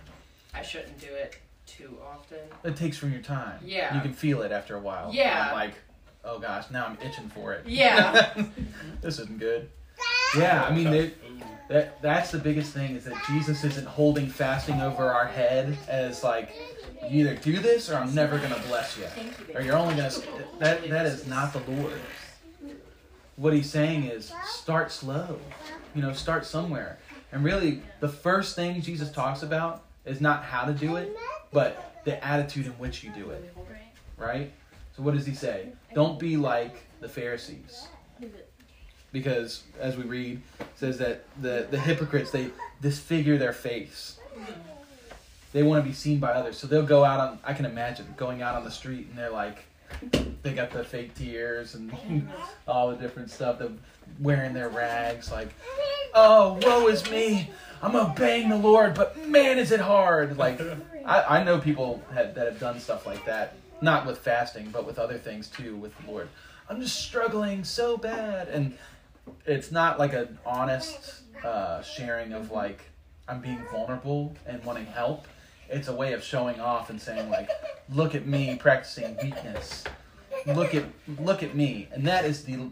I 0.52 0.62
shouldn't 0.62 0.98
do 1.00 1.12
it 1.12 1.36
too 1.66 1.98
often. 2.04 2.38
It 2.62 2.76
takes 2.76 2.96
from 2.96 3.12
your 3.12 3.22
time. 3.22 3.58
Yeah. 3.64 3.94
You 3.94 4.00
can 4.00 4.12
feel 4.12 4.42
it 4.42 4.52
after 4.52 4.76
a 4.76 4.80
while. 4.80 5.10
Yeah. 5.12 5.48
I'm 5.48 5.54
like, 5.54 5.74
oh 6.24 6.38
gosh, 6.38 6.70
now 6.70 6.86
I'm 6.86 6.98
itching 7.00 7.28
for 7.30 7.52
it. 7.54 7.66
Yeah. 7.66 8.32
this 9.00 9.18
isn't 9.18 9.38
good. 9.38 9.70
Yeah, 10.36 10.64
I 10.64 10.74
mean, 10.74 10.90
they, 10.90 11.12
that 11.68 12.02
that's 12.02 12.30
the 12.30 12.38
biggest 12.38 12.72
thing 12.72 12.96
is 12.96 13.04
that 13.04 13.14
Jesus 13.26 13.64
isn't 13.64 13.86
holding 13.86 14.28
fasting 14.28 14.80
over 14.80 15.04
our 15.04 15.26
head 15.26 15.76
as 15.88 16.22
like, 16.22 16.50
you 17.08 17.20
either 17.20 17.36
do 17.36 17.58
this 17.58 17.90
or 17.90 17.96
I'm 17.96 18.14
never 18.14 18.38
gonna 18.38 18.60
bless 18.66 18.98
you, 18.98 19.06
or 19.54 19.60
you're 19.60 19.76
only 19.76 19.94
gonna. 19.94 20.12
That 20.58 20.88
that 20.88 21.06
is 21.06 21.26
not 21.26 21.52
the 21.52 21.60
Lord. 21.72 22.00
What 23.36 23.52
he's 23.52 23.70
saying 23.70 24.04
is 24.04 24.32
start 24.44 24.92
slow. 24.92 25.38
You 25.94 26.02
know, 26.02 26.12
start 26.12 26.44
somewhere. 26.44 26.98
And 27.32 27.44
really, 27.44 27.82
the 28.00 28.08
first 28.08 28.54
thing 28.56 28.80
Jesus 28.80 29.10
talks 29.10 29.42
about 29.42 29.84
is 30.04 30.20
not 30.20 30.44
how 30.44 30.64
to 30.64 30.72
do 30.72 30.96
it, 30.96 31.16
but 31.52 32.00
the 32.04 32.24
attitude 32.24 32.66
in 32.66 32.72
which 32.72 33.02
you 33.02 33.10
do 33.10 33.30
it. 33.30 33.52
Right. 34.18 34.26
Right? 34.26 34.52
So 34.96 35.02
what 35.02 35.14
does 35.14 35.26
he 35.26 35.34
say? 35.34 35.72
Don't 35.94 36.18
be 36.18 36.36
like 36.36 36.84
the 37.00 37.08
Pharisees. 37.08 37.88
Because 39.14 39.62
as 39.80 39.96
we 39.96 40.02
read, 40.02 40.42
it 40.58 40.66
says 40.74 40.98
that 40.98 41.24
the, 41.40 41.68
the 41.70 41.78
hypocrites 41.78 42.32
they 42.32 42.50
disfigure 42.82 43.38
their 43.38 43.52
face. 43.52 44.18
They 45.52 45.62
want 45.62 45.84
to 45.84 45.88
be 45.88 45.94
seen 45.94 46.18
by 46.18 46.32
others. 46.32 46.58
So 46.58 46.66
they'll 46.66 46.82
go 46.84 47.04
out 47.04 47.20
on 47.20 47.38
I 47.44 47.54
can 47.54 47.64
imagine 47.64 48.12
going 48.16 48.42
out 48.42 48.56
on 48.56 48.64
the 48.64 48.72
street 48.72 49.06
and 49.08 49.16
they're 49.16 49.30
like 49.30 49.64
they 50.42 50.52
got 50.52 50.72
the 50.72 50.82
fake 50.82 51.14
tears 51.14 51.76
and 51.76 51.92
all 52.68 52.90
the 52.90 52.96
different 52.96 53.30
stuff, 53.30 53.60
they're 53.60 53.70
wearing 54.18 54.52
their 54.52 54.68
rags 54.68 55.30
like 55.30 55.50
Oh, 56.12 56.58
woe 56.62 56.88
is 56.88 57.08
me. 57.08 57.50
I'm 57.82 57.94
obeying 57.94 58.48
the 58.48 58.56
Lord, 58.56 58.94
but 58.94 59.28
man 59.28 59.60
is 59.60 59.70
it 59.70 59.80
hard. 59.80 60.36
Like 60.36 60.60
I, 61.06 61.38
I 61.38 61.44
know 61.44 61.60
people 61.60 62.02
have, 62.12 62.34
that 62.34 62.46
have 62.46 62.58
done 62.58 62.80
stuff 62.80 63.06
like 63.06 63.24
that, 63.26 63.54
not 63.80 64.06
with 64.06 64.18
fasting, 64.18 64.70
but 64.72 64.84
with 64.84 64.98
other 64.98 65.18
things 65.18 65.46
too, 65.46 65.76
with 65.76 65.96
the 65.98 66.10
Lord. 66.10 66.28
I'm 66.68 66.80
just 66.80 66.98
struggling 66.98 67.62
so 67.62 67.96
bad, 67.96 68.48
and 68.48 68.76
it's 69.46 69.70
not 69.70 69.98
like 69.98 70.12
an 70.12 70.38
honest 70.44 71.22
uh, 71.44 71.82
sharing 71.82 72.32
of 72.32 72.50
like 72.50 72.80
I'm 73.28 73.40
being 73.40 73.62
vulnerable 73.70 74.34
and 74.46 74.62
wanting 74.64 74.86
help. 74.86 75.26
It's 75.68 75.88
a 75.88 75.94
way 75.94 76.12
of 76.12 76.22
showing 76.22 76.60
off 76.60 76.90
and 76.90 77.00
saying 77.00 77.30
like, 77.30 77.48
"Look 77.90 78.14
at 78.14 78.26
me 78.26 78.56
practicing 78.56 79.16
weakness. 79.22 79.84
Look 80.46 80.74
at 80.74 80.84
look 81.18 81.42
at 81.42 81.54
me," 81.54 81.88
and 81.92 82.06
that 82.06 82.24
is 82.24 82.44
the 82.44 82.70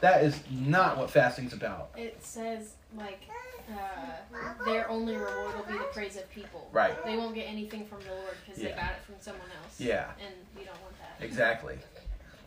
that 0.00 0.24
is 0.24 0.40
not 0.50 0.98
what 0.98 1.10
fasting's 1.10 1.52
about. 1.52 1.90
It 1.96 2.24
says 2.24 2.74
like 2.96 3.22
uh, 3.70 4.64
their 4.64 4.88
only 4.90 5.14
reward 5.16 5.56
will 5.56 5.64
be 5.64 5.78
the 5.78 5.84
praise 5.92 6.16
of 6.16 6.28
people. 6.30 6.68
Right. 6.72 7.02
They 7.04 7.16
won't 7.16 7.34
get 7.34 7.44
anything 7.44 7.86
from 7.86 8.00
the 8.00 8.10
Lord 8.10 8.34
because 8.44 8.62
they 8.62 8.70
got 8.70 8.90
it 8.90 9.02
from 9.06 9.14
someone 9.20 9.48
else. 9.62 9.80
Yeah. 9.80 10.10
And 10.20 10.34
we 10.56 10.64
don't 10.64 10.80
want 10.82 10.94
that. 10.98 11.24
Exactly. 11.24 11.78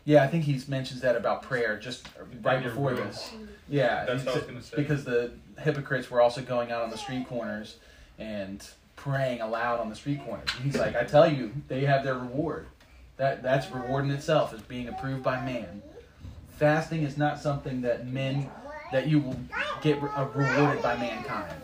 Yeah, 0.06 0.22
I 0.22 0.28
think 0.28 0.44
he 0.44 0.58
mentions 0.68 1.00
that 1.00 1.16
about 1.16 1.42
prayer 1.42 1.76
just 1.78 2.08
right 2.40 2.62
before 2.62 2.94
this. 2.94 3.32
Yeah, 3.68 4.04
That's 4.04 4.24
what 4.24 4.36
I 4.36 4.38
was 4.38 4.46
gonna 4.46 4.62
say. 4.62 4.76
because 4.76 5.04
the 5.04 5.32
hypocrites 5.58 6.08
were 6.08 6.20
also 6.20 6.40
going 6.42 6.70
out 6.70 6.82
on 6.82 6.90
the 6.90 6.96
street 6.96 7.26
corners 7.28 7.76
and 8.16 8.64
praying 8.94 9.40
aloud 9.40 9.80
on 9.80 9.88
the 9.90 9.96
street 9.96 10.24
corners. 10.24 10.48
And 10.54 10.64
he's 10.64 10.78
like, 10.78 10.94
I 10.94 11.02
tell 11.02 11.30
you, 11.30 11.52
they 11.66 11.84
have 11.86 12.04
their 12.04 12.14
reward. 12.14 12.68
That 13.16 13.42
that's 13.42 13.68
reward 13.72 14.04
in 14.04 14.12
itself 14.12 14.54
is 14.54 14.62
being 14.62 14.86
approved 14.88 15.24
by 15.24 15.44
man. 15.44 15.82
Fasting 16.50 17.02
is 17.02 17.18
not 17.18 17.40
something 17.40 17.80
that 17.82 18.06
men 18.06 18.48
that 18.92 19.08
you 19.08 19.18
will 19.18 19.38
get 19.82 20.00
re- 20.00 20.10
uh, 20.14 20.26
rewarded 20.26 20.82
by 20.84 20.96
mankind. 20.96 21.62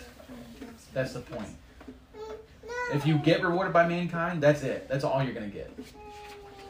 That's 0.93 1.13
the 1.13 1.21
point. 1.21 1.49
If 2.93 3.07
you 3.07 3.19
get 3.19 3.41
rewarded 3.43 3.73
by 3.73 3.87
mankind, 3.87 4.43
that's 4.43 4.63
it. 4.65 4.89
That's 4.89 5.05
all 5.05 5.23
you're 5.23 5.33
gonna 5.33 5.47
get. 5.47 5.71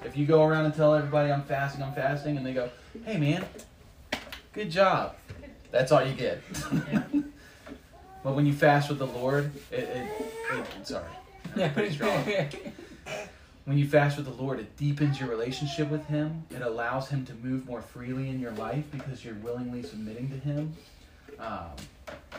If 0.04 0.16
you 0.16 0.26
go 0.26 0.44
around 0.44 0.66
and 0.66 0.74
tell 0.74 0.94
everybody 0.94 1.30
I'm 1.30 1.42
fasting, 1.42 1.82
I'm 1.82 1.94
fasting, 1.94 2.36
and 2.36 2.44
they 2.44 2.52
go, 2.52 2.70
"Hey, 3.04 3.18
man, 3.18 3.44
good 4.52 4.70
job," 4.70 5.16
that's 5.70 5.92
all 5.92 6.04
you 6.04 6.14
get. 6.14 6.42
but 8.24 8.34
when 8.34 8.46
you 8.46 8.52
fast 8.52 8.88
with 8.88 8.98
the 8.98 9.06
Lord, 9.06 9.52
it, 9.70 9.80
it, 9.80 10.10
it 10.52 10.86
sorry, 10.86 11.04
that's 11.54 11.72
pretty 11.74 11.94
strong. 11.94 12.24
When 13.64 13.78
you 13.78 13.86
fast 13.86 14.16
with 14.16 14.26
the 14.26 14.42
Lord, 14.42 14.58
it 14.58 14.76
deepens 14.76 15.20
your 15.20 15.28
relationship 15.28 15.88
with 15.88 16.04
Him. 16.06 16.44
It 16.50 16.62
allows 16.62 17.08
Him 17.08 17.24
to 17.26 17.34
move 17.34 17.64
more 17.64 17.80
freely 17.80 18.28
in 18.28 18.40
your 18.40 18.50
life 18.52 18.84
because 18.90 19.24
you're 19.24 19.36
willingly 19.36 19.84
submitting 19.84 20.30
to 20.30 20.36
Him. 20.36 20.72
Um, 21.38 21.70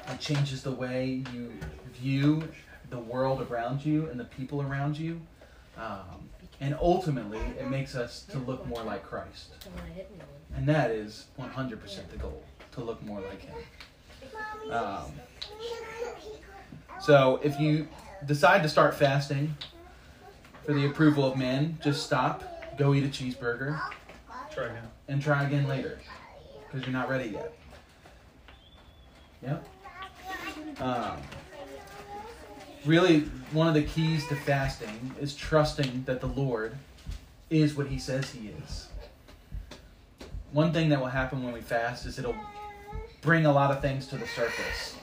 it 0.09 0.19
changes 0.19 0.63
the 0.63 0.71
way 0.71 1.23
you 1.33 1.53
view 1.93 2.43
the 2.89 2.99
world 2.99 3.47
around 3.49 3.85
you 3.85 4.07
and 4.09 4.19
the 4.19 4.25
people 4.25 4.61
around 4.61 4.97
you. 4.97 5.21
Um, 5.77 6.29
and 6.59 6.75
ultimately, 6.81 7.39
it 7.59 7.69
makes 7.69 7.95
us 7.95 8.23
to 8.31 8.37
look 8.39 8.65
more 8.67 8.83
like 8.83 9.03
Christ. 9.03 9.53
And 10.55 10.67
that 10.67 10.91
is 10.91 11.25
100% 11.39 12.09
the 12.11 12.17
goal, 12.17 12.43
to 12.73 12.81
look 12.83 13.03
more 13.03 13.21
like 13.21 13.41
Him. 13.41 13.55
Um, 14.71 15.11
so 17.01 17.39
if 17.43 17.59
you 17.59 17.87
decide 18.25 18.63
to 18.63 18.69
start 18.69 18.95
fasting 18.95 19.55
for 20.65 20.73
the 20.73 20.85
approval 20.85 21.25
of 21.29 21.37
men, 21.37 21.77
just 21.83 22.05
stop, 22.05 22.77
go 22.77 22.93
eat 22.93 23.03
a 23.03 23.07
cheeseburger, 23.07 23.79
Try 24.53 24.65
again. 24.65 24.83
and 25.07 25.21
try 25.21 25.43
again 25.43 25.67
later 25.67 25.99
because 26.65 26.85
you're 26.87 26.93
not 26.93 27.09
ready 27.09 27.29
yet. 27.29 27.53
Yep. 29.41 29.67
Um, 30.79 31.17
really, 32.85 33.21
one 33.51 33.67
of 33.67 33.73
the 33.73 33.83
keys 33.83 34.27
to 34.27 34.35
fasting 34.35 35.13
is 35.19 35.35
trusting 35.35 36.03
that 36.05 36.21
the 36.21 36.27
Lord 36.27 36.75
is 37.49 37.75
what 37.75 37.87
He 37.87 37.97
says 37.97 38.31
He 38.31 38.49
is. 38.49 38.87
One 40.51 40.71
thing 40.71 40.89
that 40.89 40.99
will 40.99 41.07
happen 41.07 41.43
when 41.43 41.53
we 41.53 41.61
fast 41.61 42.05
is 42.05 42.19
it'll 42.19 42.35
bring 43.21 43.45
a 43.45 43.51
lot 43.51 43.71
of 43.71 43.81
things 43.81 44.07
to 44.07 44.17
the 44.17 44.27
surface. 44.27 44.97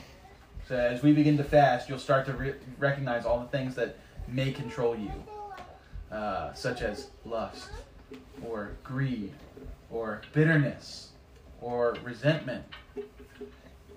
So 0.69 0.77
as 0.77 1.03
we 1.03 1.13
begin 1.13 1.37
to 1.39 1.45
fast, 1.45 1.89
you'll 1.89 1.99
start 1.99 2.27
to 2.27 2.33
re- 2.33 2.55
recognize 2.79 3.25
all 3.25 3.41
the 3.41 3.49
things 3.49 3.75
that 3.75 3.97
may 4.29 4.53
control 4.53 4.97
you, 4.97 5.11
uh, 6.13 6.53
such 6.55 6.83
as 6.83 7.09
lust, 7.25 7.71
or 8.47 8.73
greed, 8.85 9.33
or 9.91 10.23
bitterness, 10.33 11.09
or 11.61 11.97
resentment. 12.05 12.65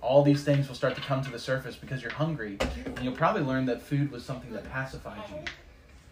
All 0.03 0.21
these 0.21 0.43
things 0.43 0.67
will 0.67 0.75
start 0.75 0.95
to 0.95 1.01
come 1.01 1.23
to 1.23 1.31
the 1.31 1.39
surface 1.39 1.77
because 1.77 2.01
you're 2.01 2.11
hungry, 2.11 2.57
and 2.85 2.99
you'll 3.01 3.15
probably 3.15 3.41
learn 3.41 3.65
that 3.67 3.81
food 3.81 4.11
was 4.11 4.25
something 4.25 4.51
that 4.51 4.69
pacified 4.69 5.21
you, 5.29 5.39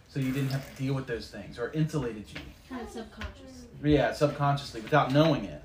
so 0.07 0.21
you 0.21 0.31
didn't 0.31 0.49
have 0.49 0.67
to 0.75 0.81
deal 0.81 0.93
with 0.93 1.07
those 1.07 1.29
things 1.29 1.59
or 1.59 1.71
insulated 1.73 2.23
you. 2.29 2.39
Kind 2.69 2.81
of 2.81 2.89
subconscious. 2.89 3.65
Yeah, 3.83 4.13
subconsciously, 4.13 4.79
without 4.79 5.11
knowing 5.11 5.43
it. 5.43 5.61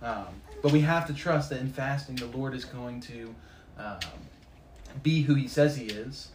Um, 0.00 0.26
but 0.62 0.72
we 0.72 0.80
have 0.80 1.06
to 1.08 1.12
trust 1.12 1.50
that 1.50 1.60
in 1.60 1.70
fasting, 1.70 2.16
the 2.16 2.26
Lord 2.26 2.54
is 2.54 2.64
going 2.64 3.00
to 3.02 3.34
um, 3.78 3.98
be 5.02 5.22
who 5.22 5.34
He 5.34 5.46
says 5.46 5.76
He 5.76 5.86
is, 5.86 6.28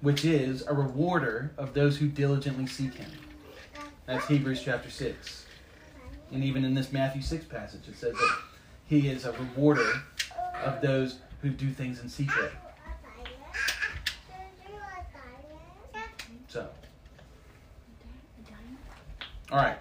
which 0.00 0.24
is 0.24 0.66
a 0.66 0.74
rewarder 0.74 1.52
of 1.56 1.74
those 1.74 1.96
who 1.98 2.08
diligently 2.08 2.66
seek 2.66 2.94
Him. 2.94 3.10
That's 4.06 4.26
Hebrews 4.26 4.62
chapter 4.64 4.90
6. 4.90 5.46
And 6.32 6.42
even 6.42 6.64
in 6.64 6.74
this 6.74 6.92
Matthew 6.92 7.22
6 7.22 7.44
passage, 7.44 7.82
it 7.88 7.96
says 7.96 8.14
that 8.14 8.38
He 8.86 9.08
is 9.08 9.24
a 9.24 9.32
rewarder 9.32 10.02
of 10.64 10.80
those 10.80 11.18
who 11.40 11.50
do 11.50 11.70
things 11.70 12.00
in 12.00 12.08
secret. 12.08 12.52
So, 16.48 16.68
all 19.50 19.58
right, 19.58 19.78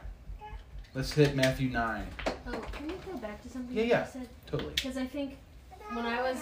let's 0.95 1.11
hit 1.11 1.35
Matthew 1.35 1.69
9. 1.69 2.07
Oh, 2.47 2.51
can 2.71 2.87
we 2.87 2.93
go 3.05 3.17
back 3.17 3.41
to 3.43 3.49
something 3.49 3.75
Yeah, 3.75 3.83
you 3.83 3.89
yeah. 3.89 4.05
said? 4.05 4.27
Totally. 4.47 4.73
Because 4.75 4.95
I 4.97 5.05
think 5.05 5.37
when 5.91 6.05
I 6.05 6.21
was 6.21 6.37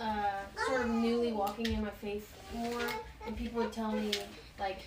uh, 0.00 0.30
sort 0.68 0.82
of 0.82 0.88
newly 0.90 1.32
walking 1.32 1.66
in 1.66 1.82
my 1.82 1.90
faith 1.90 2.32
more, 2.54 2.80
and 3.26 3.36
people 3.36 3.62
would 3.62 3.72
tell 3.72 3.90
me, 3.90 4.12
like, 4.60 4.78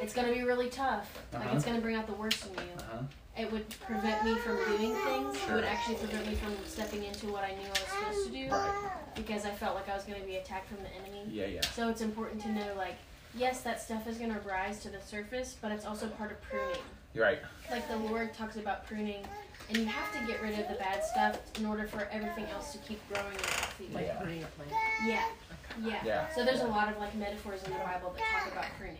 it's 0.00 0.12
gonna 0.14 0.32
be 0.32 0.42
really 0.42 0.68
tough. 0.68 1.08
Like 1.32 1.42
Uh-huh. 1.46 1.56
it's 1.56 1.64
gonna 1.64 1.80
bring 1.80 1.96
out 1.96 2.06
the 2.06 2.12
worst 2.14 2.46
in 2.46 2.52
you. 2.54 2.60
Uh-huh. 2.78 3.02
It 3.36 3.52
would 3.52 3.68
prevent 3.80 4.24
me 4.24 4.34
from 4.36 4.56
doing 4.56 4.94
things. 4.96 5.36
It 5.36 5.40
Sure. 5.46 5.54
would 5.56 5.64
actually 5.64 5.94
prevent 5.96 6.26
me 6.26 6.34
from 6.34 6.56
stepping 6.66 7.04
into 7.04 7.28
what 7.28 7.44
I 7.44 7.50
knew 7.52 7.66
I 7.66 7.70
was 7.70 7.78
supposed 7.78 8.26
to 8.26 8.32
do 8.32 8.48
Right. 8.50 8.90
because 9.14 9.44
I 9.44 9.50
felt 9.52 9.74
like 9.76 9.88
I 9.88 9.94
was 9.94 10.04
gonna 10.04 10.24
be 10.24 10.36
attacked 10.36 10.68
from 10.68 10.78
the 10.82 10.90
enemy. 10.90 11.24
Yeah, 11.30 11.46
yeah. 11.46 11.60
So 11.60 11.88
it's 11.88 12.00
important 12.00 12.42
to 12.42 12.48
know 12.50 12.74
like 12.76 12.96
yes, 13.34 13.60
that 13.60 13.80
stuff 13.80 14.06
is 14.08 14.18
gonna 14.18 14.40
rise 14.40 14.80
to 14.80 14.88
the 14.90 15.00
surface, 15.00 15.56
but 15.60 15.70
it's 15.70 15.84
also 15.86 16.08
part 16.08 16.32
of 16.32 16.40
pruning. 16.42 16.80
You're 17.14 17.24
right. 17.24 17.38
Like 17.70 17.86
the 17.88 17.96
Lord 17.96 18.34
talks 18.34 18.56
about 18.56 18.86
pruning, 18.86 19.24
and 19.68 19.76
you 19.78 19.86
have 19.86 20.12
to 20.18 20.26
get 20.26 20.42
rid 20.42 20.58
of 20.58 20.66
the 20.68 20.74
bad 20.74 21.04
stuff 21.04 21.38
in 21.58 21.66
order 21.66 21.86
for 21.86 22.08
everything 22.10 22.46
else 22.46 22.72
to 22.72 22.78
keep 22.78 23.00
growing 23.08 23.26
and 23.32 23.46
healthy. 23.46 23.88
Yeah. 23.92 24.14
pruning 24.16 24.42
a 24.42 24.46
plant. 24.46 24.72
Yeah. 25.06 25.24
Yeah. 25.82 26.02
Yeah. 26.04 26.28
So 26.34 26.44
there's 26.44 26.60
a 26.60 26.66
lot 26.66 26.88
of 26.88 26.98
like 26.98 27.14
metaphors 27.14 27.62
in 27.64 27.72
the 27.72 27.78
Bible 27.78 28.14
that 28.16 28.22
talk 28.44 28.52
about 28.52 28.66
pruning 28.78 28.98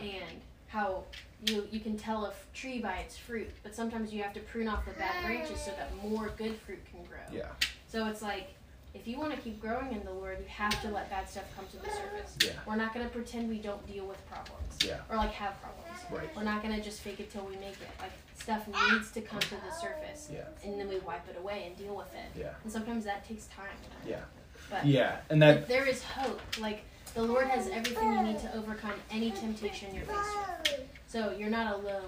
and 0.00 0.40
how 0.68 1.04
you 1.46 1.66
you 1.70 1.80
can 1.80 1.96
tell 1.96 2.26
a 2.26 2.30
f- 2.30 2.46
tree 2.54 2.78
by 2.80 2.94
its 2.98 3.16
fruit, 3.16 3.50
but 3.62 3.74
sometimes 3.74 4.12
you 4.12 4.22
have 4.22 4.32
to 4.34 4.40
prune 4.40 4.68
off 4.68 4.84
the 4.84 4.92
bad 4.92 5.24
branches 5.24 5.60
so 5.60 5.70
that 5.72 5.90
more 6.02 6.30
good 6.36 6.56
fruit 6.66 6.80
can 6.90 7.04
grow. 7.04 7.18
Yeah. 7.32 7.46
So 7.88 8.06
it's 8.06 8.22
like 8.22 8.50
if 8.94 9.06
you 9.06 9.18
want 9.18 9.34
to 9.34 9.40
keep 9.40 9.60
growing 9.60 9.92
in 9.92 10.02
the 10.04 10.10
Lord, 10.12 10.38
you 10.40 10.46
have 10.48 10.80
to 10.80 10.88
let 10.88 11.10
bad 11.10 11.28
stuff 11.28 11.44
come 11.54 11.66
to 11.70 11.76
the 11.76 11.90
surface. 11.92 12.34
Yeah. 12.42 12.52
We're 12.66 12.76
not 12.76 12.94
going 12.94 13.04
to 13.04 13.12
pretend 13.12 13.48
we 13.50 13.58
don't 13.58 13.86
deal 13.86 14.06
with 14.06 14.16
problems 14.26 14.78
Yeah. 14.82 15.00
or 15.10 15.16
like 15.16 15.32
have 15.32 15.60
problems. 15.60 15.82
Right. 16.10 16.34
We're 16.34 16.44
not 16.44 16.62
going 16.62 16.74
to 16.74 16.80
just 16.82 17.00
fake 17.00 17.20
it 17.20 17.30
till 17.30 17.44
we 17.44 17.56
make 17.56 17.74
it. 17.74 17.90
Like 18.00 18.12
stuff 18.38 18.66
needs 18.90 19.10
to 19.12 19.20
come 19.20 19.40
to 19.40 19.50
the 19.56 19.70
surface 19.78 20.30
Yeah. 20.32 20.44
and 20.64 20.80
then 20.80 20.88
we 20.88 20.98
wipe 21.00 21.28
it 21.28 21.36
away 21.38 21.64
and 21.66 21.76
deal 21.76 21.94
with 21.94 22.10
it. 22.14 22.38
Yeah. 22.40 22.54
And 22.64 22.72
sometimes 22.72 23.04
that 23.04 23.26
takes 23.28 23.46
time. 23.48 23.66
Yeah. 24.06 24.20
But 24.70 24.86
Yeah. 24.86 25.18
And 25.30 25.40
that 25.42 25.68
there 25.68 25.86
is 25.86 26.02
hope. 26.02 26.40
Like 26.60 26.84
the 27.14 27.22
Lord 27.22 27.46
has 27.46 27.68
everything 27.68 28.12
you 28.12 28.22
need 28.22 28.38
to 28.40 28.54
overcome 28.56 28.94
any 29.10 29.30
temptation 29.30 29.94
you're 29.94 30.04
faced 30.04 30.36
with. 30.64 30.80
So 31.06 31.34
you're 31.38 31.50
not 31.50 31.74
alone 31.74 32.02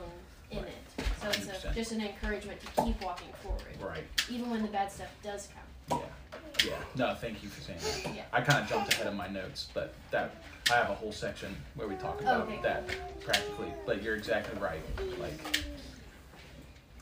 in 0.50 0.58
it. 0.58 0.74
So 1.22 1.28
it's 1.28 1.64
a, 1.64 1.72
just 1.74 1.92
an 1.92 2.00
encouragement 2.00 2.60
to 2.60 2.82
keep 2.82 3.00
walking 3.02 3.28
forward, 3.42 3.62
right. 3.80 4.04
even 4.30 4.50
when 4.50 4.62
the 4.62 4.68
bad 4.68 4.90
stuff 4.90 5.08
does 5.22 5.48
come. 5.88 6.00
Yeah. 6.00 6.66
Yeah. 6.66 6.72
No, 6.96 7.14
thank 7.14 7.42
you 7.42 7.48
for 7.48 7.60
saying 7.60 7.78
that. 8.04 8.14
Yeah. 8.16 8.22
I 8.32 8.40
kind 8.40 8.62
of 8.62 8.68
jumped 8.68 8.92
ahead 8.92 9.06
of 9.06 9.14
my 9.14 9.28
notes, 9.28 9.68
but 9.72 9.94
that 10.10 10.34
I 10.70 10.76
have 10.76 10.90
a 10.90 10.94
whole 10.94 11.12
section 11.12 11.54
where 11.74 11.86
we 11.88 11.94
talk 11.96 12.20
about 12.20 12.42
Okay. 12.42 12.58
that 12.62 12.86
practically. 13.24 13.72
But 13.86 14.02
you're 14.02 14.16
exactly 14.16 14.58
right. 14.60 14.80
Like, 15.20 15.64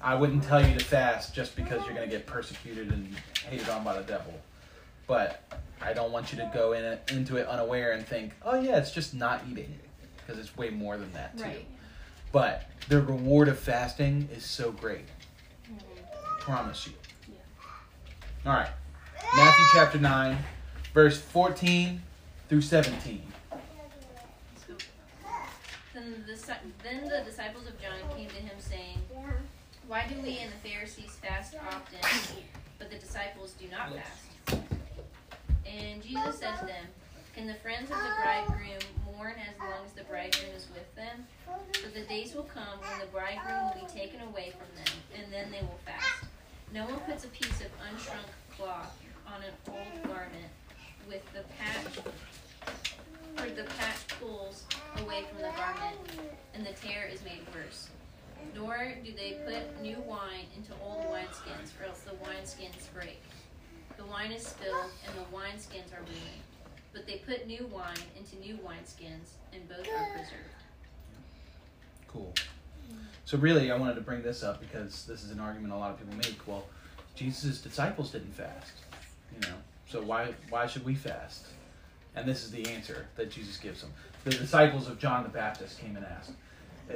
I 0.01 0.15
wouldn't 0.15 0.45
tell 0.45 0.65
you 0.67 0.77
to 0.79 0.85
fast 0.85 1.35
just 1.35 1.57
because 1.57 1.85
you're 1.87 1.95
going 1.95 2.09
to 2.09 2.15
get 2.15 2.27
persecuted 2.27 2.93
and 2.93 3.15
hated 3.49 3.69
on 3.69 3.83
by 3.83 3.97
the 3.97 4.03
devil. 4.03 4.35
But 5.07 5.43
I 5.81 5.93
don't 5.93 6.11
want 6.11 6.33
you 6.33 6.39
to 6.39 6.51
go 6.53 6.73
in 6.73 6.85
it, 6.85 7.11
into 7.13 7.37
it 7.37 7.47
unaware 7.47 7.93
and 7.93 8.05
think, 8.07 8.33
oh 8.43 8.61
yeah, 8.61 8.77
it's 8.79 8.91
just 8.91 9.15
not 9.15 9.43
eating, 9.51 9.79
because 10.17 10.41
it's 10.41 10.57
way 10.57 10.71
more 10.71 10.97
than 10.97 11.13
that 11.13 11.37
too. 11.37 11.45
Right. 11.45 11.67
But 12.33 12.69
the 12.89 13.01
reward 13.01 13.49
of 13.49 13.59
fasting 13.59 14.29
is 14.35 14.45
so 14.45 14.73
great. 14.73 15.07
Mhm. 15.71 16.41
Promise 16.41 16.89
you. 16.89 16.93
All 18.45 18.53
right. 18.53 18.71
Matthew 19.35 19.65
chapter 19.73 19.99
9, 19.99 20.39
verse 20.95 21.21
14 21.21 22.03
through 22.49 22.61
17. 22.63 23.23
Then 25.95 26.25
the, 26.27 26.57
then 26.83 27.09
the 27.09 27.23
disciples 27.25 27.67
of 27.67 27.81
John 27.81 27.99
came 28.17 28.29
to 28.29 28.35
him, 28.37 28.57
saying, 28.59 28.99
Why 29.89 30.07
do 30.07 30.15
we 30.21 30.39
and 30.39 30.53
the 30.53 30.69
Pharisees 30.69 31.17
fast 31.23 31.55
often, 31.57 31.99
but 32.79 32.91
the 32.91 32.99
disciples 32.99 33.53
do 33.53 33.67
not 33.69 33.93
fast? 33.95 34.36
And 35.67 36.03
Jesus 36.03 36.39
said 36.39 36.59
to 36.61 36.67
them, 36.67 36.87
Can 37.35 37.47
the 37.47 37.55
friends 37.55 37.91
of 37.91 37.97
the 37.97 38.13
bridegroom 38.23 38.83
mourn 39.05 39.35
as 39.41 39.59
long 39.59 39.85
as 39.85 39.93
the 39.93 40.05
bridegroom 40.05 40.55
is 40.55 40.67
with 40.73 40.95
them? 40.95 41.27
But 41.47 41.95
the 41.95 42.03
days 42.03 42.35
will 42.35 42.45
come 42.45 42.79
when 42.81 43.01
the 43.01 43.07
bridegroom 43.07 43.65
will 43.65 43.87
be 43.87 43.93
taken 43.93 44.21
away 44.23 44.53
from 44.53 44.69
them, 44.77 44.95
and 45.17 45.33
then 45.33 45.51
they 45.51 45.61
will 45.61 45.81
fast. 45.85 46.25
No 46.73 46.85
one 46.85 47.01
puts 47.01 47.25
a 47.25 47.29
piece 47.29 47.61
of 47.61 47.69
unshrunk 47.89 48.29
cloth 48.57 48.97
on 49.27 49.43
an 49.43 49.55
old 49.69 50.03
garment 50.05 50.51
with 51.09 51.23
the 51.33 51.43
patch 51.59 52.05
or 53.39 53.51
the 53.51 53.65
patch 53.79 54.07
pulls 54.21 54.65
away 54.99 55.25
from 55.31 55.43
the 55.43 55.53
garment, 55.57 55.97
and 56.55 56.65
the 56.65 56.73
tear 56.73 57.07
is 57.07 57.23
made 57.25 57.41
worse. 57.55 57.89
Nor 58.55 58.95
do 59.05 59.13
they 59.13 59.39
put 59.45 59.81
new 59.83 59.99
wine 60.07 60.47
into 60.57 60.73
old 60.83 61.05
wineskins, 61.07 61.73
or 61.81 61.87
else 61.89 62.01
the 62.01 62.13
wineskins 62.13 62.93
break. 62.95 63.21
The 63.97 64.05
wine 64.07 64.33
is 64.33 64.47
spilled, 64.47 64.91
and 65.07 65.17
the 65.17 65.37
wineskins 65.37 65.93
are 65.93 66.03
ruined. 66.03 66.43
But 66.93 67.07
they 67.07 67.17
put 67.27 67.47
new 67.47 67.67
wine 67.73 67.97
into 68.17 68.37
new 68.37 68.59
wineskins, 68.59 69.35
and 69.53 69.69
both 69.69 69.81
are 69.81 70.11
preserved. 70.13 70.57
Cool. 72.09 72.35
So, 73.25 73.37
really, 73.39 73.71
I 73.71 73.77
wanted 73.77 73.97
to 73.97 74.01
bring 74.01 74.23
this 74.23 74.43
up 74.43 74.61
because 74.61 75.05
this 75.07 75.25
is 75.25 75.31
an 75.31 75.41
argument 75.41 75.73
a 75.73 75.77
lot 75.77 75.91
of 75.91 75.99
people 75.99 76.15
make. 76.17 76.47
Well, 76.47 76.65
Jesus' 77.17 77.61
disciples 77.61 78.11
didn't 78.13 78.35
fast, 78.35 78.73
you 79.35 79.49
know, 79.49 79.55
so 79.89 80.03
why, 80.03 80.35
why 80.51 80.67
should 80.67 80.85
we 80.85 80.95
fast? 80.95 81.47
And 82.15 82.27
this 82.27 82.45
is 82.45 82.51
the 82.51 82.67
answer 82.69 83.07
that 83.17 83.31
Jesus 83.31 83.57
gives 83.57 83.81
them. 83.83 83.93
The 84.25 84.31
disciples 84.31 84.89
of 84.89 84.99
John 84.99 85.23
the 85.23 85.29
Baptist 85.29 85.79
came 85.79 85.97
and 85.97 86.05
asked. 86.05 86.33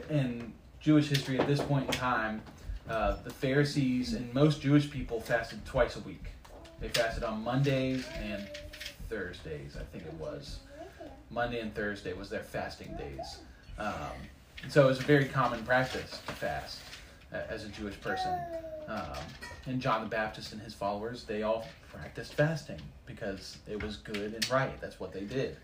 In 0.08 0.52
Jewish 0.80 1.08
history, 1.08 1.38
at 1.38 1.46
this 1.46 1.60
point 1.60 1.86
in 1.86 1.92
time, 1.92 2.42
uh, 2.88 3.16
the 3.22 3.30
Pharisees 3.30 4.14
and 4.14 4.32
most 4.32 4.62
Jewish 4.62 4.90
people 4.90 5.20
fasted 5.20 5.64
twice 5.64 5.96
a 5.96 6.00
week. 6.00 6.30
They 6.80 6.88
fasted 6.88 7.24
on 7.24 7.42
Mondays 7.42 8.06
and 8.22 8.48
Thursdays, 9.08 9.76
I 9.76 9.84
think 9.92 10.04
it 10.06 10.14
was. 10.14 10.60
Monday 11.30 11.60
and 11.60 11.74
Thursday 11.74 12.12
was 12.12 12.30
their 12.30 12.42
fasting 12.42 12.96
days. 12.96 13.38
Um, 13.78 13.94
so 14.68 14.84
it 14.84 14.86
was 14.86 15.00
a 15.00 15.04
very 15.04 15.26
common 15.26 15.64
practice 15.64 16.20
to 16.26 16.32
fast 16.32 16.80
uh, 17.32 17.38
as 17.48 17.64
a 17.64 17.68
Jewish 17.68 18.00
person. 18.00 18.38
Um, 18.88 19.18
and 19.66 19.80
John 19.80 20.02
the 20.02 20.08
Baptist 20.08 20.52
and 20.52 20.60
his 20.60 20.74
followers, 20.74 21.24
they 21.24 21.42
all 21.42 21.66
practiced 21.92 22.34
fasting 22.34 22.80
because 23.06 23.58
it 23.68 23.82
was 23.82 23.96
good 23.98 24.34
and 24.34 24.50
right. 24.50 24.80
That's 24.80 24.98
what 24.98 25.12
they 25.12 25.24
did. 25.24 25.56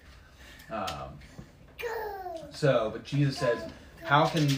Um, 0.71 1.19
so, 2.51 2.91
but 2.93 3.05
Jesus 3.05 3.39
says, 3.39 3.59
how 4.05 4.27
can, 4.27 4.49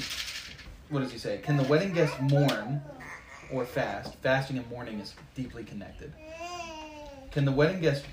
what 0.91 1.01
does 1.01 1.13
he 1.13 1.19
say? 1.19 1.39
Can 1.39 1.57
the 1.57 1.65
wedding 1.65 1.93
guests 1.93 2.17
mourn 2.21 2.83
or 3.53 3.65
fast? 3.65 4.15
Fasting 4.17 4.59
and 4.59 4.69
mourning 4.71 5.01
is 5.01 5.15
deeply 5.35 5.65
connected. 5.65 6.13
Can 7.31 7.45
the 7.45 7.53
wedding 7.53 7.81
guests 7.81 8.07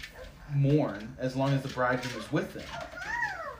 mourn 0.53 1.15
as 1.19 1.35
long 1.35 1.53
as 1.53 1.61
the 1.61 1.69
bridegroom 1.69 2.21
is 2.21 2.31
with 2.31 2.53
them? 2.53 2.65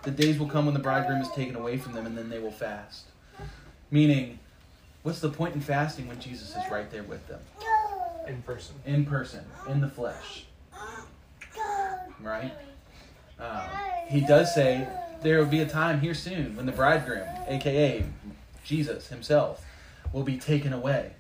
The 0.04 0.12
days 0.12 0.38
will 0.38 0.48
come 0.48 0.66
when 0.66 0.74
the 0.74 0.80
bridegroom 0.80 1.22
is 1.22 1.30
taken 1.32 1.56
away 1.56 1.78
from 1.78 1.94
them, 1.94 2.06
and 2.06 2.18
then 2.18 2.30
they 2.30 2.40
will 2.40 2.52
fast. 2.52 3.06
Meaning, 3.90 4.40
what's 5.04 5.20
the 5.20 5.30
point 5.30 5.56
in 5.56 5.62
fasting 5.62 6.08
when 6.08 6.20
Jesus 6.20 6.50
is 6.50 6.72
right 6.72 6.90
there 6.92 7.04
with 7.04 7.28
them? 7.28 7.40
in 8.28 8.42
person. 8.42 8.76
In 8.86 9.06
person, 9.06 9.46
in 9.68 9.82
the 9.82 9.88
flesh. 9.88 10.46
Right? 12.22 12.54
Um, 13.40 13.62
he 14.08 14.22
does 14.22 14.54
say 14.54 14.88
there 15.22 15.38
will 15.40 15.46
be 15.46 15.62
a 15.62 15.68
time 15.68 16.00
here 16.02 16.14
soon 16.14 16.56
when 16.56 16.66
the 16.66 16.72
bridegroom, 16.72 17.28
aka 17.48 18.06
Jesus 18.64 19.08
himself, 19.08 19.64
will 20.14 20.24
be 20.24 20.38
taken 20.38 20.74
away. 20.74 21.14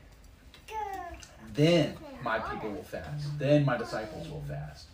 Then 1.53 1.97
my 2.25 2.39
people 2.39 2.71
will 2.71 2.83
fast. 2.83 3.37
Then 3.37 3.63
my 3.63 3.77
disciples 3.77 4.27
will 4.27 4.43
fast. 4.49 4.87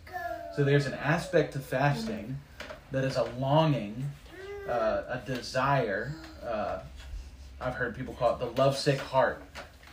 So 0.54 0.62
there's 0.62 0.84
an 0.84 0.92
aspect 0.92 1.54
to 1.54 1.58
fasting 1.58 2.38
that 2.90 3.04
is 3.04 3.16
a 3.16 3.24
longing, 3.38 4.10
uh, 4.68 5.02
a 5.08 5.22
desire. 5.26 6.14
Uh, 6.46 6.80
I've 7.58 7.74
heard 7.74 7.96
people 7.96 8.12
call 8.12 8.34
it 8.34 8.38
the 8.38 8.62
lovesick 8.62 8.98
heart, 8.98 9.42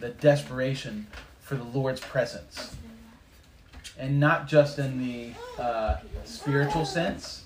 the 0.01 0.09
desperation 0.09 1.07
for 1.39 1.55
the 1.55 1.63
Lord's 1.63 2.01
presence. 2.01 2.75
And 3.97 4.19
not 4.19 4.47
just 4.47 4.77
in 4.77 4.99
the 4.99 5.31
uh, 5.61 5.97
spiritual 6.25 6.85
sense, 6.85 7.45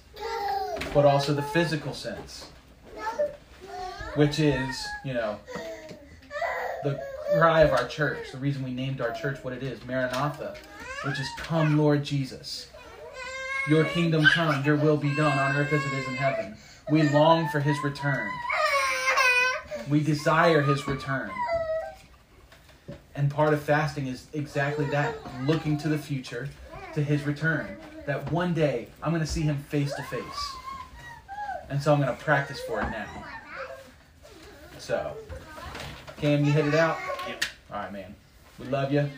but 0.91 1.06
also 1.06 1.34
the 1.36 1.43
physical 1.43 1.93
sense, 1.93 2.47
which 4.15 4.39
is, 4.39 4.75
you 5.06 5.13
know, 5.13 5.39
the 6.84 6.99
cry 7.38 7.62
of 7.62 7.72
our 7.72 7.88
church, 7.88 8.32
the 8.32 8.38
reason 8.38 8.63
we 8.63 8.72
named 8.72 9.02
our 9.02 9.12
church 9.12 9.43
what 9.43 9.54
it 9.54 9.63
is, 9.63 9.84
Maranatha, 9.86 10.56
which 11.06 11.19
is 11.19 11.28
Come, 11.38 11.78
Lord 11.78 12.04
Jesus. 12.04 12.69
Your 13.67 13.86
kingdom 13.86 14.26
come, 14.34 14.63
your 14.65 14.76
will 14.76 14.98
be 14.98 15.15
done 15.15 15.38
on 15.38 15.56
earth 15.56 15.72
as 15.72 15.84
it 15.86 15.93
is 15.93 16.08
in 16.08 16.15
heaven. 16.15 16.56
We 16.91 17.04
long 17.10 17.48
for 17.50 17.60
his 17.60 17.82
return. 17.84 18.30
We 19.89 20.02
desire 20.02 20.62
his 20.62 20.88
return. 20.88 21.32
And 23.15 23.32
part 23.32 23.54
of 23.54 23.62
fasting 23.62 24.08
is 24.08 24.28
exactly 24.34 24.86
that 24.88 25.15
looking 25.46 25.78
to 25.80 25.88
the 25.88 25.98
future, 25.98 26.50
to 26.93 27.02
his 27.02 27.24
return. 27.24 27.78
That 28.06 28.32
one 28.32 28.54
day 28.54 28.89
I'm 29.02 29.12
going 29.12 29.22
to 29.22 29.28
see 29.28 29.41
him 29.41 29.58
face 29.69 29.93
to 29.93 30.04
face. 30.04 30.22
And 31.69 31.82
so 31.82 31.93
I'm 31.93 32.02
going 32.02 32.15
to 32.15 32.22
practice 32.24 32.60
for 32.67 32.82
it 32.82 32.89
now. 32.89 33.08
So, 34.78 35.15
Cam, 36.17 36.43
you 36.43 36.52
headed 36.52 36.76
out? 36.76 36.98
All 37.73 37.79
right, 37.79 37.91
man. 37.91 38.13
We 38.59 38.67
love 38.67 38.93
you. 38.93 39.09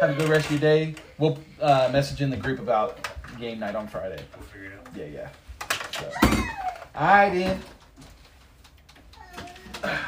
Have 0.00 0.10
a 0.10 0.14
good 0.14 0.28
rest 0.28 0.46
of 0.46 0.52
your 0.52 0.60
day. 0.60 0.96
We'll 1.18 1.38
uh, 1.60 1.88
message 1.92 2.20
in 2.20 2.30
the 2.30 2.36
group 2.36 2.58
about 2.58 2.98
game 3.38 3.60
night 3.60 3.76
on 3.76 3.86
Friday. 3.86 4.20
We'll 4.36 4.46
figure 4.48 4.72
it 4.72 4.78
out. 4.80 4.88
Yeah, 4.96 5.04
yeah. 5.04 5.28
So. 5.92 6.10
All 6.96 7.06
right, 7.06 7.30
then. 7.32 7.60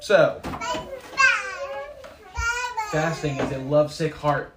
So, 0.00 0.40
fasting 2.90 3.36
is 3.36 3.52
a 3.52 3.58
lovesick 3.58 4.12
heart 4.12 4.52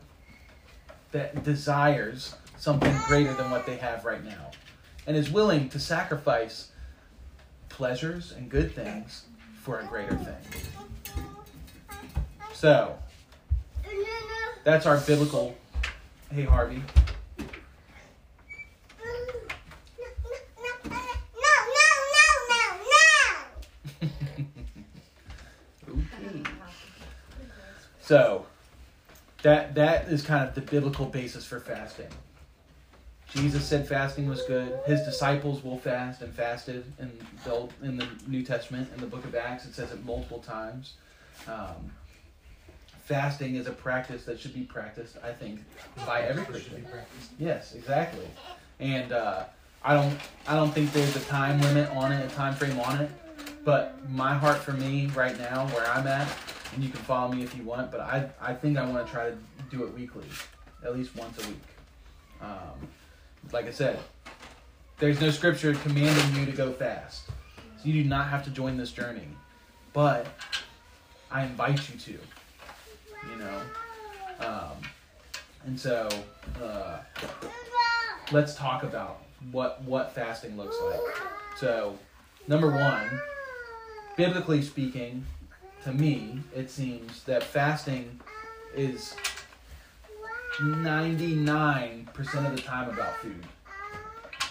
that 1.11 1.43
desires 1.43 2.33
something 2.57 2.91
greater 3.05 3.31
than 3.35 3.51
what 3.51 3.67
they 3.67 3.77
have 3.77 4.05
right 4.05 4.25
now 4.25 4.49
and 5.05 5.15
is 5.15 5.29
willing 5.29 5.69
to 5.69 5.79
sacrifice 5.79 6.71
pleasures 7.69 8.31
and 8.31 8.49
good 8.49 8.73
things 8.73 9.24
for 9.65 9.79
a 9.79 9.85
greater 9.85 10.15
thing. 10.15 10.35
So, 12.53 12.99
that's 14.63 14.85
our 14.85 14.99
biblical. 14.99 15.57
Hey, 16.31 16.43
Harvey. 16.43 16.83
So, 28.01 28.45
that 29.41 29.73
that 29.73 30.09
is 30.09 30.21
kind 30.21 30.47
of 30.47 30.53
the 30.53 30.61
biblical 30.61 31.07
basis 31.07 31.43
for 31.43 31.59
fasting. 31.59 32.05
Jesus 33.35 33.65
said 33.65 33.85
fasting 33.85 34.29
was 34.29 34.41
good. 34.43 34.79
His 34.85 35.01
disciples 35.01 35.61
will 35.61 35.77
fast 35.77 36.21
and 36.21 36.33
fasted 36.33 36.85
in 36.99 37.11
the 37.43 37.51
Old, 37.51 37.73
in 37.83 37.97
the 37.97 38.07
New 38.27 38.43
Testament 38.43 38.89
in 38.95 39.01
the 39.01 39.07
Book 39.07 39.25
of 39.25 39.35
Acts. 39.35 39.65
It 39.65 39.75
says 39.75 39.91
it 39.91 40.05
multiple 40.05 40.39
times. 40.39 40.93
Um, 41.45 41.91
fasting 43.03 43.55
is 43.55 43.67
a 43.67 43.71
practice 43.71 44.23
that 44.23 44.39
should 44.39 44.53
be 44.53 44.61
practiced, 44.61 45.17
I 45.21 45.33
think, 45.33 45.59
by 46.05 46.21
every 46.21 46.45
Christian. 46.45 46.85
Yes, 47.37 47.75
exactly. 47.75 48.25
And 48.79 49.11
uh, 49.11 49.43
I 49.83 49.93
don't 49.93 50.17
I 50.47 50.55
don't 50.55 50.71
think 50.71 50.93
there's 50.93 51.15
a 51.17 51.25
time 51.25 51.59
limit 51.61 51.89
on 51.91 52.13
it, 52.13 52.25
a 52.25 52.33
time 52.33 52.55
frame 52.55 52.79
on 52.79 53.01
it. 53.01 53.11
But 53.65 54.09
my 54.09 54.33
heart 54.33 54.57
for 54.59 54.73
me 54.73 55.07
right 55.07 55.37
now, 55.37 55.67
where 55.67 55.85
I'm 55.87 56.07
at, 56.07 56.27
and 56.73 56.83
you 56.83 56.89
can 56.89 57.01
follow 57.01 57.33
me 57.33 57.43
if 57.43 57.55
you 57.57 57.63
want, 57.63 57.91
but 57.91 57.99
I 57.99 58.29
I 58.41 58.53
think 58.53 58.77
I 58.77 58.89
want 58.89 59.05
to 59.05 59.11
try 59.11 59.29
to 59.29 59.35
do 59.69 59.83
it 59.83 59.93
weekly, 59.93 60.25
at 60.85 60.95
least 60.95 61.15
once 61.17 61.43
a 61.43 61.47
week. 61.47 61.57
Um, 62.41 62.87
like 63.51 63.67
I 63.67 63.71
said, 63.71 63.99
there's 64.99 65.19
no 65.19 65.29
scripture 65.29 65.73
commanding 65.73 66.39
you 66.39 66.45
to 66.45 66.51
go 66.51 66.71
fast, 66.71 67.27
so 67.27 67.83
you 67.83 68.03
do 68.03 68.09
not 68.09 68.27
have 68.29 68.43
to 68.45 68.49
join 68.49 68.77
this 68.77 68.91
journey. 68.91 69.27
But 69.93 70.27
I 71.31 71.43
invite 71.43 71.89
you 71.89 71.97
to, 71.97 72.11
you 72.11 73.37
know. 73.39 73.61
Um, 74.39 74.77
and 75.65 75.79
so 75.79 76.09
uh, 76.61 76.99
let's 78.31 78.55
talk 78.55 78.83
about 78.83 79.21
what 79.51 79.81
what 79.83 80.13
fasting 80.13 80.57
looks 80.57 80.75
like. 80.89 80.99
So, 81.57 81.97
number 82.47 82.69
one, 82.69 83.19
biblically 84.17 84.61
speaking, 84.61 85.25
to 85.83 85.93
me, 85.93 86.39
it 86.55 86.69
seems 86.69 87.23
that 87.23 87.43
fasting 87.43 88.19
is 88.75 89.15
99% 90.57 92.07
of 92.17 92.55
the 92.55 92.61
time 92.61 92.89
about 92.89 93.17
food. 93.17 93.45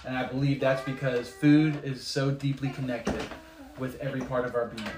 And 0.07 0.19
I 0.19 0.25
believe 0.25 0.61
that's 0.61 0.83
because 0.83 1.31
food 1.31 1.83
is 1.83 2.07
so 2.07 2.31
deeply 2.31 2.69
connected 2.69 3.23
with 3.79 3.99
every 4.01 4.21
part 4.21 4.45
of 4.45 4.55
our 4.55 4.67
being. 4.67 4.88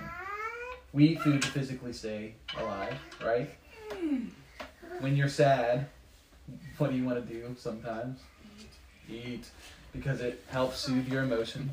We 0.93 1.05
eat 1.09 1.21
food 1.21 1.43
to 1.43 1.49
physically 1.49 1.93
stay 1.93 2.35
alive, 2.59 2.95
right? 3.25 3.51
When 5.01 5.17
you're 5.17 5.29
sad, 5.29 5.87
what 6.79 6.91
do 6.91 6.97
you 6.97 7.05
want 7.05 7.27
to 7.27 7.33
do 7.33 7.55
sometimes? 7.59 8.21
Eat. 9.09 9.45
Because 9.93 10.21
it 10.21 10.43
helps 10.49 10.79
soothe 10.79 11.09
your 11.09 11.23
emotions. 11.23 11.71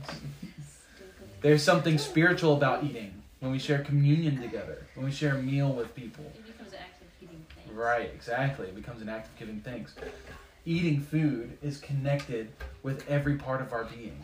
There's 1.42 1.64
something 1.64 1.98
spiritual 1.98 2.54
about 2.56 2.84
eating 2.84 3.24
when 3.40 3.52
we 3.52 3.60
share 3.60 3.80
communion 3.80 4.42
together, 4.42 4.86
when 4.96 5.06
we 5.06 5.12
share 5.12 5.36
a 5.36 5.42
meal 5.42 5.74
with 5.74 5.94
people. 5.96 6.24
It 6.36 6.46
becomes 6.46 6.72
an 6.72 6.80
act 6.80 7.02
of 7.02 7.08
giving 7.20 7.46
thanks. 7.56 7.63
Right, 7.74 8.10
exactly. 8.14 8.68
It 8.68 8.76
becomes 8.76 9.02
an 9.02 9.10
act 9.10 9.28
of 9.28 9.36
giving 9.38 9.60
thanks. 9.62 9.96
Eating 10.66 11.02
food 11.02 11.58
is 11.62 11.78
connected 11.78 12.50
with 12.84 13.08
every 13.10 13.36
part 13.36 13.62
of 13.62 13.74
our 13.74 13.86
being. 13.86 14.24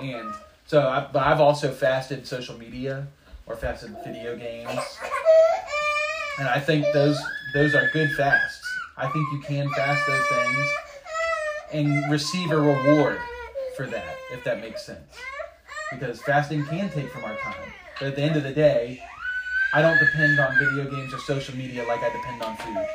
And 0.00 0.32
so, 0.66 0.86
I, 0.88 1.08
but 1.12 1.22
I've 1.26 1.40
also 1.40 1.72
fasted 1.72 2.26
social 2.26 2.56
media 2.58 3.08
or 3.46 3.56
fasted 3.56 3.96
video 4.04 4.36
games. 4.36 4.80
And 6.38 6.48
I 6.48 6.60
think 6.60 6.84
those 6.92 7.18
those 7.54 7.74
are 7.74 7.88
good 7.92 8.10
fasts. 8.12 8.60
I 8.96 9.08
think 9.08 9.26
you 9.32 9.40
can 9.40 9.68
fast 9.70 10.06
those 10.06 10.26
things 10.28 10.68
and 11.72 12.12
receive 12.12 12.50
a 12.50 12.60
reward 12.60 13.18
for 13.76 13.86
that, 13.86 14.16
if 14.32 14.44
that 14.44 14.60
makes 14.60 14.84
sense. 14.84 15.16
Because 15.90 16.20
fasting 16.22 16.64
can 16.66 16.90
take 16.90 17.10
from 17.10 17.24
our 17.24 17.36
time. 17.36 17.72
But 17.98 18.08
at 18.08 18.16
the 18.16 18.22
end 18.22 18.36
of 18.36 18.42
the 18.42 18.52
day, 18.52 19.02
I 19.72 19.82
don't 19.82 19.98
depend 19.98 20.38
on 20.40 20.58
video 20.58 20.90
games 20.90 21.14
or 21.14 21.18
social 21.18 21.56
media 21.56 21.84
like 21.84 22.02
I 22.02 22.10
depend 22.10 22.42
on 22.42 22.56
food. 22.56 22.86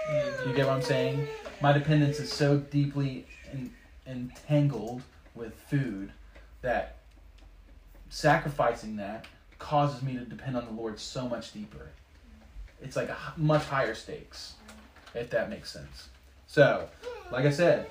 You 0.45 0.53
get 0.53 0.67
what 0.67 0.75
I'm 0.75 0.81
saying? 0.81 1.25
My 1.61 1.71
dependence 1.71 2.19
is 2.19 2.31
so 2.31 2.57
deeply 2.57 3.25
en- 3.51 3.71
entangled 4.05 5.01
with 5.35 5.53
food 5.69 6.11
that 6.61 6.97
sacrificing 8.09 8.97
that 8.97 9.25
causes 9.57 10.01
me 10.01 10.15
to 10.15 10.25
depend 10.25 10.57
on 10.57 10.65
the 10.65 10.71
Lord 10.71 10.99
so 10.99 11.29
much 11.29 11.53
deeper. 11.53 11.91
It's 12.81 12.97
like 12.97 13.07
a 13.07 13.17
much 13.37 13.63
higher 13.63 13.95
stakes, 13.95 14.55
if 15.13 15.29
that 15.29 15.49
makes 15.49 15.71
sense. 15.71 16.09
So, 16.47 16.89
like 17.31 17.45
I 17.45 17.51
said, 17.51 17.87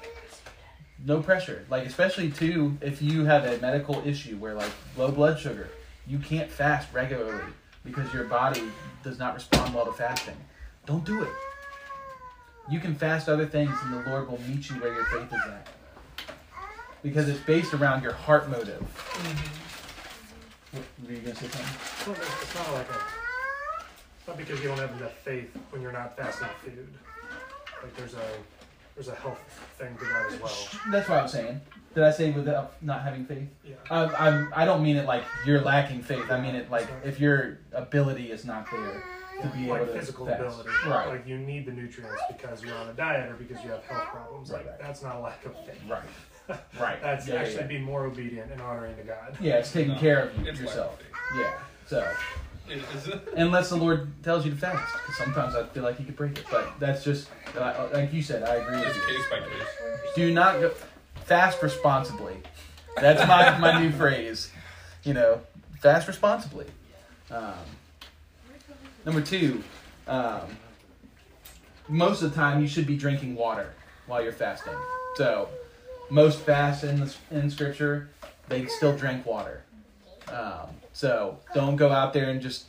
no 1.06 1.22
pressure. 1.22 1.64
Like 1.70 1.86
especially 1.86 2.30
too 2.30 2.76
if 2.82 3.00
you 3.00 3.24
have 3.24 3.46
a 3.46 3.58
medical 3.62 4.02
issue 4.06 4.36
where 4.36 4.52
like 4.52 4.70
low 4.98 5.10
blood 5.10 5.38
sugar, 5.38 5.70
you 6.06 6.18
can't 6.18 6.50
fast 6.50 6.92
regularly 6.92 7.44
because 7.84 8.12
your 8.12 8.24
body 8.24 8.62
does 9.02 9.18
not 9.18 9.34
respond 9.34 9.74
well 9.74 9.84
to 9.84 9.92
fasting. 9.92 10.36
Don't 10.86 11.04
do 11.04 11.22
it. 11.22 11.32
You 12.70 12.80
can 12.80 12.94
fast 12.94 13.28
other 13.28 13.46
things 13.46 13.70
and 13.84 13.92
the 13.92 14.10
Lord 14.10 14.30
will 14.30 14.40
meet 14.48 14.70
you 14.70 14.76
where 14.76 14.92
your 14.92 15.04
faith 15.04 15.28
is 15.28 15.40
at. 15.46 15.68
Because 17.02 17.28
it's 17.28 17.40
based 17.40 17.74
around 17.74 18.02
your 18.02 18.12
heart 18.12 18.50
motive. 18.50 18.80
What, 20.72 20.82
were 21.06 21.12
you 21.12 21.18
gonna 21.18 21.34
say 21.34 21.46
something? 21.46 22.16
It's 22.42 22.54
not 22.54 22.72
like 22.72 22.88
a. 22.88 23.00
It's 24.18 24.26
not 24.26 24.38
because 24.38 24.60
you 24.60 24.68
don't 24.68 24.78
have 24.78 24.90
enough 24.98 25.12
faith 25.18 25.54
when 25.70 25.82
you're 25.82 25.92
not 25.92 26.16
fasting 26.16 26.48
food. 26.62 26.88
Like 27.82 27.94
there's 27.96 28.14
a 28.14 28.26
there's 28.94 29.08
a 29.08 29.14
health 29.14 29.38
thing 29.76 29.94
to 29.98 30.04
that 30.06 30.32
as 30.32 30.40
well. 30.40 30.68
That's 30.90 31.08
what 31.08 31.18
I'm 31.18 31.28
saying. 31.28 31.60
Did 31.94 32.02
I 32.02 32.10
say 32.10 32.30
without 32.32 32.82
not 32.82 33.02
having 33.02 33.24
faith? 33.24 33.48
Yeah. 33.64 33.74
Um, 33.90 34.12
I'm, 34.18 34.52
I 34.54 34.64
don't 34.64 34.82
mean 34.82 34.96
it 34.96 35.06
like 35.06 35.24
you're 35.46 35.60
lacking 35.60 36.02
faith. 36.02 36.30
I 36.30 36.40
mean 36.40 36.54
it 36.54 36.70
like 36.70 36.88
if 37.04 37.20
your 37.20 37.58
ability 37.72 38.30
is 38.32 38.44
not 38.44 38.68
there 38.70 39.02
to 39.42 39.48
be 39.48 39.66
able 39.66 39.78
to 39.78 39.86
physical 39.86 40.26
fast. 40.26 40.40
ability. 40.40 40.68
Right. 40.86 41.08
Like 41.08 41.26
you 41.26 41.38
need 41.38 41.66
the 41.66 41.72
nutrients 41.72 42.22
because 42.28 42.62
you're 42.64 42.74
on 42.76 42.88
a 42.88 42.92
diet 42.94 43.30
or 43.30 43.34
because 43.34 43.62
you 43.64 43.70
have 43.70 43.84
health 43.84 44.06
problems. 44.08 44.50
Like 44.50 44.60
Right, 44.62 44.70
right. 44.70 44.80
that's 44.80 45.02
not 45.02 45.16
a 45.16 45.20
lack 45.20 45.44
of 45.46 45.54
faith. 45.66 45.80
Right. 45.88 46.02
Right. 46.78 47.00
That's 47.00 47.26
Yeah, 47.26 47.34
yeah, 47.36 47.40
actually 47.40 47.56
yeah. 47.62 47.66
being 47.68 47.82
more 47.84 48.04
obedient 48.04 48.52
and 48.52 48.60
honoring 48.60 48.94
to 48.96 49.02
God. 49.02 49.38
Yeah, 49.40 49.54
it's 49.54 49.72
taking 49.72 49.94
No, 49.94 49.98
care 49.98 50.24
of 50.24 50.38
you, 50.38 50.44
it's 50.50 50.60
yourself. 50.60 50.98
like 51.00 51.40
Yeah. 51.40 51.54
So 51.86 52.06
It 52.68 52.82
is 52.94 53.08
it? 53.08 53.28
unless 53.36 53.70
the 53.70 53.76
Lord 53.76 54.10
tells 54.22 54.44
you 54.44 54.50
to 54.50 54.56
fast, 54.58 54.92
because 54.92 55.16
sometimes 55.16 55.54
I 55.54 55.64
feel 55.68 55.84
like 55.84 55.96
He 55.96 56.04
could 56.04 56.16
break 56.16 56.36
it. 56.38 56.44
But 56.50 56.78
that's 56.78 57.02
just 57.02 57.28
uh, 57.56 57.88
like 57.94 58.12
you 58.12 58.20
said. 58.20 58.42
I 58.42 58.56
agree 58.56 58.76
with 58.78 58.88
It's 58.88 58.96
you. 58.96 59.02
case 59.16 59.24
by 59.30 59.38
case. 59.38 60.14
Do 60.16 60.34
not 60.34 60.60
go 60.60 60.70
fast 61.24 61.62
responsibly. 61.62 62.36
That's 62.96 63.26
my 63.26 63.58
my 63.58 63.80
new 63.80 63.90
phrase. 63.90 64.50
You 65.02 65.14
know, 65.14 65.40
fast 65.80 66.08
responsibly. 66.08 66.66
Um, 67.30 67.54
number 69.04 69.20
two, 69.20 69.62
um, 70.06 70.42
most 71.88 72.22
of 72.22 72.30
the 72.30 72.36
time 72.36 72.60
you 72.60 72.68
should 72.68 72.86
be 72.86 72.96
drinking 72.96 73.34
water 73.34 73.74
while 74.06 74.22
you're 74.22 74.32
fasting. 74.32 74.74
So, 75.16 75.48
most 76.10 76.40
fasts 76.40 76.84
in 76.84 77.08
in 77.30 77.50
Scripture, 77.50 78.10
they 78.48 78.66
still 78.66 78.96
drink 78.96 79.26
water. 79.26 79.64
Um, 80.28 80.68
so 80.92 81.38
don't 81.54 81.76
go 81.76 81.90
out 81.90 82.12
there 82.12 82.30
and 82.30 82.40
just 82.40 82.66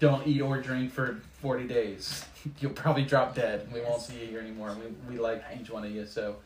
don't 0.00 0.26
eat 0.26 0.40
or 0.40 0.60
drink 0.60 0.92
for 0.92 1.20
40 1.40 1.66
days. 1.66 2.24
You'll 2.60 2.72
probably 2.72 3.04
drop 3.04 3.34
dead. 3.34 3.68
We 3.72 3.80
won't 3.80 4.02
see 4.02 4.20
you 4.20 4.26
here 4.26 4.40
anymore. 4.40 4.76
We, 5.08 5.14
we 5.14 5.20
like 5.20 5.42
each 5.58 5.70
one 5.70 5.84
of 5.84 5.90
you. 5.90 6.06
So, 6.06 6.36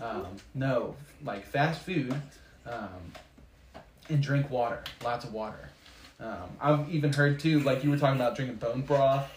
um, 0.00 0.26
no, 0.54 0.94
like 1.24 1.44
fast 1.46 1.82
food 1.82 2.14
um, 2.66 3.12
and 4.08 4.22
drink 4.22 4.50
water. 4.50 4.82
Lots 5.04 5.24
of 5.24 5.32
water. 5.32 5.70
Um, 6.20 6.50
I've 6.60 6.90
even 6.90 7.12
heard 7.12 7.38
too, 7.38 7.60
like 7.60 7.84
you 7.84 7.90
were 7.90 7.98
talking 7.98 8.20
about 8.20 8.34
drinking 8.36 8.56
bone 8.56 8.82
broth 8.82 9.30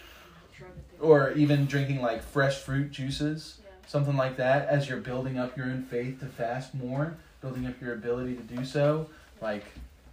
or 1.00 1.32
even 1.32 1.66
drinking 1.66 2.00
like 2.00 2.22
fresh 2.22 2.58
fruit 2.58 2.90
juices, 2.90 3.58
Yeah. 3.62 3.88
something 3.88 4.16
like 4.16 4.36
that, 4.36 4.68
as 4.68 4.88
you're 4.88 4.98
building 5.00 5.38
up 5.38 5.56
your 5.56 5.66
own 5.66 5.82
faith 5.82 6.20
to 6.20 6.26
fast 6.26 6.74
more, 6.74 7.16
building 7.40 7.66
up 7.66 7.80
your 7.80 7.92
ability 7.94 8.34
to 8.36 8.42
do 8.42 8.64
so. 8.64 9.08
Like, 9.40 9.64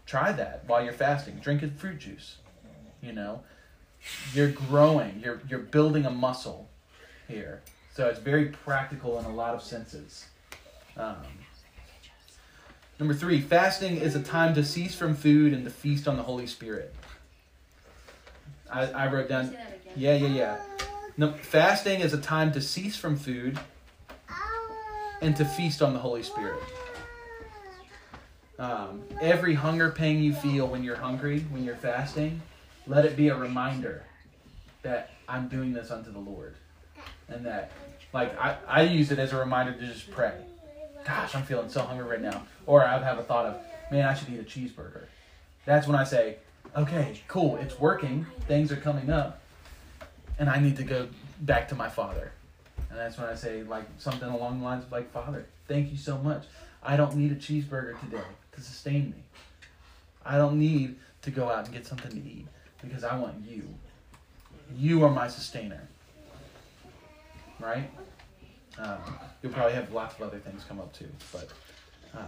try 0.05 0.31
that 0.31 0.63
while 0.67 0.83
you're 0.83 0.93
fasting. 0.93 1.35
Drink 1.35 1.61
a 1.63 1.67
fruit 1.69 1.99
juice. 1.99 2.37
You 3.01 3.13
know, 3.13 3.41
you're 4.33 4.49
growing. 4.51 5.21
You're 5.23 5.39
you're 5.49 5.59
building 5.59 6.05
a 6.05 6.09
muscle 6.09 6.67
here. 7.27 7.61
So 7.99 8.07
it's 8.07 8.19
very 8.19 8.45
practical 8.45 9.19
in 9.19 9.25
a 9.25 9.35
lot 9.35 9.53
of 9.53 9.61
senses. 9.61 10.25
Um, 10.95 11.17
Number 12.97 13.13
three, 13.13 13.41
fasting 13.41 13.97
is 13.97 14.15
a 14.15 14.23
time 14.23 14.55
to 14.55 14.63
cease 14.63 14.95
from 14.95 15.13
food 15.13 15.51
and 15.51 15.65
to 15.65 15.69
feast 15.69 16.07
on 16.07 16.15
the 16.15 16.23
Holy 16.23 16.47
Spirit. 16.47 16.95
I, 18.71 18.85
I 18.85 19.11
wrote 19.11 19.27
down, 19.27 19.47
you 19.47 19.51
say 19.51 19.57
that 19.57 19.81
again? 19.81 19.93
yeah, 19.97 20.15
yeah, 20.15 20.27
yeah. 20.27 20.57
No, 21.17 21.33
fasting 21.33 21.99
is 21.99 22.13
a 22.13 22.21
time 22.21 22.53
to 22.53 22.61
cease 22.61 22.95
from 22.95 23.17
food 23.17 23.59
and 25.21 25.35
to 25.35 25.43
feast 25.43 25.81
on 25.81 25.91
the 25.91 25.99
Holy 25.99 26.23
Spirit. 26.23 26.63
Um, 28.59 29.03
every 29.21 29.55
hunger 29.55 29.91
pang 29.91 30.19
you 30.19 30.33
feel 30.33 30.69
when 30.69 30.85
you're 30.85 30.95
hungry, 30.95 31.41
when 31.51 31.65
you're 31.65 31.75
fasting, 31.75 32.41
let 32.87 33.03
it 33.03 33.17
be 33.17 33.27
a 33.27 33.35
reminder 33.35 34.03
that 34.83 35.09
I'm 35.27 35.49
doing 35.49 35.73
this 35.73 35.91
unto 35.91 36.13
the 36.13 36.19
Lord. 36.19 36.55
And 37.27 37.45
that, 37.45 37.71
like, 38.13 38.37
I, 38.39 38.57
I 38.67 38.81
use 38.83 39.11
it 39.11 39.19
as 39.19 39.33
a 39.33 39.37
reminder 39.37 39.73
to 39.73 39.85
just 39.85 40.09
pray. 40.11 40.33
Gosh, 41.05 41.35
I'm 41.35 41.43
feeling 41.43 41.69
so 41.69 41.81
hungry 41.81 42.07
right 42.07 42.21
now. 42.21 42.43
Or 42.65 42.83
I 42.83 43.01
have 43.01 43.19
a 43.19 43.23
thought 43.23 43.45
of, 43.45 43.57
man, 43.91 44.05
I 44.05 44.13
should 44.13 44.29
eat 44.29 44.39
a 44.39 44.43
cheeseburger. 44.43 45.03
That's 45.65 45.87
when 45.87 45.95
I 45.95 46.03
say, 46.03 46.37
okay, 46.75 47.21
cool, 47.27 47.57
it's 47.57 47.79
working, 47.79 48.25
things 48.47 48.71
are 48.71 48.77
coming 48.77 49.09
up, 49.09 49.41
and 50.37 50.49
I 50.49 50.59
need 50.59 50.77
to 50.77 50.83
go 50.83 51.07
back 51.41 51.67
to 51.69 51.75
my 51.75 51.89
Father. 51.89 52.31
And 52.89 52.97
that's 52.97 53.17
when 53.17 53.27
I 53.27 53.35
say, 53.35 53.63
like, 53.63 53.85
something 53.97 54.29
along 54.29 54.59
the 54.59 54.65
lines 54.65 54.83
of, 54.83 54.91
like, 54.91 55.11
Father, 55.11 55.45
thank 55.67 55.91
you 55.91 55.97
so 55.97 56.17
much. 56.17 56.45
I 56.81 56.95
don't 56.97 57.15
need 57.15 57.31
a 57.31 57.35
cheeseburger 57.35 57.99
today 57.99 58.23
to 58.53 58.61
sustain 58.61 59.11
me. 59.11 59.23
I 60.25 60.37
don't 60.37 60.57
need 60.57 60.95
to 61.21 61.31
go 61.31 61.49
out 61.49 61.65
and 61.65 61.73
get 61.73 61.85
something 61.85 62.11
to 62.11 62.17
eat 62.17 62.47
because 62.81 63.03
I 63.03 63.17
want 63.17 63.43
you. 63.47 63.63
You 64.75 65.03
are 65.03 65.09
my 65.09 65.27
sustainer. 65.27 65.87
Right? 67.59 67.89
Um, 68.77 68.99
you'll 69.41 69.51
probably 69.51 69.73
have 69.73 69.91
lots 69.91 70.15
of 70.15 70.21
other 70.21 70.39
things 70.39 70.63
come 70.67 70.79
up 70.79 70.93
too. 70.93 71.09
But 71.31 71.49
um, 72.13 72.27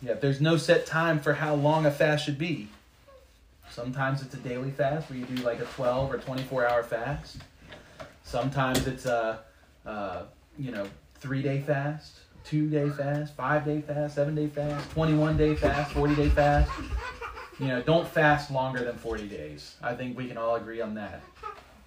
yeah, 0.00 0.14
there's 0.14 0.40
no 0.40 0.56
set 0.56 0.86
time 0.86 1.20
for 1.20 1.34
how 1.34 1.54
long 1.54 1.86
a 1.86 1.90
fast 1.90 2.24
should 2.24 2.38
be. 2.38 2.68
Sometimes 3.70 4.22
it's 4.22 4.34
a 4.34 4.38
daily 4.38 4.70
fast 4.70 5.10
where 5.10 5.18
you 5.18 5.26
do 5.26 5.42
like 5.42 5.60
a 5.60 5.64
12 5.64 6.12
or 6.12 6.18
24 6.18 6.68
hour 6.68 6.82
fast. 6.82 7.38
Sometimes 8.22 8.86
it's 8.86 9.06
a, 9.06 9.40
uh, 9.86 10.22
you 10.58 10.70
know, 10.70 10.86
three 11.16 11.42
day 11.42 11.60
fast, 11.60 12.18
two 12.44 12.68
day 12.68 12.88
fast, 12.90 13.34
five 13.34 13.64
day 13.64 13.80
fast, 13.80 14.14
seven 14.14 14.34
day 14.34 14.46
fast, 14.46 14.90
21 14.90 15.36
day 15.36 15.54
fast, 15.54 15.92
40 15.92 16.14
day 16.14 16.28
fast. 16.28 16.70
You 17.58 17.68
know, 17.68 17.82
don't 17.82 18.06
fast 18.06 18.50
longer 18.50 18.84
than 18.84 18.96
40 18.96 19.26
days. 19.26 19.76
I 19.82 19.94
think 19.94 20.16
we 20.16 20.28
can 20.28 20.38
all 20.38 20.54
agree 20.54 20.80
on 20.80 20.94
that. 20.94 21.22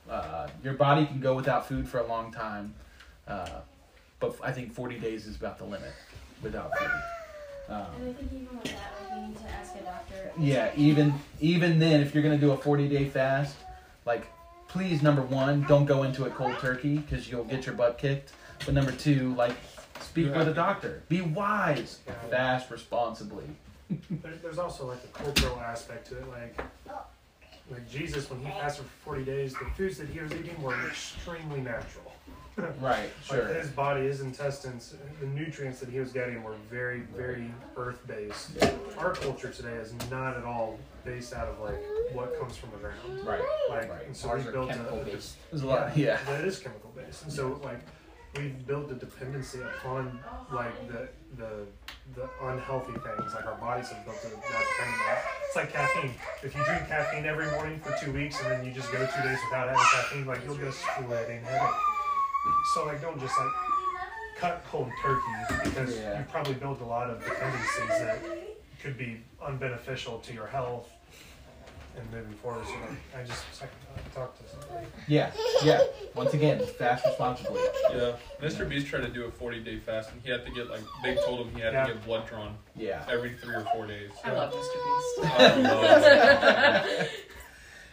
Uh, 0.10 0.47
your 0.64 0.74
body 0.74 1.06
can 1.06 1.20
go 1.20 1.36
without 1.36 1.68
food 1.68 1.88
for 1.88 1.99
a 1.99 2.06
long 2.08 2.32
time, 2.32 2.74
uh, 3.28 3.47
but 4.20 4.36
I 4.43 4.52
think 4.52 4.74
40 4.74 4.99
days 4.99 5.26
is 5.26 5.36
about 5.36 5.58
the 5.58 5.64
limit 5.66 5.93
without 6.41 6.78
food. 6.78 6.91
Um, 7.70 7.86
And 7.99 8.10
I 8.10 8.14
think 8.14 8.34
even 8.34 8.47
with 8.58 8.64
that, 8.66 8.80
like, 9.10 9.20
you 9.22 9.28
need 9.28 9.38
to 9.38 9.49
ask 9.49 9.76
a 9.76 9.84
doctor. 9.84 10.32
yeah, 10.38 10.72
even 10.76 11.14
even 11.39 11.80
then, 11.80 12.02
if 12.02 12.14
you're 12.14 12.24
gonna 12.24 12.38
do 12.38 12.52
a 12.52 12.58
40 12.58 12.89
day 12.89 13.06
fast, 13.08 13.56
like 14.06 14.28
please 14.68 15.02
number 15.02 15.22
one, 15.22 15.64
don't 15.68 15.86
go 15.86 16.04
into 16.04 16.26
it 16.26 16.34
cold 16.34 16.58
turkey 16.60 16.97
because 16.97 17.30
you'll 17.30 17.43
get 17.45 17.66
your 17.66 17.76
butt 17.76 17.97
kicked. 17.97 18.34
But 18.66 18.74
number 18.74 18.91
two, 18.91 19.34
like 19.36 19.56
speak 20.02 20.34
with 20.36 20.47
a 20.47 20.54
doctor. 20.54 21.04
Be 21.10 21.22
wise. 21.22 21.99
Fast 22.30 22.70
responsibly. 22.72 23.45
There, 24.10 24.34
there's 24.41 24.58
also 24.58 24.88
like 24.88 25.02
the 25.02 25.08
cultural 25.24 25.60
aspect 25.60 26.08
to 26.10 26.18
it. 26.18 26.26
Like, 26.30 26.60
like 27.72 27.89
Jesus, 27.89 28.30
when 28.30 28.39
he 28.41 28.51
fasted 28.51 28.86
for 28.86 29.15
40 29.15 29.24
days, 29.26 29.53
the 29.53 29.65
foods 29.78 29.97
that 29.97 30.09
he 30.09 30.19
was 30.19 30.32
eating 30.34 30.61
were 30.61 30.76
extremely 30.88 31.61
natural. 31.61 32.05
Right. 32.82 33.09
Like 33.30 33.39
Sure. 33.39 33.45
his 33.47 33.69
body, 33.69 34.01
his 34.01 34.19
intestines, 34.22 34.93
the 35.22 35.26
nutrients 35.26 35.80
that 35.80 35.88
he 35.89 35.99
was 35.99 36.11
getting 36.11 36.43
were 36.43 36.55
very, 36.69 36.99
very 37.15 37.49
earth 37.78 38.05
based. 38.05 38.51
Our 38.97 39.13
culture 39.13 39.49
today 39.49 39.74
is 39.76 39.93
not 40.11 40.36
at 40.38 40.43
all 40.43 40.78
based 41.05 41.34
out 41.34 41.47
of 41.47 41.59
like 41.61 41.80
what 42.13 42.38
comes 42.38 42.57
from 42.57 42.72
the 42.72 42.78
ground. 42.78 43.26
Right. 43.26 43.41
Like, 43.69 43.89
Right. 43.89 44.05
and 44.05 44.15
so 44.15 44.30
Ours 44.30 44.45
we 44.45 44.51
built 44.51 44.69
a, 44.69 44.74
chemical 44.74 45.01
a 45.01 45.05
based. 45.05 45.38
There's 45.49 45.63
a 45.63 45.67
lot. 45.67 45.97
Yeah. 45.97 46.19
that 46.26 46.43
is 46.43 46.59
chemical 46.59 46.91
based, 46.95 47.24
and 47.24 47.32
so 47.32 47.59
like 47.63 47.80
we've 48.36 48.67
built 48.67 48.91
a 48.91 48.95
dependency 48.95 49.59
upon 49.61 50.19
like 50.51 50.88
the 50.89 51.07
the 51.38 51.65
the 52.15 52.27
unhealthy 52.43 52.93
things. 52.93 53.34
Like 53.34 53.45
our 53.45 53.55
bodies 53.55 53.89
have 53.89 54.03
built 54.05 54.17
a, 54.23 54.29
that 54.29 54.36
dependence. 54.36 55.01
on. 55.07 55.17
It's 55.47 55.55
like 55.55 55.71
caffeine. 55.73 56.13
If 56.43 56.55
you 56.55 56.63
drink 56.65 56.88
caffeine 56.88 57.25
every 57.25 57.49
morning 57.51 57.79
for 57.79 57.95
two 58.03 58.11
weeks 58.11 58.41
and 58.41 58.51
then 58.51 58.65
you 58.65 58.71
just 58.73 58.91
go 58.91 58.97
two 58.99 59.21
days 59.23 59.38
without 59.49 59.69
having 59.69 59.77
caffeine, 59.93 60.25
like 60.25 60.43
you'll 60.45 60.55
get 60.55 60.67
a 60.67 60.71
sweating 60.73 61.41
headache. 61.43 61.69
So 62.73 62.86
like 62.86 63.01
don't 63.01 63.19
just 63.19 63.38
like 63.38 63.51
cut 64.39 64.63
cold 64.69 64.89
turkey 65.01 65.21
because 65.63 65.95
Yeah. 65.97 66.17
you've 66.17 66.29
probably 66.29 66.55
built 66.55 66.82
a 66.82 66.86
lot 66.86 67.09
of 67.09 67.23
dependencies 67.23 67.88
that 67.88 68.19
could 68.82 68.97
be 68.97 69.21
unbeneficial 69.45 70.21
to 70.23 70.34
your 70.34 70.47
health 70.47 70.89
and 71.97 72.11
moving 72.11 72.33
forward. 72.35 72.65
So 72.65 72.73
like, 72.73 72.97
I 73.17 73.23
just 73.27 73.43
second 73.53 73.75
thought, 74.13 74.35
to 74.37 74.43
somebody. 74.49 74.87
Yeah. 75.07 75.31
Yeah. 75.63 75.81
Once 76.15 76.33
again, 76.33 76.61
fast 76.77 77.05
responsibly. 77.05 77.61
Yeah, 77.93 78.13
Mr. 78.41 78.67
Beast 78.67 78.87
tried 78.87 79.01
to 79.03 79.09
do 79.09 79.25
a 79.25 79.31
40 79.31 79.59
day 79.63 79.77
fast, 79.79 80.11
and 80.11 80.21
he 80.23 80.29
had 80.31 80.45
to 80.45 80.51
get 80.51 80.69
like 80.69 80.81
they 81.03 81.15
told 81.15 81.47
him 81.47 81.55
he 81.55 81.61
had 81.61 81.73
Yeah. 81.73 81.85
to 81.87 81.93
get 81.93 82.05
blood 82.05 82.27
drawn 82.27 82.55
Yeah. 82.75 83.03
every 83.09 83.33
three 83.33 83.55
or 83.55 83.65
four 83.73 83.87
days. 83.87 84.11
I 84.23 84.31
love 84.31 84.53
Mr. 84.53 85.21
Beast. 85.23 85.39
I 85.39 85.55
love 85.61 86.03
it. 86.05 87.09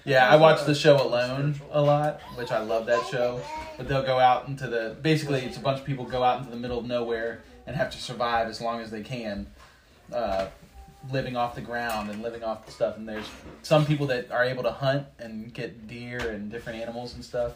Yeah, 0.04 0.26
I 0.30 0.36
watch 0.36 0.64
the 0.64 0.74
show 0.74 0.96
Alone 0.96 1.60
a 1.70 1.82
lot, 1.82 2.22
which 2.36 2.50
I 2.50 2.60
love 2.60 2.86
that 2.86 3.06
show. 3.10 3.42
But 3.76 3.88
they'll 3.88 4.04
go 4.06 4.18
out 4.18 4.48
into 4.48 4.66
the 4.66 4.96
basically 5.02 5.40
it's 5.40 5.58
a 5.58 5.60
bunch 5.60 5.80
of 5.80 5.84
people 5.84 6.06
go 6.06 6.22
out 6.22 6.38
into 6.38 6.50
the 6.50 6.56
middle 6.56 6.78
of 6.78 6.86
nowhere 6.86 7.42
and 7.66 7.76
have 7.76 7.90
to 7.90 7.98
survive 8.00 8.48
as 8.48 8.62
long 8.62 8.80
as 8.80 8.90
they 8.90 9.02
can, 9.02 9.48
uh, 10.10 10.46
living 11.10 11.36
off 11.36 11.54
the 11.54 11.60
ground 11.60 12.10
and 12.10 12.22
living 12.22 12.42
off 12.44 12.66
the 12.66 12.72
stuff. 12.72 12.96
And 12.96 13.08
there's 13.08 13.26
some 13.62 13.86
people 13.86 14.06
that 14.08 14.30
are 14.30 14.44
able 14.44 14.62
to 14.64 14.70
hunt 14.72 15.06
and 15.18 15.52
get 15.52 15.86
deer 15.88 16.18
and 16.30 16.50
different 16.50 16.80
animals 16.80 17.14
and 17.14 17.24
stuff, 17.24 17.52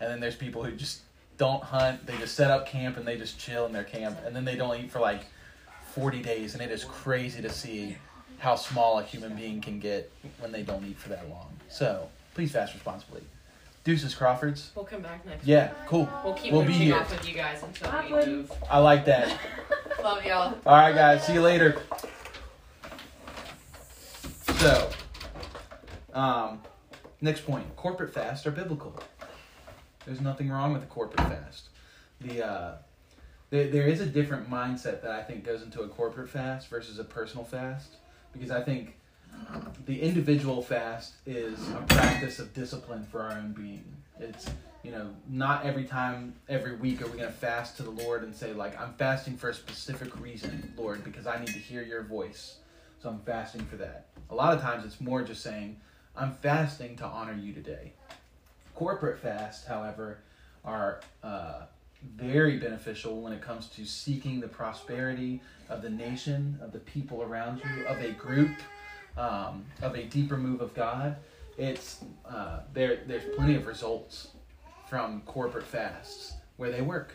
and 0.00 0.10
then 0.10 0.20
there's 0.20 0.36
people 0.36 0.64
who 0.64 0.72
just 0.72 1.00
don't 1.36 1.62
hunt. 1.62 2.06
They 2.06 2.16
just 2.18 2.34
set 2.34 2.50
up 2.50 2.66
camp 2.66 2.96
and 2.96 3.06
they 3.06 3.16
just 3.16 3.38
chill 3.38 3.66
in 3.66 3.72
their 3.72 3.84
camp, 3.84 4.18
and 4.24 4.34
then 4.34 4.44
they 4.44 4.56
don't 4.56 4.76
eat 4.78 4.90
for 4.90 5.00
like 5.00 5.22
40 5.92 6.22
days, 6.22 6.54
and 6.54 6.62
it 6.62 6.70
is 6.70 6.84
crazy 6.84 7.42
to 7.42 7.50
see 7.50 7.96
how 8.38 8.56
small 8.56 8.98
a 8.98 9.02
human 9.02 9.34
being 9.36 9.60
can 9.60 9.78
get 9.80 10.10
when 10.38 10.52
they 10.52 10.62
don't 10.62 10.84
eat 10.84 10.98
for 10.98 11.08
that 11.10 11.28
long. 11.30 11.48
So 11.68 12.08
please 12.34 12.52
fast 12.52 12.74
responsibly. 12.74 13.22
Deuces 13.84 14.14
Crawfords. 14.14 14.70
We'll 14.74 14.86
come 14.86 15.02
back 15.02 15.26
next 15.26 15.46
Yeah, 15.46 15.70
cool. 15.86 16.08
We'll 16.24 16.32
keep 16.34 16.52
We'll 16.52 16.64
be 16.64 16.72
here. 16.72 16.96
off 16.96 17.10
with 17.10 17.28
you 17.28 17.34
guys 17.34 17.62
until 17.62 17.90
Bye, 17.90 18.06
we 18.10 18.26
move. 18.26 18.52
I 18.70 18.78
like 18.78 19.04
that. 19.04 19.38
Love 20.02 20.24
y'all. 20.24 20.54
All 20.64 20.76
right, 20.76 20.94
guys. 20.94 21.26
See 21.26 21.34
you 21.34 21.42
later. 21.42 21.76
So, 24.64 24.88
um, 26.14 26.62
next 27.20 27.44
point: 27.44 27.76
corporate 27.76 28.14
fasts 28.14 28.46
are 28.46 28.50
biblical. 28.50 28.98
There's 30.06 30.22
nothing 30.22 30.48
wrong 30.48 30.72
with 30.72 30.82
a 30.82 30.86
corporate 30.86 31.20
fast. 31.20 31.68
The 32.22 32.46
uh, 32.46 32.72
there, 33.50 33.68
there 33.68 33.86
is 33.86 34.00
a 34.00 34.06
different 34.06 34.48
mindset 34.48 35.02
that 35.02 35.10
I 35.10 35.22
think 35.22 35.44
goes 35.44 35.60
into 35.60 35.82
a 35.82 35.88
corporate 35.88 36.30
fast 36.30 36.68
versus 36.68 36.98
a 36.98 37.04
personal 37.04 37.44
fast 37.44 37.96
because 38.32 38.50
I 38.50 38.62
think 38.62 38.94
the 39.84 40.00
individual 40.00 40.62
fast 40.62 41.12
is 41.26 41.58
a 41.68 41.84
practice 41.86 42.38
of 42.38 42.54
discipline 42.54 43.04
for 43.04 43.20
our 43.20 43.32
own 43.32 43.52
being. 43.52 43.84
It's 44.18 44.48
you 44.82 44.92
know 44.92 45.10
not 45.28 45.66
every 45.66 45.84
time 45.84 46.36
every 46.48 46.74
week 46.76 47.02
are 47.02 47.06
we 47.08 47.18
going 47.18 47.30
to 47.30 47.36
fast 47.36 47.76
to 47.76 47.82
the 47.82 47.90
Lord 47.90 48.22
and 48.22 48.34
say 48.34 48.54
like 48.54 48.80
I'm 48.80 48.94
fasting 48.94 49.36
for 49.36 49.50
a 49.50 49.54
specific 49.54 50.18
reason, 50.18 50.72
Lord, 50.74 51.04
because 51.04 51.26
I 51.26 51.38
need 51.38 51.48
to 51.48 51.58
hear 51.58 51.82
your 51.82 52.00
voice. 52.00 52.60
So 53.04 53.10
I'm 53.10 53.18
fasting 53.18 53.66
for 53.66 53.76
that. 53.76 54.06
A 54.30 54.34
lot 54.34 54.54
of 54.54 54.62
times 54.62 54.82
it's 54.86 54.98
more 54.98 55.22
just 55.22 55.42
saying 55.42 55.76
I'm 56.16 56.32
fasting 56.36 56.96
to 56.96 57.04
honor 57.04 57.34
you 57.34 57.52
today. 57.52 57.92
Corporate 58.74 59.18
fasts, 59.18 59.66
however, 59.66 60.20
are 60.64 61.02
uh, 61.22 61.64
very 62.16 62.56
beneficial 62.56 63.20
when 63.20 63.34
it 63.34 63.42
comes 63.42 63.66
to 63.66 63.84
seeking 63.84 64.40
the 64.40 64.48
prosperity 64.48 65.42
of 65.68 65.82
the 65.82 65.90
nation, 65.90 66.58
of 66.62 66.72
the 66.72 66.78
people 66.78 67.20
around 67.20 67.60
you, 67.62 67.84
of 67.84 68.00
a 68.00 68.12
group, 68.12 68.56
um, 69.18 69.66
of 69.82 69.94
a 69.96 70.04
deeper 70.04 70.38
move 70.38 70.62
of 70.62 70.72
God. 70.72 71.16
It's 71.58 72.02
uh, 72.26 72.60
there. 72.72 73.00
There's 73.06 73.34
plenty 73.36 73.54
of 73.54 73.66
results 73.66 74.28
from 74.88 75.20
corporate 75.26 75.66
fasts 75.66 76.32
where 76.56 76.70
they 76.70 76.80
work. 76.80 77.12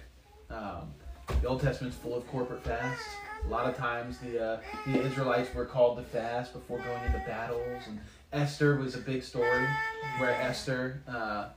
Um, 0.51 0.93
the 1.41 1.47
Old 1.47 1.61
Testament's 1.61 1.97
full 1.97 2.15
of 2.15 2.27
corporate 2.27 2.63
fasts. 2.63 3.09
A 3.45 3.47
lot 3.49 3.65
of 3.65 3.75
times 3.77 4.17
the 4.19 4.43
uh, 4.43 4.59
the 4.87 5.01
Israelites 5.01 5.53
were 5.55 5.65
called 5.65 5.97
to 5.97 6.03
fast 6.03 6.53
before 6.53 6.77
going 6.79 7.03
into 7.05 7.19
battles, 7.25 7.83
and 7.87 7.99
Esther 8.31 8.75
was 8.75 8.95
a 8.95 8.99
big 8.99 9.23
story 9.23 9.65
where 10.19 10.31
Esther, 10.31 11.01
uh, 11.07 11.49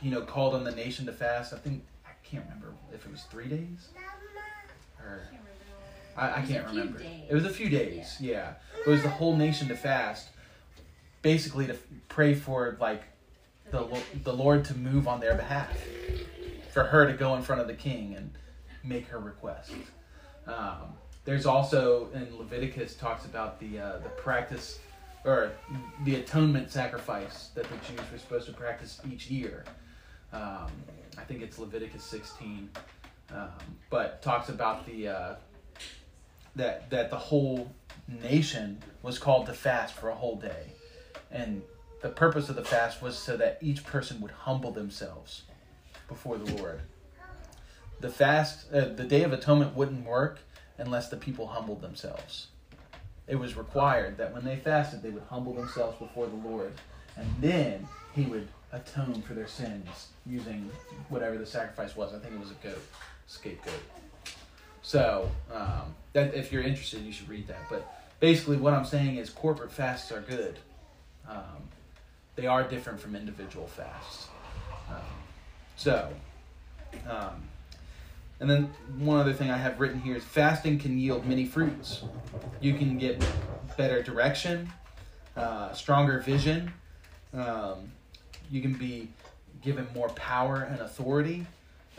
you 0.00 0.10
know, 0.10 0.22
called 0.22 0.54
on 0.54 0.64
the 0.64 0.70
nation 0.72 1.04
to 1.06 1.12
fast. 1.12 1.52
I 1.52 1.58
think 1.58 1.84
I 2.06 2.10
can't 2.24 2.44
remember 2.44 2.72
if 2.94 3.04
it 3.04 3.10
was 3.12 3.22
three 3.24 3.48
days 3.48 3.88
or 5.00 5.20
I, 6.16 6.40
I 6.40 6.42
can't 6.42 6.66
remember. 6.66 6.98
days. 6.98 7.24
It 7.28 7.34
was 7.34 7.44
a 7.44 7.50
few 7.50 7.68
days, 7.68 8.16
yeah. 8.20 8.54
It 8.86 8.88
was 8.90 9.02
the 9.02 9.08
whole 9.10 9.36
nation 9.36 9.68
to 9.68 9.76
fast, 9.76 10.28
basically 11.22 11.66
to 11.66 11.74
f- 11.74 11.80
pray 12.08 12.34
for 12.34 12.76
like 12.80 13.02
the 13.70 13.82
Lo- 13.82 14.02
the 14.24 14.32
Lord 14.32 14.64
to 14.66 14.74
move 14.74 15.06
on 15.06 15.20
their 15.20 15.34
behalf, 15.34 15.78
for 16.72 16.84
her 16.84 17.06
to 17.06 17.12
go 17.12 17.34
in 17.34 17.42
front 17.42 17.60
of 17.60 17.66
the 17.66 17.74
king 17.74 18.14
and 18.14 18.30
make 18.82 19.08
her 19.08 19.18
request. 19.18 19.72
Um, 20.46 20.94
there's 21.28 21.44
also 21.44 22.08
in 22.14 22.26
Leviticus 22.38 22.94
talks 22.94 23.26
about 23.26 23.60
the 23.60 23.78
uh, 23.78 23.98
the 23.98 24.08
practice 24.08 24.78
or 25.26 25.52
the 26.04 26.14
atonement 26.14 26.70
sacrifice 26.70 27.48
that 27.54 27.64
the 27.64 27.76
Jews 27.86 28.00
were 28.10 28.16
supposed 28.16 28.46
to 28.46 28.54
practice 28.54 28.98
each 29.12 29.28
year. 29.28 29.66
Um, 30.32 30.70
I 31.18 31.24
think 31.26 31.42
it's 31.42 31.58
Leviticus 31.58 32.02
16, 32.04 32.70
um, 33.34 33.50
but 33.90 34.22
talks 34.22 34.48
about 34.48 34.86
the 34.86 35.08
uh, 35.08 35.34
that 36.56 36.88
that 36.88 37.10
the 37.10 37.18
whole 37.18 37.74
nation 38.08 38.78
was 39.02 39.18
called 39.18 39.44
to 39.48 39.52
fast 39.52 39.92
for 39.92 40.08
a 40.08 40.14
whole 40.14 40.36
day, 40.36 40.72
and 41.30 41.60
the 42.00 42.08
purpose 42.08 42.48
of 42.48 42.56
the 42.56 42.64
fast 42.64 43.02
was 43.02 43.18
so 43.18 43.36
that 43.36 43.58
each 43.60 43.84
person 43.84 44.22
would 44.22 44.30
humble 44.30 44.70
themselves 44.70 45.42
before 46.08 46.38
the 46.38 46.54
Lord. 46.54 46.80
The 48.00 48.08
fast, 48.08 48.72
uh, 48.72 48.86
the 48.94 49.04
Day 49.04 49.24
of 49.24 49.32
Atonement 49.34 49.74
wouldn't 49.74 50.06
work 50.06 50.38
unless 50.78 51.08
the 51.08 51.16
people 51.16 51.46
humbled 51.46 51.80
themselves. 51.80 52.48
It 53.26 53.36
was 53.36 53.56
required 53.56 54.16
that 54.16 54.32
when 54.32 54.44
they 54.44 54.56
fasted, 54.56 55.02
they 55.02 55.10
would 55.10 55.24
humble 55.28 55.52
themselves 55.52 55.98
before 55.98 56.26
the 56.26 56.48
Lord, 56.48 56.72
and 57.16 57.26
then 57.40 57.86
He 58.14 58.24
would 58.24 58.48
atone 58.72 59.22
for 59.22 59.34
their 59.34 59.46
sins 59.46 60.08
using 60.26 60.70
whatever 61.08 61.36
the 61.36 61.46
sacrifice 61.46 61.96
was. 61.96 62.14
I 62.14 62.18
think 62.18 62.34
it 62.34 62.40
was 62.40 62.50
a 62.50 62.66
goat, 62.66 62.82
scapegoat. 63.26 63.82
So, 64.82 65.30
um, 65.52 65.94
that 66.14 66.34
if 66.34 66.52
you're 66.52 66.62
interested, 66.62 67.02
you 67.02 67.12
should 67.12 67.28
read 67.28 67.46
that. 67.48 67.68
But 67.68 67.92
basically, 68.20 68.56
what 68.56 68.72
I'm 68.72 68.84
saying 68.84 69.16
is 69.16 69.28
corporate 69.28 69.72
fasts 69.72 70.10
are 70.12 70.20
good. 70.22 70.58
Um, 71.28 71.68
they 72.36 72.46
are 72.46 72.62
different 72.62 73.00
from 73.00 73.14
individual 73.14 73.66
fasts. 73.66 74.28
Um, 74.88 74.96
so, 75.76 76.08
um, 77.08 77.42
and 78.40 78.48
then 78.48 78.70
one 78.98 79.18
other 79.18 79.32
thing 79.32 79.50
I 79.50 79.56
have 79.56 79.80
written 79.80 80.00
here 80.00 80.16
is 80.16 80.24
fasting 80.24 80.78
can 80.78 80.98
yield 80.98 81.26
many 81.26 81.44
fruits. 81.44 82.04
You 82.60 82.74
can 82.74 82.96
get 82.96 83.24
better 83.76 84.02
direction, 84.02 84.70
uh, 85.36 85.72
stronger 85.72 86.20
vision. 86.20 86.72
Um, 87.34 87.90
you 88.50 88.62
can 88.62 88.74
be 88.74 89.08
given 89.60 89.86
more 89.94 90.08
power 90.10 90.62
and 90.62 90.80
authority, 90.80 91.46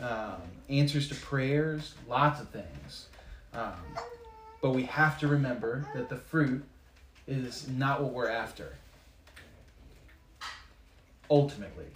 um, 0.00 0.40
answers 0.68 1.08
to 1.08 1.14
prayers, 1.14 1.94
lots 2.08 2.40
of 2.40 2.48
things. 2.48 3.08
Um, 3.52 3.74
but 4.62 4.70
we 4.70 4.84
have 4.84 5.18
to 5.20 5.28
remember 5.28 5.86
that 5.94 6.08
the 6.08 6.16
fruit 6.16 6.64
is 7.26 7.68
not 7.68 8.02
what 8.02 8.12
we're 8.12 8.30
after. 8.30 8.76
Ultimately, 11.30 11.86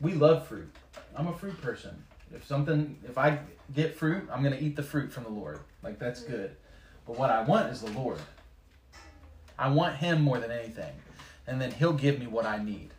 we 0.00 0.12
love 0.12 0.46
fruit. 0.46 0.70
I'm 1.16 1.28
a 1.28 1.32
fruit 1.32 1.60
person. 1.62 2.04
If 2.34 2.46
something, 2.46 2.96
if 3.08 3.16
I 3.16 3.38
get 3.74 3.96
fruit, 3.96 4.28
I'm 4.32 4.42
gonna 4.42 4.58
eat 4.60 4.76
the 4.76 4.82
fruit 4.82 5.12
from 5.12 5.24
the 5.24 5.30
Lord. 5.30 5.60
Like 5.82 5.98
that's 5.98 6.22
good. 6.22 6.56
But 7.06 7.18
what 7.18 7.30
I 7.30 7.42
want 7.42 7.70
is 7.70 7.80
the 7.80 7.90
Lord. 7.92 8.20
I 9.58 9.68
want 9.70 9.96
Him 9.96 10.22
more 10.22 10.38
than 10.38 10.50
anything, 10.50 10.92
and 11.46 11.60
then 11.60 11.70
He'll 11.72 11.92
give 11.92 12.18
me 12.18 12.26
what 12.26 12.46
I 12.46 12.62
need. 12.62 12.90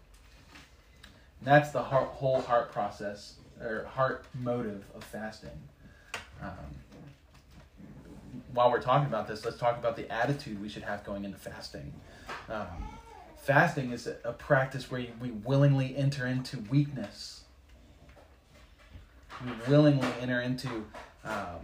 And 1.39 1.47
that's 1.47 1.71
the 1.71 1.81
heart, 1.81 2.09
whole 2.09 2.41
heart 2.41 2.71
process 2.71 3.35
or 3.61 3.85
heart 3.85 4.25
motive 4.33 4.83
of 4.95 5.03
fasting. 5.03 5.57
Um, 6.41 6.49
while 8.53 8.71
we're 8.71 8.81
talking 8.81 9.07
about 9.07 9.27
this, 9.27 9.45
let's 9.45 9.57
talk 9.57 9.77
about 9.77 9.95
the 9.95 10.11
attitude 10.11 10.61
we 10.61 10.69
should 10.69 10.83
have 10.83 11.03
going 11.03 11.23
into 11.23 11.37
fasting. 11.37 11.93
Um, 12.49 12.67
fasting 13.37 13.91
is 13.91 14.07
a 14.07 14.33
practice 14.33 14.89
where 14.89 15.05
we 15.21 15.31
willingly 15.31 15.95
enter 15.95 16.25
into 16.25 16.57
weakness. 16.69 17.38
We 19.45 19.51
willingly 19.71 20.07
enter 20.21 20.41
into 20.41 20.67
um, 21.23 21.59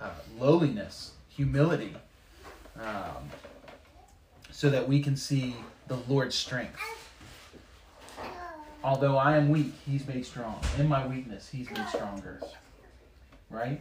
uh, 0.00 0.10
lowliness, 0.38 1.12
humility, 1.28 1.94
um, 2.80 3.30
so 4.50 4.70
that 4.70 4.88
we 4.88 5.02
can 5.02 5.16
see 5.16 5.56
the 5.88 5.96
Lord's 6.08 6.34
strength. 6.34 6.80
Although 8.82 9.16
I 9.16 9.36
am 9.36 9.48
weak, 9.48 9.72
He's 9.84 10.06
made 10.06 10.24
strong. 10.24 10.60
In 10.78 10.88
my 10.88 11.06
weakness, 11.06 11.48
He's 11.48 11.70
made 11.70 11.88
stronger. 11.88 12.40
Right? 13.50 13.80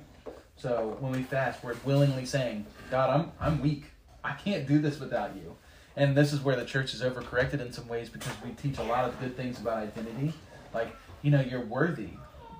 So 0.57 0.97
when 0.99 1.11
we 1.11 1.23
fast, 1.23 1.63
we're 1.63 1.75
willingly 1.85 2.25
saying, 2.25 2.65
God, 2.89 3.09
I'm, 3.09 3.31
I'm 3.39 3.61
weak. 3.61 3.85
I 4.23 4.33
can't 4.33 4.67
do 4.67 4.79
this 4.79 4.99
without 4.99 5.35
you. 5.35 5.55
And 5.95 6.15
this 6.15 6.33
is 6.33 6.41
where 6.41 6.55
the 6.55 6.65
church 6.65 6.93
is 6.93 7.01
overcorrected 7.01 7.61
in 7.61 7.71
some 7.71 7.87
ways 7.87 8.09
because 8.09 8.33
we 8.43 8.51
teach 8.51 8.77
a 8.79 8.83
lot 8.83 9.05
of 9.05 9.19
good 9.19 9.37
things 9.37 9.59
about 9.59 9.77
identity. 9.77 10.33
Like, 10.73 10.95
you 11.21 11.31
know, 11.31 11.41
you're 11.41 11.65
worthy. 11.65 12.09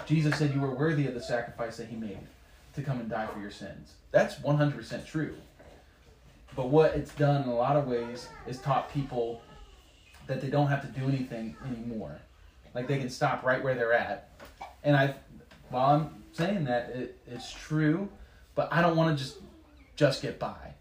Jesus 0.05 0.37
said 0.37 0.53
you 0.53 0.61
were 0.61 0.73
worthy 0.73 1.07
of 1.07 1.13
the 1.13 1.21
sacrifice 1.21 1.77
that 1.77 1.87
he 1.87 1.95
made 1.95 2.19
to 2.75 2.81
come 2.81 2.99
and 2.99 3.09
die 3.09 3.27
for 3.27 3.39
your 3.39 3.51
sins. 3.51 3.93
That's 4.11 4.35
100% 4.35 5.05
true. 5.05 5.35
But 6.55 6.69
what 6.69 6.95
it's 6.95 7.13
done 7.13 7.43
in 7.43 7.49
a 7.49 7.55
lot 7.55 7.75
of 7.75 7.87
ways 7.87 8.29
is 8.47 8.59
taught 8.59 8.93
people 8.93 9.41
that 10.27 10.41
they 10.41 10.49
don't 10.49 10.67
have 10.67 10.81
to 10.81 10.99
do 10.99 11.07
anything 11.07 11.55
anymore. 11.65 12.19
Like 12.73 12.87
they 12.87 12.97
can 12.97 13.09
stop 13.09 13.43
right 13.43 13.63
where 13.63 13.75
they're 13.75 13.93
at. 13.93 14.29
And 14.83 14.95
I, 14.95 15.15
while 15.69 15.95
I'm 15.95 16.23
saying 16.33 16.65
that, 16.65 16.89
it, 16.89 17.19
it's 17.27 17.51
true, 17.51 18.09
but 18.53 18.71
I 18.71 18.81
don't 18.81 18.95
want 18.95 19.17
to 19.17 19.23
just 19.23 19.37
just 19.95 20.21
get 20.21 20.39
by. 20.39 20.73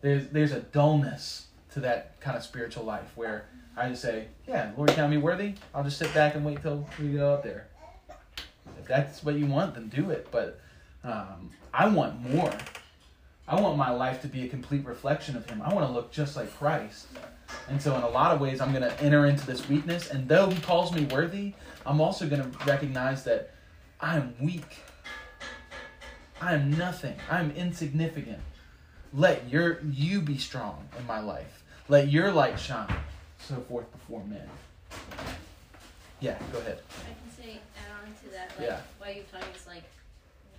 There's 0.00 0.28
there's 0.28 0.52
a 0.52 0.60
dullness 0.60 1.46
to 1.72 1.80
that 1.80 2.20
kind 2.20 2.36
of 2.36 2.42
spiritual 2.42 2.84
life 2.84 3.10
where 3.16 3.46
I 3.76 3.88
just 3.88 4.02
say, 4.02 4.28
yeah, 4.46 4.72
Lord, 4.76 4.90
count 4.90 5.10
me 5.10 5.16
worthy. 5.16 5.54
I'll 5.74 5.84
just 5.84 5.98
sit 5.98 6.12
back 6.14 6.34
and 6.34 6.44
wait 6.44 6.62
till 6.62 6.86
we 6.98 7.12
go 7.12 7.34
up 7.34 7.42
there. 7.42 7.68
If 8.80 8.88
that's 8.88 9.22
what 9.22 9.36
you 9.36 9.46
want, 9.46 9.74
then 9.74 9.88
do 9.88 10.10
it. 10.10 10.28
But 10.30 10.60
um, 11.04 11.50
I 11.72 11.88
want 11.88 12.30
more. 12.30 12.52
I 13.46 13.60
want 13.60 13.76
my 13.76 13.90
life 13.90 14.22
to 14.22 14.28
be 14.28 14.44
a 14.44 14.48
complete 14.48 14.84
reflection 14.84 15.36
of 15.36 15.48
Him. 15.48 15.60
I 15.62 15.74
want 15.74 15.86
to 15.86 15.92
look 15.92 16.12
just 16.12 16.36
like 16.36 16.54
Christ. 16.56 17.08
And 17.68 17.82
so, 17.82 17.96
in 17.96 18.02
a 18.02 18.08
lot 18.08 18.32
of 18.32 18.40
ways, 18.40 18.60
I'm 18.60 18.70
going 18.70 18.88
to 18.88 19.02
enter 19.02 19.26
into 19.26 19.44
this 19.46 19.68
weakness. 19.68 20.08
And 20.08 20.28
though 20.28 20.50
He 20.50 20.60
calls 20.60 20.92
me 20.92 21.04
worthy, 21.06 21.54
I'm 21.84 22.00
also 22.00 22.28
going 22.28 22.42
to 22.48 22.64
recognize 22.64 23.24
that 23.24 23.50
I 24.00 24.16
am 24.16 24.34
weak. 24.40 24.78
I 26.40 26.54
am 26.54 26.70
nothing. 26.70 27.16
I 27.28 27.40
am 27.40 27.50
insignificant. 27.50 28.40
Let 29.12 29.50
your 29.50 29.80
you 29.82 30.20
be 30.20 30.38
strong 30.38 30.88
in 30.98 31.06
my 31.06 31.20
life. 31.20 31.64
Let 31.88 32.08
your 32.08 32.30
light 32.30 32.58
shine, 32.58 32.94
so 33.40 33.56
forth 33.68 33.90
before 33.90 34.22
men. 34.24 34.48
Yeah, 36.20 36.38
go 36.52 36.58
ahead. 36.58 36.78
To 38.24 38.28
that. 38.30 38.50
Like, 38.58 38.68
Yeah. 38.68 38.80
While 38.98 39.12
you're 39.12 39.24
talking, 39.24 39.48
it's 39.54 39.66
like 39.66 39.84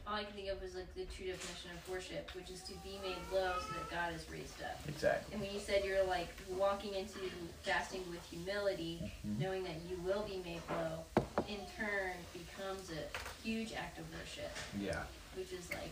all 0.08 0.16
I 0.16 0.24
can 0.24 0.34
think 0.34 0.50
of 0.50 0.62
is 0.64 0.76
like 0.76 0.94
the 0.96 1.06
true 1.06 1.28
definition 1.28 1.72
of 1.72 1.90
worship, 1.90 2.30
which 2.36 2.50
is 2.50 2.62
to 2.64 2.74
be 2.84 3.00
made 3.02 3.16
low 3.32 3.54
so 3.60 3.68
that 3.74 3.90
God 3.92 4.14
is 4.14 4.26
raised 4.30 4.62
up. 4.62 4.80
Exactly. 4.88 5.34
And 5.34 5.42
when 5.42 5.54
you 5.54 5.60
said 5.60 5.86
you're 5.86 6.04
like 6.06 6.30
walking 6.50 6.94
into 6.96 7.20
fasting 7.64 8.04
with 8.10 8.24
humility, 8.26 9.12
Mhm. 9.26 9.40
knowing 9.40 9.64
that 9.64 9.76
you 9.90 9.98
will 9.98 10.24
be 10.24 10.38
made 10.44 10.62
low, 10.70 11.06
in 11.48 11.60
turn 11.78 12.14
becomes 12.34 12.90
a 12.92 13.04
huge 13.44 13.74
act 13.74 14.00
of 14.00 14.06
worship, 14.14 14.52
Yeah. 14.80 15.04
which 15.36 15.52
is 15.54 15.70
like 15.70 15.92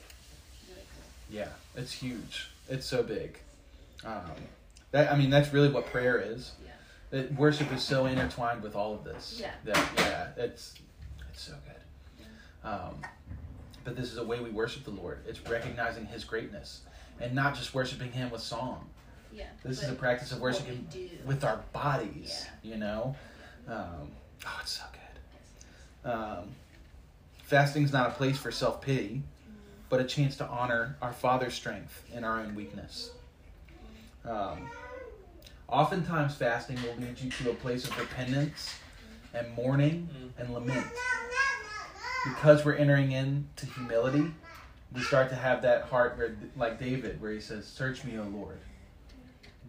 really 0.68 0.82
cool. 0.96 1.06
Yeah. 1.30 1.50
It's 1.76 1.92
huge. 1.94 2.50
It's 2.68 2.86
so 2.88 3.04
big. 3.04 3.40
Um, 4.04 4.32
that 4.92 5.12
I 5.12 5.16
mean, 5.16 5.30
that's 5.30 5.54
really 5.54 5.70
what 5.70 5.86
prayer 5.86 6.20
is. 6.20 6.52
Yeah. 6.66 7.24
Worship 7.38 7.72
is 7.72 7.84
so 7.84 8.06
intertwined 8.06 8.64
with 8.64 8.76
all 8.76 8.94
of 8.94 9.04
this. 9.04 9.38
Yeah. 9.40 9.52
That 9.66 9.90
yeah, 9.98 10.44
it's 10.44 10.74
so 11.40 11.54
good. 11.66 12.26
Um, 12.70 13.02
but 13.84 13.96
this 13.96 14.12
is 14.12 14.18
a 14.18 14.24
way 14.24 14.40
we 14.40 14.50
worship 14.50 14.84
the 14.84 14.92
Lord. 14.92 15.20
It's 15.28 15.42
recognizing 15.48 16.06
His 16.06 16.24
greatness, 16.24 16.82
and 17.20 17.34
not 17.34 17.56
just 17.56 17.74
worshiping 17.74 18.12
Him 18.12 18.30
with 18.30 18.42
song. 18.42 18.90
Yeah. 19.32 19.46
This 19.64 19.82
is 19.82 19.90
a 19.90 19.94
practice 19.94 20.32
of 20.32 20.42
worshiping 20.42 20.88
with 21.26 21.44
our 21.44 21.62
bodies. 21.74 22.46
You 22.64 22.78
know. 22.78 23.16
Um, 23.68 24.12
oh, 24.46 24.60
it's 24.62 24.72
so 24.72 24.84
good. 24.92 26.12
Um, 26.12 26.50
Fasting 27.50 27.82
is 27.82 27.92
not 27.92 28.10
a 28.10 28.12
place 28.12 28.38
for 28.38 28.52
self 28.52 28.80
pity, 28.80 29.24
but 29.90 30.00
a 30.00 30.04
chance 30.04 30.36
to 30.36 30.46
honor 30.46 30.96
our 31.02 31.12
Father's 31.12 31.56
strength 31.56 32.04
in 32.14 32.24
our 32.24 32.40
own 32.40 32.54
weakness. 32.54 33.10
Um, 34.24 34.70
oftentimes, 35.68 36.36
fasting 36.36 36.78
will 36.84 36.96
lead 37.04 37.20
you 37.20 37.32
to 37.32 37.50
a 37.50 37.54
place 37.56 37.86
of 37.86 37.98
repentance 37.98 38.76
and 39.34 39.54
mourning 39.56 40.10
mm. 40.12 40.42
and 40.42 40.54
lament. 40.54 40.86
Because 42.26 42.66
we're 42.66 42.74
entering 42.74 43.12
into 43.14 43.66
humility, 43.66 44.32
we 44.94 45.02
start 45.02 45.30
to 45.30 45.36
have 45.36 45.62
that 45.62 45.84
heart 45.84 46.18
where, 46.18 46.36
like 46.58 46.80
David, 46.80 47.22
where 47.22 47.32
he 47.32 47.40
says, 47.40 47.66
Search 47.66 48.04
me, 48.04 48.18
O 48.18 48.24
Lord. 48.24 48.60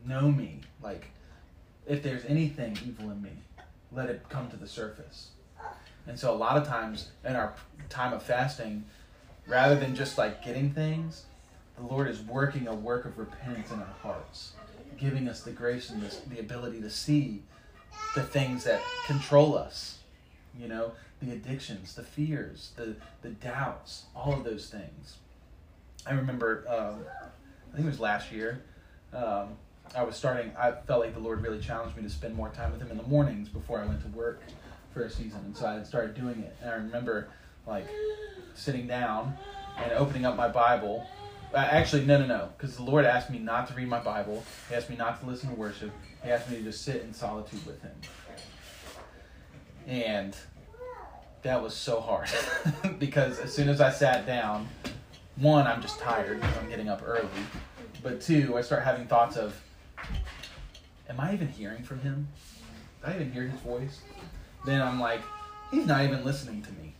Know 0.07 0.31
me. 0.31 0.61
Like, 0.83 1.07
if 1.87 2.03
there's 2.03 2.25
anything 2.25 2.77
evil 2.85 3.11
in 3.11 3.23
me, 3.23 3.31
let 3.93 4.09
it 4.09 4.29
come 4.29 4.49
to 4.51 4.57
the 4.57 4.67
surface. 4.67 5.31
And 6.07 6.19
so, 6.19 6.33
a 6.33 6.37
lot 6.37 6.57
of 6.57 6.67
times 6.67 7.11
in 7.25 7.37
our 7.37 7.55
time 7.89 8.13
of 8.13 8.23
fasting, 8.23 8.85
rather 9.47 9.77
than 9.77 9.95
just 9.95 10.17
like 10.19 10.45
getting 10.45 10.73
things, 10.73 11.27
the 11.77 11.85
Lord 11.85 12.09
is 12.09 12.21
working 12.21 12.67
a 12.67 12.75
work 12.75 13.05
of 13.05 13.19
repentance 13.19 13.71
in 13.71 13.79
our 13.79 13.95
hearts, 14.03 14.53
giving 14.97 15.29
us 15.29 15.43
the 15.43 15.51
grace 15.51 15.91
and 15.91 16.03
the, 16.03 16.17
the 16.29 16.41
ability 16.41 16.81
to 16.81 16.91
see 16.91 17.43
the 18.15 18.23
things 18.23 18.65
that 18.65 18.81
control 19.07 19.57
us. 19.57 19.99
You 20.59 20.69
know, 20.69 20.93
the 21.23 21.33
addictions, 21.33 21.95
the 21.95 22.03
fears, 22.03 22.73
the, 22.77 22.97
the 23.23 23.31
doubts, 23.31 24.05
all 24.15 24.33
of 24.33 24.45
those 24.45 24.69
things. 24.69 25.17
I 26.07 26.13
remember, 26.13 26.65
um, 26.69 27.05
I 27.73 27.77
think 27.77 27.87
it 27.87 27.91
was 27.91 28.01
last 28.01 28.33
year. 28.33 28.63
Um, 29.13 29.51
I 29.95 30.03
was 30.05 30.17
starting. 30.17 30.53
I 30.59 30.73
felt 30.73 31.01
like 31.01 31.15
the 31.15 31.21
Lord 31.21 31.43
really 31.43 31.61
challenged 31.61 31.97
me 31.97 32.03
to 32.03 32.11
spend 32.11 32.35
more 32.35 32.49
time 32.49 32.73
with 32.73 32.81
Him 32.81 32.91
in 32.91 32.97
the 32.97 33.03
mornings 33.05 33.49
before 33.49 33.81
I 33.81 33.87
went 33.87 34.01
to 34.03 34.09
work 34.09 34.41
for 34.93 35.03
a 35.03 35.11
season, 35.11 35.41
and 35.45 35.57
so 35.57 35.67
I 35.67 35.83
started 35.83 36.15
doing 36.15 36.41
it. 36.41 36.57
And 36.61 36.71
I 36.71 36.75
remember, 36.75 37.29
like, 37.67 37.87
sitting 38.55 38.87
down 38.87 39.37
and 39.79 39.93
opening 39.93 40.25
up 40.25 40.37
my 40.37 40.49
Bible. 40.49 41.07
Uh, 41.53 41.59
actually, 41.59 42.05
no, 42.05 42.19
no, 42.19 42.27
no, 42.27 42.49
because 42.57 42.77
the 42.77 42.83
Lord 42.83 43.05
asked 43.05 43.31
me 43.31 43.39
not 43.41 43.67
to 43.69 43.75
read 43.75 43.89
my 43.89 43.99
Bible. 44.01 44.45
He 44.69 44.77
asked 44.77 44.91
me 44.91 44.97
not 44.97 45.21
to 45.21 45.27
listen 45.27 45.49
to 45.51 45.57
worship. 45.57 45.91
He 46.23 46.31
asked 46.31 46.51
me 46.51 46.57
to 46.59 46.63
just 46.63 46.85
sit 46.85 47.03
in 47.03 47.15
solitude 47.15 47.65
with 47.67 47.81
Him. 47.83 47.93
And 49.87 50.37
that 51.43 51.63
was 51.63 51.75
so 51.75 52.01
hard 52.01 52.29
because 52.99 53.39
as 53.39 53.53
soon 53.53 53.69
as 53.69 53.81
I 53.81 53.91
sat 53.91 54.27
down, 54.27 54.69
one, 55.37 55.67
I'm 55.67 55.81
just 55.81 55.99
tired. 55.99 56.41
Because 56.41 56.57
I'm 56.59 56.69
getting 56.69 56.89
up 56.89 57.03
early. 57.05 57.29
But 58.03 58.21
two, 58.21 58.57
I 58.57 58.61
start 58.61 58.85
having 58.85 59.07
thoughts 59.07 59.37
of, 59.37 59.61
am 61.09 61.19
I 61.19 61.33
even 61.33 61.49
hearing 61.49 61.83
from 61.83 62.01
him? 62.01 62.29
Did 63.03 63.11
I 63.11 63.15
even 63.15 63.33
hear 63.33 63.45
his 63.45 63.61
voice? 63.61 64.01
Then 64.67 64.83
I'm 64.83 65.01
like, 65.01 65.21
he's 65.71 65.87
not 65.87 66.05
even 66.05 66.25
listening 66.25 66.63
to 66.63 66.73
me. 66.73 66.95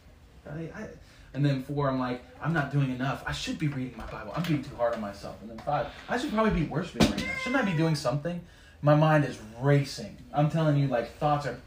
I, 0.49 0.83
I, 0.83 0.89
and 1.35 1.45
then 1.45 1.63
four, 1.63 1.89
I'm 1.89 1.99
like, 1.99 2.23
I'm 2.43 2.53
not 2.53 2.73
doing 2.73 2.91
enough. 2.91 3.23
I 3.27 3.33
should 3.33 3.59
be 3.59 3.69
reading 3.69 3.95
my 3.97 4.07
Bible. 4.07 4.33
I'm 4.35 4.43
being 4.43 4.65
too 4.65 4.75
hard 4.77 4.95
on 4.95 5.01
myself. 5.01 5.37
And 5.43 5.51
then 5.51 5.59
five, 5.59 5.87
I 6.09 6.19
should 6.19 6.33
probably 6.33 6.59
be 6.59 6.67
worshiping 6.67 7.09
right 7.11 7.23
now. 7.23 7.33
Shouldn't 7.43 7.63
I 7.63 7.71
be 7.71 7.77
doing 7.77 7.95
something? 7.95 8.41
My 8.83 8.95
mind 8.95 9.25
is 9.25 9.39
racing. 9.61 10.17
I'm 10.33 10.51
telling 10.51 10.77
you, 10.77 10.89
like, 10.89 11.17
thoughts 11.19 11.47
are 11.47 11.59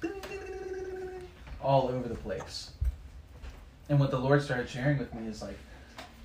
all 1.61 1.89
over 1.89 2.07
the 2.07 2.15
place. 2.15 2.71
And 3.89 3.99
what 3.99 4.11
the 4.11 4.17
Lord 4.17 4.41
started 4.41 4.69
sharing 4.69 4.97
with 4.97 5.13
me 5.13 5.27
is 5.27 5.41
like, 5.41 5.57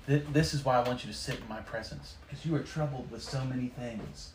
this 0.07 0.53
is 0.53 0.65
why 0.65 0.77
I 0.77 0.87
want 0.87 1.03
you 1.03 1.11
to 1.11 1.17
sit 1.17 1.39
in 1.39 1.47
my 1.47 1.59
presence 1.59 2.15
because 2.25 2.43
you 2.45 2.55
are 2.55 2.63
troubled 2.63 3.11
with 3.11 3.21
so 3.21 3.43
many 3.45 3.67
things. 3.67 4.31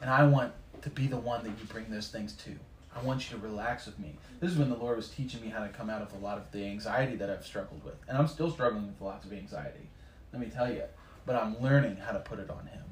And 0.00 0.10
I 0.10 0.26
want 0.26 0.52
to 0.82 0.90
be 0.90 1.06
the 1.06 1.16
one 1.16 1.44
that 1.44 1.50
you 1.50 1.66
bring 1.68 1.88
those 1.88 2.08
things 2.08 2.32
to. 2.44 2.50
I 2.96 3.02
want 3.02 3.30
you 3.30 3.36
to 3.38 3.42
relax 3.44 3.86
with 3.86 3.98
me. 4.00 4.16
This 4.40 4.50
is 4.50 4.58
when 4.58 4.68
the 4.68 4.76
Lord 4.76 4.96
was 4.96 5.08
teaching 5.08 5.40
me 5.40 5.48
how 5.48 5.60
to 5.60 5.68
come 5.68 5.88
out 5.88 6.02
of 6.02 6.12
a 6.14 6.18
lot 6.18 6.38
of 6.38 6.50
the 6.50 6.64
anxiety 6.64 7.14
that 7.16 7.30
I've 7.30 7.46
struggled 7.46 7.84
with. 7.84 7.94
And 8.08 8.18
I'm 8.18 8.26
still 8.26 8.50
struggling 8.50 8.88
with 8.88 9.00
lots 9.00 9.24
of 9.24 9.32
anxiety, 9.32 9.88
let 10.32 10.40
me 10.40 10.48
tell 10.48 10.72
you. 10.72 10.82
But 11.26 11.36
I'm 11.36 11.60
learning 11.62 11.98
how 11.98 12.12
to 12.12 12.18
put 12.18 12.40
it 12.40 12.50
on 12.50 12.66
Him. 12.66 12.82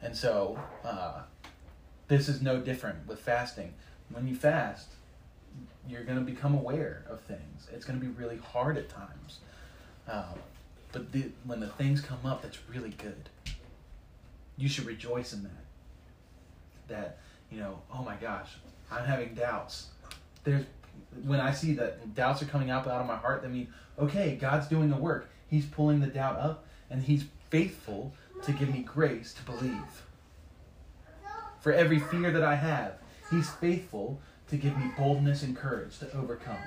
And 0.00 0.14
so, 0.14 0.60
uh, 0.84 1.22
this 2.08 2.28
is 2.28 2.42
no 2.42 2.60
different 2.60 3.06
with 3.06 3.20
fasting. 3.20 3.74
When 4.10 4.26
you 4.26 4.34
fast, 4.34 4.88
you're 5.88 6.04
going 6.04 6.18
to 6.18 6.24
become 6.24 6.54
aware 6.54 7.04
of 7.08 7.20
things. 7.20 7.68
It's 7.72 7.84
going 7.84 7.98
to 7.98 8.04
be 8.04 8.12
really 8.12 8.38
hard 8.38 8.76
at 8.76 8.88
times. 8.88 9.38
Um, 10.08 10.38
but 10.92 11.12
the, 11.12 11.30
when 11.44 11.60
the 11.60 11.68
things 11.68 12.00
come 12.00 12.24
up 12.24 12.42
that's 12.42 12.58
really 12.68 12.94
good, 12.98 13.28
you 14.56 14.68
should 14.68 14.86
rejoice 14.86 15.32
in 15.32 15.42
that. 15.42 15.50
That, 16.86 17.18
you 17.50 17.58
know, 17.58 17.80
oh 17.92 18.02
my 18.02 18.16
gosh, 18.16 18.50
I'm 18.90 19.04
having 19.04 19.34
doubts. 19.34 19.88
There's 20.44 20.64
when 21.24 21.40
I 21.40 21.52
see 21.52 21.74
that 21.74 22.14
doubts 22.14 22.42
are 22.42 22.46
coming 22.46 22.70
up 22.70 22.86
out 22.86 23.00
of 23.00 23.06
my 23.06 23.16
heart, 23.16 23.42
that 23.42 23.50
means, 23.50 23.68
okay, 23.98 24.36
God's 24.40 24.66
doing 24.66 24.90
the 24.90 24.96
work. 24.96 25.30
He's 25.48 25.64
pulling 25.64 26.00
the 26.00 26.06
doubt 26.06 26.38
up 26.38 26.66
and 26.90 27.02
he's 27.02 27.24
faithful 27.50 28.12
to 28.42 28.52
give 28.52 28.72
me 28.72 28.80
grace 28.80 29.32
to 29.34 29.42
believe. 29.42 30.03
For 31.64 31.72
every 31.72 31.98
fear 31.98 32.30
that 32.30 32.42
I 32.42 32.56
have, 32.56 32.92
he's 33.30 33.48
faithful 33.48 34.20
to 34.50 34.56
give 34.58 34.76
me 34.76 34.90
boldness 34.98 35.42
and 35.42 35.56
courage 35.56 35.98
to 36.00 36.14
overcome. 36.14 36.58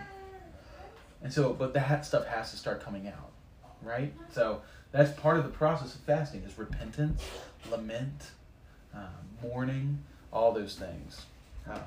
And 1.22 1.32
so, 1.32 1.54
but 1.54 1.72
that 1.76 2.04
stuff 2.04 2.26
has 2.26 2.50
to 2.50 2.58
start 2.58 2.84
coming 2.84 3.08
out, 3.08 3.30
right? 3.84 4.12
So 4.34 4.64
that's 4.91 5.12
part 5.12 5.38
of 5.38 5.43
the 5.43 5.52
process 5.52 5.93
of 5.93 6.02
fasting 6.02 6.41
is 6.41 6.58
repentance, 6.58 7.24
lament, 7.70 8.32
um, 8.91 9.04
mourning, 9.43 10.00
all 10.34 10.52
those 10.52 10.74
things. 10.74 11.28
Um, 11.70 11.78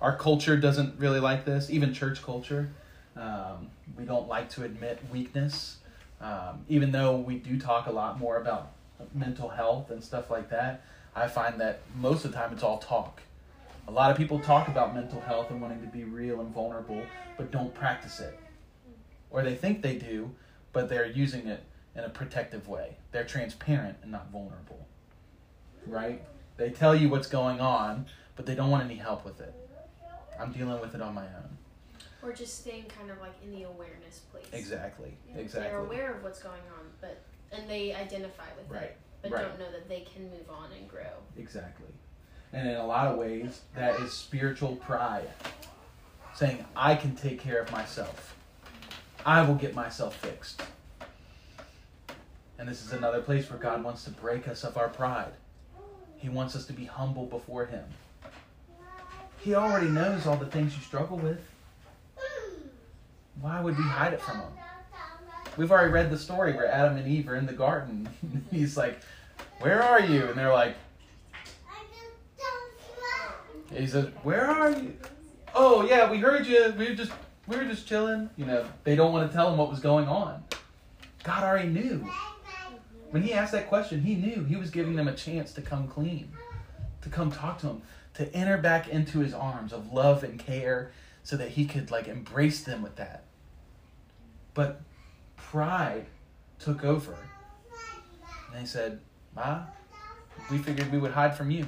our 0.00 0.16
culture 0.16 0.56
doesn't 0.56 0.98
really 0.98 1.20
like 1.20 1.44
this, 1.44 1.70
even 1.70 1.94
church 1.94 2.20
culture. 2.24 2.72
Um, 3.16 3.70
we 3.96 4.04
don't 4.04 4.26
like 4.26 4.50
to 4.50 4.64
admit 4.64 4.98
weakness, 5.12 5.76
um, 6.20 6.64
even 6.68 6.90
though 6.90 7.18
we 7.18 7.36
do 7.36 7.56
talk 7.56 7.86
a 7.86 7.92
lot 7.92 8.18
more 8.18 8.38
about 8.38 8.72
mental 9.14 9.48
health 9.48 9.92
and 9.92 10.02
stuff 10.02 10.28
like 10.28 10.50
that. 10.50 10.82
I 11.14 11.28
find 11.28 11.60
that 11.60 11.80
most 11.96 12.24
of 12.24 12.32
the 12.32 12.38
time 12.38 12.52
it's 12.52 12.62
all 12.62 12.78
talk 12.78 13.20
a 13.86 13.90
lot 13.90 14.10
of 14.10 14.16
people 14.16 14.38
talk 14.38 14.68
about 14.68 14.94
mental 14.94 15.20
health 15.20 15.50
and 15.50 15.60
wanting 15.60 15.80
to 15.82 15.86
be 15.86 16.04
real 16.04 16.40
and 16.40 16.52
vulnerable, 16.54 17.02
but 17.36 17.50
don't 17.50 17.74
practice 17.74 18.20
it. 18.20 18.38
Or 19.30 19.42
they 19.42 19.54
think 19.54 19.82
they 19.82 19.96
do, 19.96 20.30
but 20.72 20.88
they're 20.88 21.06
using 21.06 21.48
it 21.48 21.62
in 21.94 22.04
a 22.04 22.08
protective 22.08 22.66
way. 22.66 22.96
They're 23.12 23.24
transparent 23.24 23.98
and 24.02 24.10
not 24.10 24.30
vulnerable. 24.30 24.86
Right? 25.86 26.22
They 26.56 26.70
tell 26.70 26.94
you 26.94 27.08
what's 27.08 27.26
going 27.26 27.60
on, 27.60 28.06
but 28.36 28.46
they 28.46 28.54
don't 28.54 28.70
want 28.70 28.84
any 28.84 28.96
help 28.96 29.24
with 29.24 29.40
it. 29.40 29.54
I'm 30.40 30.52
dealing 30.52 30.80
with 30.80 30.94
it 30.94 31.02
on 31.02 31.14
my 31.14 31.24
own. 31.24 31.58
Or 32.22 32.32
just 32.32 32.60
staying 32.60 32.84
kind 32.84 33.10
of 33.10 33.20
like 33.20 33.34
in 33.44 33.50
the 33.50 33.64
awareness 33.64 34.20
place. 34.32 34.46
Exactly. 34.52 35.12
Yeah. 35.28 35.42
Exactly. 35.42 35.70
They're 35.70 35.80
aware 35.80 36.14
of 36.14 36.22
what's 36.22 36.42
going 36.42 36.62
on, 36.78 36.86
but 37.00 37.20
and 37.52 37.68
they 37.68 37.92
identify 37.92 38.46
with 38.56 38.70
it. 38.70 38.74
right. 38.74 38.82
it, 38.84 38.96
but 39.24 39.32
right. 39.32 39.48
don't 39.48 39.58
know 39.58 39.72
that 39.72 39.88
they 39.88 40.00
can 40.00 40.24
move 40.24 40.50
on 40.50 40.70
and 40.78 40.88
grow. 40.88 41.02
Exactly. 41.38 41.88
And 42.52 42.68
in 42.68 42.76
a 42.76 42.86
lot 42.86 43.08
of 43.08 43.16
ways, 43.16 43.62
that 43.74 43.98
is 44.00 44.12
spiritual 44.12 44.76
pride. 44.76 45.28
Saying, 46.34 46.64
I 46.76 46.94
can 46.94 47.16
take 47.16 47.40
care 47.40 47.60
of 47.60 47.72
myself, 47.72 48.36
I 49.24 49.42
will 49.42 49.54
get 49.54 49.74
myself 49.74 50.14
fixed. 50.16 50.62
And 52.58 52.68
this 52.68 52.84
is 52.84 52.92
another 52.92 53.20
place 53.20 53.48
where 53.50 53.58
God 53.58 53.82
wants 53.82 54.04
to 54.04 54.10
break 54.10 54.46
us 54.46 54.62
of 54.62 54.76
our 54.76 54.88
pride. 54.88 55.32
He 56.18 56.28
wants 56.28 56.54
us 56.54 56.66
to 56.66 56.72
be 56.72 56.84
humble 56.84 57.26
before 57.26 57.66
Him. 57.66 57.84
He 59.40 59.54
already 59.54 59.88
knows 59.88 60.26
all 60.26 60.36
the 60.36 60.46
things 60.46 60.76
you 60.76 60.82
struggle 60.82 61.18
with. 61.18 61.40
Why 63.40 63.60
would 63.60 63.76
we 63.76 63.84
hide 63.84 64.12
it 64.12 64.20
from 64.20 64.38
Him? 64.38 64.52
We've 65.56 65.70
already 65.70 65.92
read 65.92 66.10
the 66.10 66.18
story 66.18 66.52
where 66.52 66.66
Adam 66.66 66.96
and 66.96 67.06
Eve 67.06 67.28
are 67.28 67.36
in 67.36 67.46
the 67.46 67.52
garden. 67.52 68.08
He's 68.50 68.76
like, 68.76 68.98
Where 69.60 69.82
are 69.82 70.00
you? 70.00 70.26
And 70.26 70.38
they're 70.38 70.52
like, 70.52 70.76
he 73.76 73.86
says, 73.86 74.08
"Where 74.22 74.46
are 74.46 74.70
you?" 74.70 74.96
Oh 75.54 75.84
yeah, 75.84 76.10
we 76.10 76.18
heard 76.18 76.46
you. 76.46 76.74
We 76.78 76.88
were 76.88 76.94
just 76.94 77.12
we 77.46 77.56
were 77.56 77.64
just 77.64 77.86
chilling. 77.86 78.30
You 78.36 78.46
know, 78.46 78.64
they 78.84 78.96
don't 78.96 79.12
want 79.12 79.30
to 79.30 79.36
tell 79.36 79.50
him 79.50 79.58
what 79.58 79.70
was 79.70 79.80
going 79.80 80.06
on. 80.06 80.44
God 81.22 81.42
already 81.42 81.68
knew. 81.68 82.08
When 83.10 83.22
he 83.22 83.32
asked 83.32 83.52
that 83.52 83.68
question, 83.68 84.02
he 84.02 84.14
knew 84.14 84.44
he 84.44 84.56
was 84.56 84.70
giving 84.70 84.96
them 84.96 85.06
a 85.06 85.14
chance 85.14 85.52
to 85.52 85.62
come 85.62 85.86
clean, 85.86 86.32
to 87.02 87.08
come 87.08 87.30
talk 87.30 87.58
to 87.60 87.68
him, 87.68 87.82
to 88.14 88.32
enter 88.34 88.58
back 88.58 88.88
into 88.88 89.20
his 89.20 89.32
arms 89.32 89.72
of 89.72 89.92
love 89.92 90.24
and 90.24 90.38
care, 90.38 90.90
so 91.22 91.36
that 91.36 91.50
he 91.50 91.64
could 91.64 91.90
like 91.90 92.08
embrace 92.08 92.64
them 92.64 92.82
with 92.82 92.96
that. 92.96 93.24
But 94.52 94.80
pride 95.36 96.06
took 96.58 96.84
over. 96.84 97.16
And 98.52 98.62
they 98.62 98.66
said, 98.66 99.00
Ma, 99.34 99.62
we 100.50 100.58
figured 100.58 100.90
we 100.92 100.98
would 100.98 101.12
hide 101.12 101.36
from 101.36 101.50
you. 101.50 101.66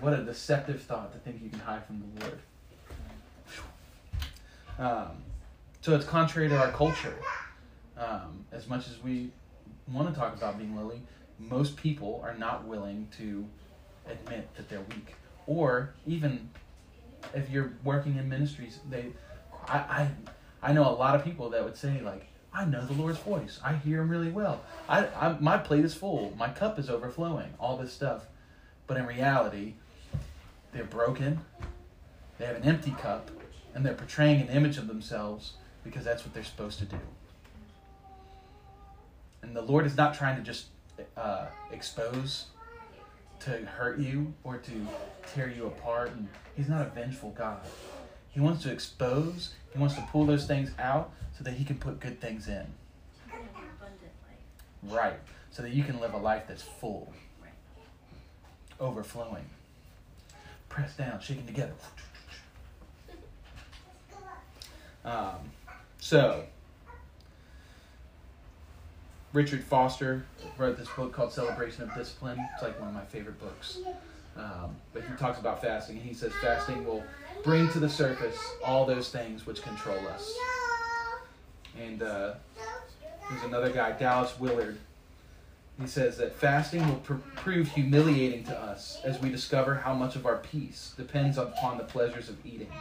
What 0.00 0.12
a 0.12 0.22
deceptive 0.22 0.82
thought 0.82 1.12
to 1.12 1.18
think 1.18 1.42
you 1.42 1.50
can 1.50 1.58
hide 1.60 1.84
from 1.84 2.00
the 2.00 2.24
Lord. 2.24 2.38
Um, 4.78 5.16
so 5.80 5.94
it's 5.94 6.04
contrary 6.04 6.48
to 6.48 6.56
our 6.56 6.70
culture. 6.70 7.16
Um, 7.96 8.44
as 8.52 8.68
much 8.68 8.86
as 8.86 9.02
we 9.02 9.30
want 9.92 10.12
to 10.12 10.18
talk 10.18 10.36
about 10.36 10.56
being 10.56 10.76
lowly, 10.76 11.02
most 11.38 11.76
people 11.76 12.20
are 12.24 12.34
not 12.34 12.64
willing 12.64 13.08
to 13.18 13.44
admit 14.08 14.48
that 14.56 14.68
they're 14.68 14.84
weak. 14.90 15.14
Or 15.46 15.94
even 16.06 16.48
if 17.34 17.50
you're 17.50 17.72
working 17.82 18.16
in 18.16 18.28
ministries, 18.28 18.78
they, 18.88 19.06
I, 19.66 19.78
I, 19.78 20.08
I 20.62 20.72
know 20.72 20.88
a 20.88 20.92
lot 20.92 21.14
of 21.14 21.24
people 21.24 21.50
that 21.50 21.64
would 21.64 21.76
say 21.76 22.00
like, 22.00 22.26
I 22.52 22.64
know 22.64 22.84
the 22.84 22.94
Lord's 22.94 23.18
voice. 23.18 23.60
I 23.62 23.74
hear 23.74 24.00
Him 24.00 24.08
really 24.08 24.30
well. 24.30 24.62
I, 24.88 25.06
I 25.06 25.36
my 25.38 25.58
plate 25.58 25.84
is 25.84 25.94
full. 25.94 26.34
My 26.36 26.48
cup 26.48 26.78
is 26.78 26.90
overflowing. 26.90 27.54
All 27.60 27.76
this 27.76 27.92
stuff, 27.92 28.26
but 28.86 28.96
in 28.96 29.06
reality, 29.06 29.74
they're 30.72 30.84
broken, 30.84 31.40
they 32.38 32.46
have 32.46 32.56
an 32.56 32.64
empty 32.64 32.92
cup, 32.92 33.30
and 33.74 33.84
they're 33.84 33.94
portraying 33.94 34.40
an 34.40 34.48
image 34.48 34.78
of 34.78 34.86
themselves 34.86 35.54
because 35.84 36.04
that's 36.04 36.24
what 36.24 36.34
they're 36.34 36.44
supposed 36.44 36.78
to 36.80 36.84
do. 36.84 36.98
And 39.42 39.54
the 39.54 39.62
Lord 39.62 39.86
is 39.86 39.96
not 39.96 40.14
trying 40.14 40.36
to 40.36 40.42
just 40.42 40.66
uh, 41.16 41.46
expose 41.70 42.46
to 43.40 43.50
hurt 43.50 43.98
you 43.98 44.34
or 44.44 44.58
to 44.58 44.86
tear 45.34 45.48
you 45.48 45.66
apart. 45.66 46.10
And 46.10 46.28
he's 46.56 46.68
not 46.68 46.82
a 46.82 46.90
vengeful 46.90 47.30
God. 47.30 47.60
He 48.30 48.40
wants 48.40 48.62
to 48.62 48.72
expose, 48.72 49.54
he 49.72 49.78
wants 49.78 49.94
to 49.96 50.02
pull 50.12 50.26
those 50.26 50.46
things 50.46 50.70
out 50.78 51.12
so 51.36 51.44
that 51.44 51.54
he 51.54 51.64
can 51.64 51.76
put 51.78 52.00
good 52.00 52.20
things 52.20 52.48
in. 52.48 52.66
Right. 54.82 55.18
So 55.50 55.62
that 55.62 55.72
you 55.72 55.82
can 55.82 55.98
live 55.98 56.14
a 56.14 56.18
life 56.18 56.44
that's 56.46 56.62
full, 56.62 57.12
overflowing 58.78 59.44
pressed 60.68 60.98
down, 60.98 61.20
shaking 61.20 61.46
together. 61.46 61.72
Um, 65.04 65.50
so, 65.98 66.44
Richard 69.32 69.64
Foster 69.64 70.24
wrote 70.56 70.76
this 70.76 70.88
book 70.88 71.12
called 71.12 71.32
Celebration 71.32 71.84
of 71.84 71.94
Discipline. 71.94 72.38
It's 72.54 72.62
like 72.62 72.78
one 72.78 72.88
of 72.88 72.94
my 72.94 73.04
favorite 73.04 73.40
books. 73.40 73.78
Um, 74.38 74.76
but 74.92 75.02
he 75.02 75.14
talks 75.16 75.38
about 75.38 75.60
fasting, 75.60 75.96
and 75.96 76.06
he 76.06 76.14
says 76.14 76.32
fasting 76.40 76.86
will 76.86 77.02
bring 77.42 77.68
to 77.70 77.80
the 77.80 77.88
surface 77.88 78.38
all 78.64 78.86
those 78.86 79.10
things 79.10 79.46
which 79.46 79.62
control 79.62 79.98
us. 80.08 80.32
And 81.80 82.02
uh, 82.02 82.34
there's 83.28 83.42
another 83.42 83.70
guy, 83.70 83.92
Dallas 83.92 84.38
Willard. 84.38 84.78
He 85.80 85.86
says 85.86 86.16
that 86.18 86.34
fasting 86.34 86.86
will 86.88 86.96
pr- 86.96 87.14
prove 87.36 87.68
humiliating 87.68 88.44
to 88.44 88.58
us 88.58 88.98
as 89.04 89.20
we 89.20 89.28
discover 89.28 89.74
how 89.76 89.94
much 89.94 90.16
of 90.16 90.26
our 90.26 90.38
peace 90.38 90.94
depends 90.96 91.38
upon 91.38 91.78
the 91.78 91.84
pleasures 91.84 92.28
of 92.28 92.44
eating. 92.44 92.72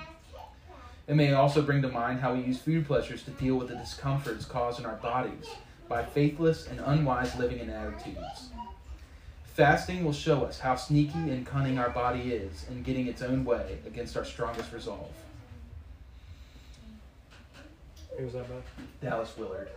It 1.07 1.15
may 1.15 1.33
also 1.33 1.61
bring 1.61 1.81
to 1.83 1.89
mind 1.89 2.19
how 2.19 2.33
we 2.33 2.41
use 2.41 2.59
food 2.59 2.85
pleasures 2.85 3.23
to 3.23 3.31
deal 3.31 3.55
with 3.55 3.69
the 3.69 3.75
discomforts 3.75 4.45
caused 4.45 4.79
in 4.79 4.85
our 4.85 4.95
bodies 4.95 5.45
by 5.87 6.03
faithless 6.03 6.67
and 6.67 6.79
unwise 6.81 7.35
living 7.35 7.59
and 7.59 7.71
attitudes. 7.71 8.49
Fasting 9.57 10.05
will 10.05 10.13
show 10.13 10.43
us 10.43 10.59
how 10.59 10.75
sneaky 10.75 11.17
and 11.17 11.43
cunning 11.43 11.79
our 11.79 11.89
body 11.89 12.31
is 12.31 12.67
in 12.69 12.83
getting 12.83 13.07
its 13.07 13.23
own 13.23 13.43
way 13.43 13.79
against 13.87 14.15
our 14.15 14.23
strongest 14.23 14.71
resolve. 14.71 15.09
Who 18.15 18.23
was 18.25 18.33
that 18.33 18.45
about? 18.45 18.61
Dallas 19.01 19.35
Willard. 19.35 19.69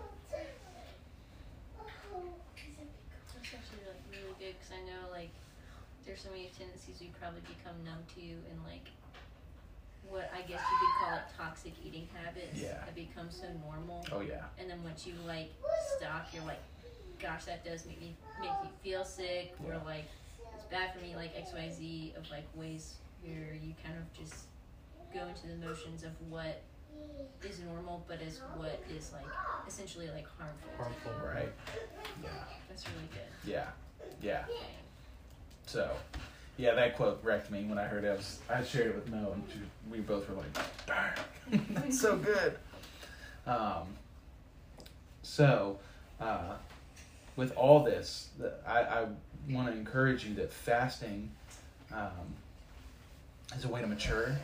That's 1.81 3.57
actually 3.57 3.89
like 3.89 4.05
really 4.13 4.37
good 4.39 4.53
because 4.61 4.69
I 4.69 4.85
know 4.85 5.09
like 5.11 5.31
there's 6.05 6.21
so 6.21 6.29
many 6.29 6.51
tendencies 6.59 6.97
we 7.01 7.09
probably 7.19 7.41
become 7.49 7.73
numb 7.83 8.05
to 8.17 8.21
and 8.21 8.61
like 8.69 8.85
what 10.11 10.31
I 10.37 10.43
guess 10.43 10.61
you 10.61 10.77
could 10.77 10.95
call 11.01 11.17
it 11.17 11.25
toxic 11.39 11.73
eating 11.83 12.07
habits 12.13 12.61
Yeah. 12.61 12.85
that 12.85 12.95
become 12.95 13.31
so 13.31 13.47
normal. 13.65 14.05
Oh 14.13 14.21
yeah. 14.21 14.45
And 14.59 14.69
then 14.69 14.85
once 14.85 15.07
you 15.07 15.15
like 15.27 15.49
stop, 15.97 16.29
you're 16.35 16.45
like, 16.45 16.61
gosh, 17.21 17.45
that 17.45 17.65
does 17.65 17.87
make 17.87 18.01
me 18.01 18.15
make 18.41 18.51
me 18.63 18.71
feel 18.83 19.05
sick, 19.05 19.55
or 19.67 19.75
like 19.85 20.07
it's 20.55 20.65
bad 20.65 20.95
for 20.95 21.01
me, 21.01 21.15
like 21.17 21.33
X 21.37 21.51
Y 21.55 21.71
Z 21.71 22.15
of 22.17 22.31
like 22.31 22.45
ways 22.55 22.95
where 23.23 23.55
you 23.63 23.75
kind 23.85 23.97
of 23.97 24.13
just 24.13 24.45
go 25.13 25.27
into 25.27 25.47
the 25.47 25.67
motions 25.67 26.03
of 26.05 26.11
what 26.29 26.63
is 27.43 27.61
normal, 27.61 28.05
but 28.09 28.21
is 28.23 28.41
what 28.57 28.83
is 28.95 29.13
like 29.13 29.27
essentially 29.67 30.09
like 30.09 30.27
harmful. 30.39 30.71
Harmful. 30.77 31.13
Right. 31.27 31.53
Yeah. 32.23 32.31
That's 32.69 32.85
really 32.89 33.09
good. 33.13 33.51
Yeah. 33.51 33.67
Yeah. 34.23 34.45
So, 35.67 35.91
yeah, 36.57 36.75
that 36.75 36.97
quote 36.97 37.21
wrecked 37.23 37.51
me 37.51 37.65
when 37.65 37.79
I 37.79 37.85
heard 37.85 38.05
it. 38.05 38.09
I, 38.09 38.15
was, 38.15 38.39
I 38.49 38.63
shared 38.63 38.89
it 38.89 38.95
with 38.97 39.09
Mo, 39.09 39.33
and 39.33 39.43
she, 39.53 39.61
we 39.91 40.01
both 40.01 40.29
were 40.29 40.35
like, 40.35 40.53
darn, 40.87 41.13
that's 41.71 42.01
so 42.01 42.17
good. 42.17 42.57
Um, 43.47 43.87
so, 45.23 45.79
uh, 46.21 46.55
with 47.41 47.57
all 47.57 47.83
this, 47.83 48.29
I, 48.67 48.81
I 48.81 49.07
want 49.49 49.69
to 49.69 49.73
encourage 49.73 50.27
you 50.27 50.35
that 50.35 50.53
fasting 50.53 51.31
um, 51.91 52.35
is 53.57 53.65
a 53.65 53.69
way 53.69 53.81
to 53.81 53.87
mature, 53.87 54.37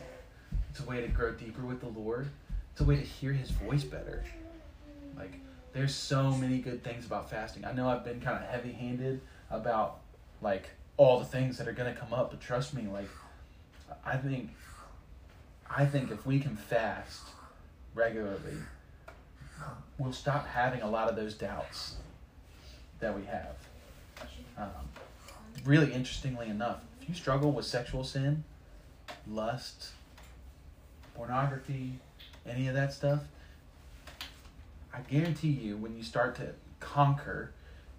it's 0.71 0.79
a 0.79 0.83
way 0.83 1.01
to 1.01 1.07
grow 1.07 1.31
deeper 1.31 1.61
with 1.61 1.79
the 1.79 1.89
Lord, 1.89 2.27
it's 2.71 2.81
a 2.81 2.83
way 2.83 2.95
to 2.95 3.03
hear 3.03 3.33
His 3.33 3.51
voice 3.51 3.83
better. 3.83 4.23
Like, 5.15 5.39
there's 5.73 5.93
so 5.93 6.31
many 6.31 6.57
good 6.57 6.83
things 6.83 7.05
about 7.05 7.29
fasting. 7.29 7.65
I 7.65 7.71
know 7.71 7.87
I've 7.87 8.03
been 8.03 8.19
kind 8.19 8.43
of 8.43 8.49
heavy 8.49 8.71
handed 8.71 9.21
about 9.51 9.99
like 10.41 10.71
all 10.97 11.19
the 11.19 11.25
things 11.25 11.59
that 11.59 11.67
are 11.67 11.73
going 11.73 11.93
to 11.93 11.99
come 11.99 12.15
up, 12.15 12.31
but 12.31 12.41
trust 12.41 12.73
me, 12.73 12.87
like, 12.91 13.09
I 14.03 14.17
think, 14.17 14.49
I 15.69 15.85
think 15.85 16.09
if 16.09 16.25
we 16.25 16.39
can 16.39 16.55
fast 16.55 17.21
regularly, 17.93 18.57
we'll 19.99 20.13
stop 20.13 20.47
having 20.47 20.81
a 20.81 20.89
lot 20.89 21.09
of 21.11 21.15
those 21.15 21.35
doubts 21.35 21.97
that 22.99 23.15
we 23.15 23.25
have. 23.25 23.55
Um, 24.57 24.89
really 25.65 25.93
interestingly 25.93 26.47
enough, 26.47 26.81
if 27.01 27.09
you 27.09 27.15
struggle 27.15 27.51
with 27.51 27.65
sexual 27.65 28.03
sin, 28.03 28.43
lust, 29.29 29.89
pornography, 31.15 31.93
any 32.47 32.67
of 32.67 32.73
that 32.73 32.93
stuff, 32.93 33.21
I 34.93 34.99
guarantee 35.01 35.49
you 35.49 35.77
when 35.77 35.95
you 35.95 36.03
start 36.03 36.35
to 36.37 36.53
conquer 36.79 37.51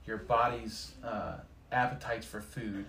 your 0.06 0.16
body's 0.16 0.92
uh, 1.04 1.36
appetites 1.70 2.26
for 2.26 2.40
food, 2.40 2.86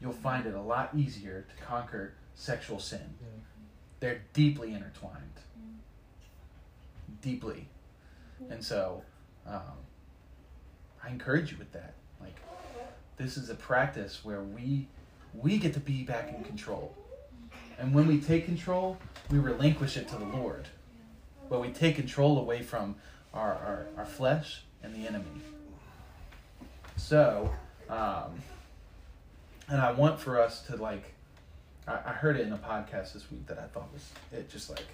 you'll 0.00 0.12
find 0.12 0.46
it 0.46 0.54
a 0.54 0.60
lot 0.60 0.90
easier 0.94 1.46
to 1.48 1.64
conquer 1.64 2.14
sexual 2.34 2.78
sin. 2.78 3.14
They're 4.00 4.22
deeply 4.34 4.74
intertwined. 4.74 5.22
Deeply. 7.22 7.68
And 8.50 8.62
so, 8.62 9.02
um, 9.46 9.62
I 11.06 11.10
encourage 11.10 11.52
you 11.52 11.58
with 11.58 11.72
that. 11.72 11.94
Like, 12.20 12.36
this 13.16 13.36
is 13.36 13.48
a 13.48 13.54
practice 13.54 14.24
where 14.24 14.42
we 14.42 14.88
we 15.34 15.58
get 15.58 15.74
to 15.74 15.80
be 15.80 16.02
back 16.02 16.34
in 16.34 16.42
control. 16.44 16.94
And 17.78 17.92
when 17.94 18.06
we 18.06 18.18
take 18.20 18.46
control, 18.46 18.96
we 19.30 19.38
relinquish 19.38 19.96
it 19.96 20.08
to 20.08 20.16
the 20.16 20.24
Lord. 20.24 20.68
But 21.50 21.60
we 21.60 21.68
take 21.68 21.96
control 21.96 22.38
away 22.38 22.62
from 22.62 22.96
our, 23.34 23.52
our, 23.52 23.86
our 23.98 24.06
flesh 24.06 24.62
and 24.82 24.94
the 24.94 25.06
enemy. 25.06 25.42
So, 26.96 27.52
um, 27.90 28.40
and 29.68 29.80
I 29.80 29.92
want 29.92 30.18
for 30.18 30.40
us 30.40 30.62
to 30.62 30.76
like, 30.76 31.12
I, 31.86 31.92
I 31.92 32.12
heard 32.12 32.36
it 32.36 32.46
in 32.46 32.52
a 32.54 32.58
podcast 32.58 33.12
this 33.12 33.30
week 33.30 33.46
that 33.48 33.58
I 33.58 33.66
thought 33.66 33.92
was 33.92 34.08
it 34.32 34.48
just 34.48 34.70
like, 34.70 34.86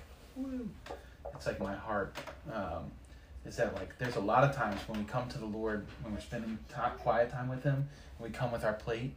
it's 1.37 1.47
like 1.47 1.61
my 1.61 1.75
heart. 1.75 2.17
Um, 2.53 2.91
is 3.45 3.57
that 3.57 3.75
like 3.75 3.99
there's 3.99 4.17
a 4.17 4.21
lot 4.21 4.45
of 4.45 4.55
times 4.55 4.81
when 4.87 4.99
we 4.99 5.05
come 5.05 5.29
to 5.29 5.39
the 5.39 5.47
Lord 5.47 5.87
when 6.03 6.15
we're 6.15 6.21
spending 6.21 6.59
ti 6.69 6.81
quiet 6.99 7.31
time 7.31 7.49
with 7.49 7.63
Him, 7.63 7.89
and 8.19 8.21
we 8.21 8.31
come 8.31 8.53
with 8.53 8.65
our 8.65 8.75
plate, 8.75 9.15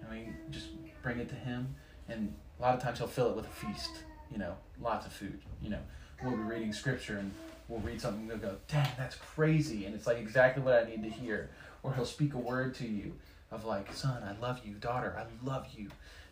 and 0.00 0.10
we 0.10 0.28
just 0.50 0.68
bring 1.02 1.18
it 1.18 1.28
to 1.30 1.34
Him, 1.34 1.74
and 2.08 2.34
a 2.58 2.62
lot 2.62 2.74
of 2.74 2.82
times 2.82 2.98
He'll 2.98 3.08
fill 3.08 3.30
it 3.30 3.36
with 3.36 3.46
a 3.46 3.50
feast. 3.50 3.90
You 4.30 4.38
know, 4.38 4.56
lots 4.80 5.06
of 5.06 5.12
food. 5.12 5.40
You 5.62 5.70
know, 5.70 5.80
we'll 6.22 6.36
be 6.36 6.42
reading 6.42 6.72
Scripture 6.72 7.18
and 7.18 7.30
we'll 7.68 7.80
read 7.80 8.00
something 8.00 8.20
and 8.20 8.28
we'll 8.28 8.50
go, 8.50 8.56
dang, 8.68 8.88
that's 8.96 9.16
crazy, 9.16 9.86
and 9.86 9.94
it's 9.94 10.06
like 10.06 10.18
exactly 10.18 10.62
what 10.62 10.74
I 10.74 10.84
need 10.88 11.02
to 11.02 11.08
hear. 11.08 11.50
Or 11.82 11.94
He'll 11.94 12.04
speak 12.04 12.34
a 12.34 12.38
word 12.38 12.74
to 12.76 12.86
you 12.86 13.12
of 13.50 13.64
like, 13.64 13.92
son, 13.92 14.22
I 14.22 14.40
love 14.40 14.60
you, 14.64 14.74
daughter, 14.74 15.16
I 15.18 15.46
love 15.46 15.66
you, 15.76 15.88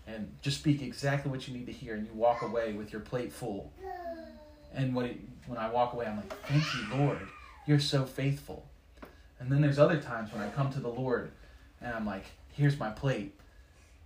and 0.07 0.33
just 0.41 0.59
speak 0.59 0.83
exactly 0.83 1.30
what 1.30 1.47
you 1.47 1.55
need 1.55 1.66
to 1.66 1.72
hear, 1.72 1.95
and 1.95 2.07
you 2.07 2.12
walk 2.14 2.43
away 2.43 2.72
with 2.72 2.93
your 2.93 3.01
plate 3.01 3.33
full. 3.33 3.72
And 4.75 4.95
when, 4.95 5.07
it, 5.07 5.20
when 5.47 5.59
I 5.59 5.70
walk 5.70 5.93
away, 5.93 6.07
I'm 6.07 6.16
like, 6.16 6.33
thank 6.47 6.64
you, 6.75 6.97
Lord. 6.97 7.18
You're 7.66 7.81
so 7.81 8.05
faithful. 8.05 8.66
And 9.39 9.51
then 9.51 9.61
there's 9.61 9.79
other 9.79 10.01
times 10.01 10.33
when 10.33 10.43
I 10.43 10.49
come 10.51 10.73
to 10.73 10.81
the 10.81 10.89
Lord 10.89 11.33
and 11.81 11.93
I'm 11.93 12.07
like, 12.07 12.25
here's 12.53 12.79
my 12.79 12.91
plate. 12.91 13.35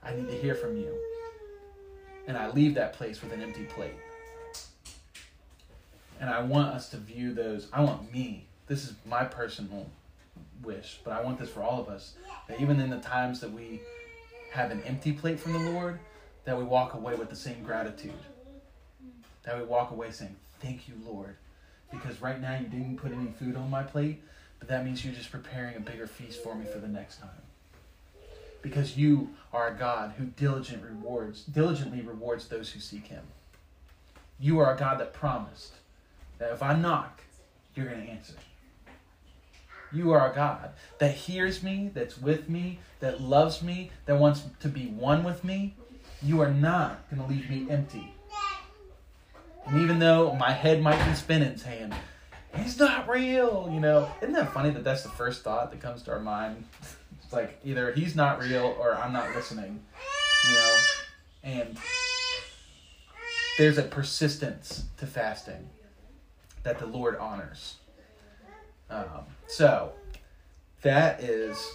I 0.02 0.14
need 0.14 0.28
to 0.28 0.36
hear 0.36 0.54
from 0.54 0.76
you. 0.76 0.94
And 2.26 2.36
I 2.36 2.50
leave 2.50 2.74
that 2.74 2.94
place 2.94 3.22
with 3.22 3.32
an 3.32 3.42
empty 3.42 3.64
plate. 3.64 3.94
And 6.20 6.30
I 6.30 6.42
want 6.42 6.74
us 6.74 6.88
to 6.90 6.96
view 6.96 7.34
those, 7.34 7.68
I 7.72 7.82
want 7.82 8.12
me, 8.12 8.46
this 8.66 8.84
is 8.84 8.94
my 9.04 9.24
personal 9.24 9.86
wish, 10.62 11.00
but 11.04 11.12
I 11.12 11.22
want 11.22 11.38
this 11.38 11.50
for 11.50 11.62
all 11.62 11.80
of 11.80 11.88
us, 11.88 12.14
that 12.48 12.60
even 12.60 12.80
in 12.80 12.90
the 12.90 12.98
times 12.98 13.40
that 13.40 13.52
we 13.52 13.80
have 14.52 14.70
an 14.70 14.82
empty 14.86 15.12
plate 15.12 15.38
from 15.38 15.52
the 15.52 15.70
Lord, 15.70 16.00
that 16.44 16.56
we 16.56 16.64
walk 16.64 16.94
away 16.94 17.14
with 17.14 17.28
the 17.28 17.36
same 17.36 17.62
gratitude. 17.62 18.14
That 19.42 19.58
we 19.58 19.64
walk 19.64 19.90
away 19.90 20.10
saying, 20.10 20.34
Thank 20.60 20.88
you, 20.88 20.94
Lord. 21.04 21.36
Because 21.90 22.20
right 22.20 22.40
now 22.40 22.58
you 22.58 22.66
didn't 22.66 22.96
put 22.96 23.12
any 23.12 23.30
food 23.38 23.56
on 23.56 23.70
my 23.70 23.82
plate, 23.82 24.22
but 24.58 24.68
that 24.68 24.84
means 24.84 25.04
you're 25.04 25.14
just 25.14 25.30
preparing 25.30 25.76
a 25.76 25.80
bigger 25.80 26.06
feast 26.06 26.42
for 26.42 26.54
me 26.54 26.64
for 26.64 26.78
the 26.78 26.88
next 26.88 27.20
time. 27.20 27.30
Because 28.62 28.96
you 28.96 29.30
are 29.52 29.68
a 29.68 29.74
God 29.74 30.14
who 30.18 30.24
diligent 30.24 30.82
rewards, 30.82 31.44
diligently 31.44 32.00
rewards 32.00 32.48
those 32.48 32.70
who 32.70 32.80
seek 32.80 33.06
him. 33.06 33.22
You 34.40 34.58
are 34.58 34.74
a 34.74 34.78
God 34.78 34.98
that 34.98 35.12
promised 35.12 35.74
that 36.38 36.52
if 36.52 36.62
I 36.62 36.74
knock, 36.74 37.22
you're 37.74 37.86
going 37.86 38.04
to 38.04 38.10
answer. 38.10 38.34
You 39.92 40.10
are 40.12 40.30
a 40.30 40.34
God 40.34 40.70
that 40.98 41.14
hears 41.14 41.62
me, 41.62 41.90
that's 41.94 42.18
with 42.18 42.48
me, 42.48 42.80
that 43.00 43.20
loves 43.20 43.62
me, 43.62 43.90
that 44.06 44.18
wants 44.18 44.42
to 44.60 44.68
be 44.68 44.86
one 44.86 45.22
with 45.22 45.44
me. 45.44 45.74
You 46.22 46.40
are 46.40 46.50
not 46.50 47.08
going 47.08 47.22
to 47.22 47.28
leave 47.28 47.48
me 47.48 47.70
empty. 47.70 48.15
And 49.66 49.80
even 49.80 49.98
though 49.98 50.34
my 50.34 50.52
head 50.52 50.80
might 50.80 51.04
be 51.06 51.14
spinning 51.14 51.56
saying, 51.56 51.92
he's 52.56 52.78
not 52.78 53.08
real, 53.08 53.68
you 53.72 53.80
know, 53.80 54.10
isn't 54.20 54.34
that 54.34 54.52
funny 54.52 54.70
that 54.70 54.84
that's 54.84 55.02
the 55.02 55.08
first 55.08 55.42
thought 55.42 55.70
that 55.70 55.80
comes 55.80 56.02
to 56.02 56.12
our 56.12 56.20
mind? 56.20 56.64
It's 57.22 57.32
like 57.32 57.58
either 57.64 57.92
he's 57.92 58.14
not 58.14 58.40
real 58.40 58.76
or 58.78 58.94
I'm 58.94 59.12
not 59.12 59.34
listening, 59.34 59.80
you 60.48 60.54
know, 60.54 60.76
and 61.42 61.76
there's 63.58 63.78
a 63.78 63.82
persistence 63.82 64.84
to 64.98 65.06
fasting 65.06 65.68
that 66.62 66.78
the 66.78 66.86
Lord 66.86 67.16
honors. 67.16 67.76
Um, 68.88 69.26
so 69.48 69.92
that 70.82 71.22
is 71.22 71.74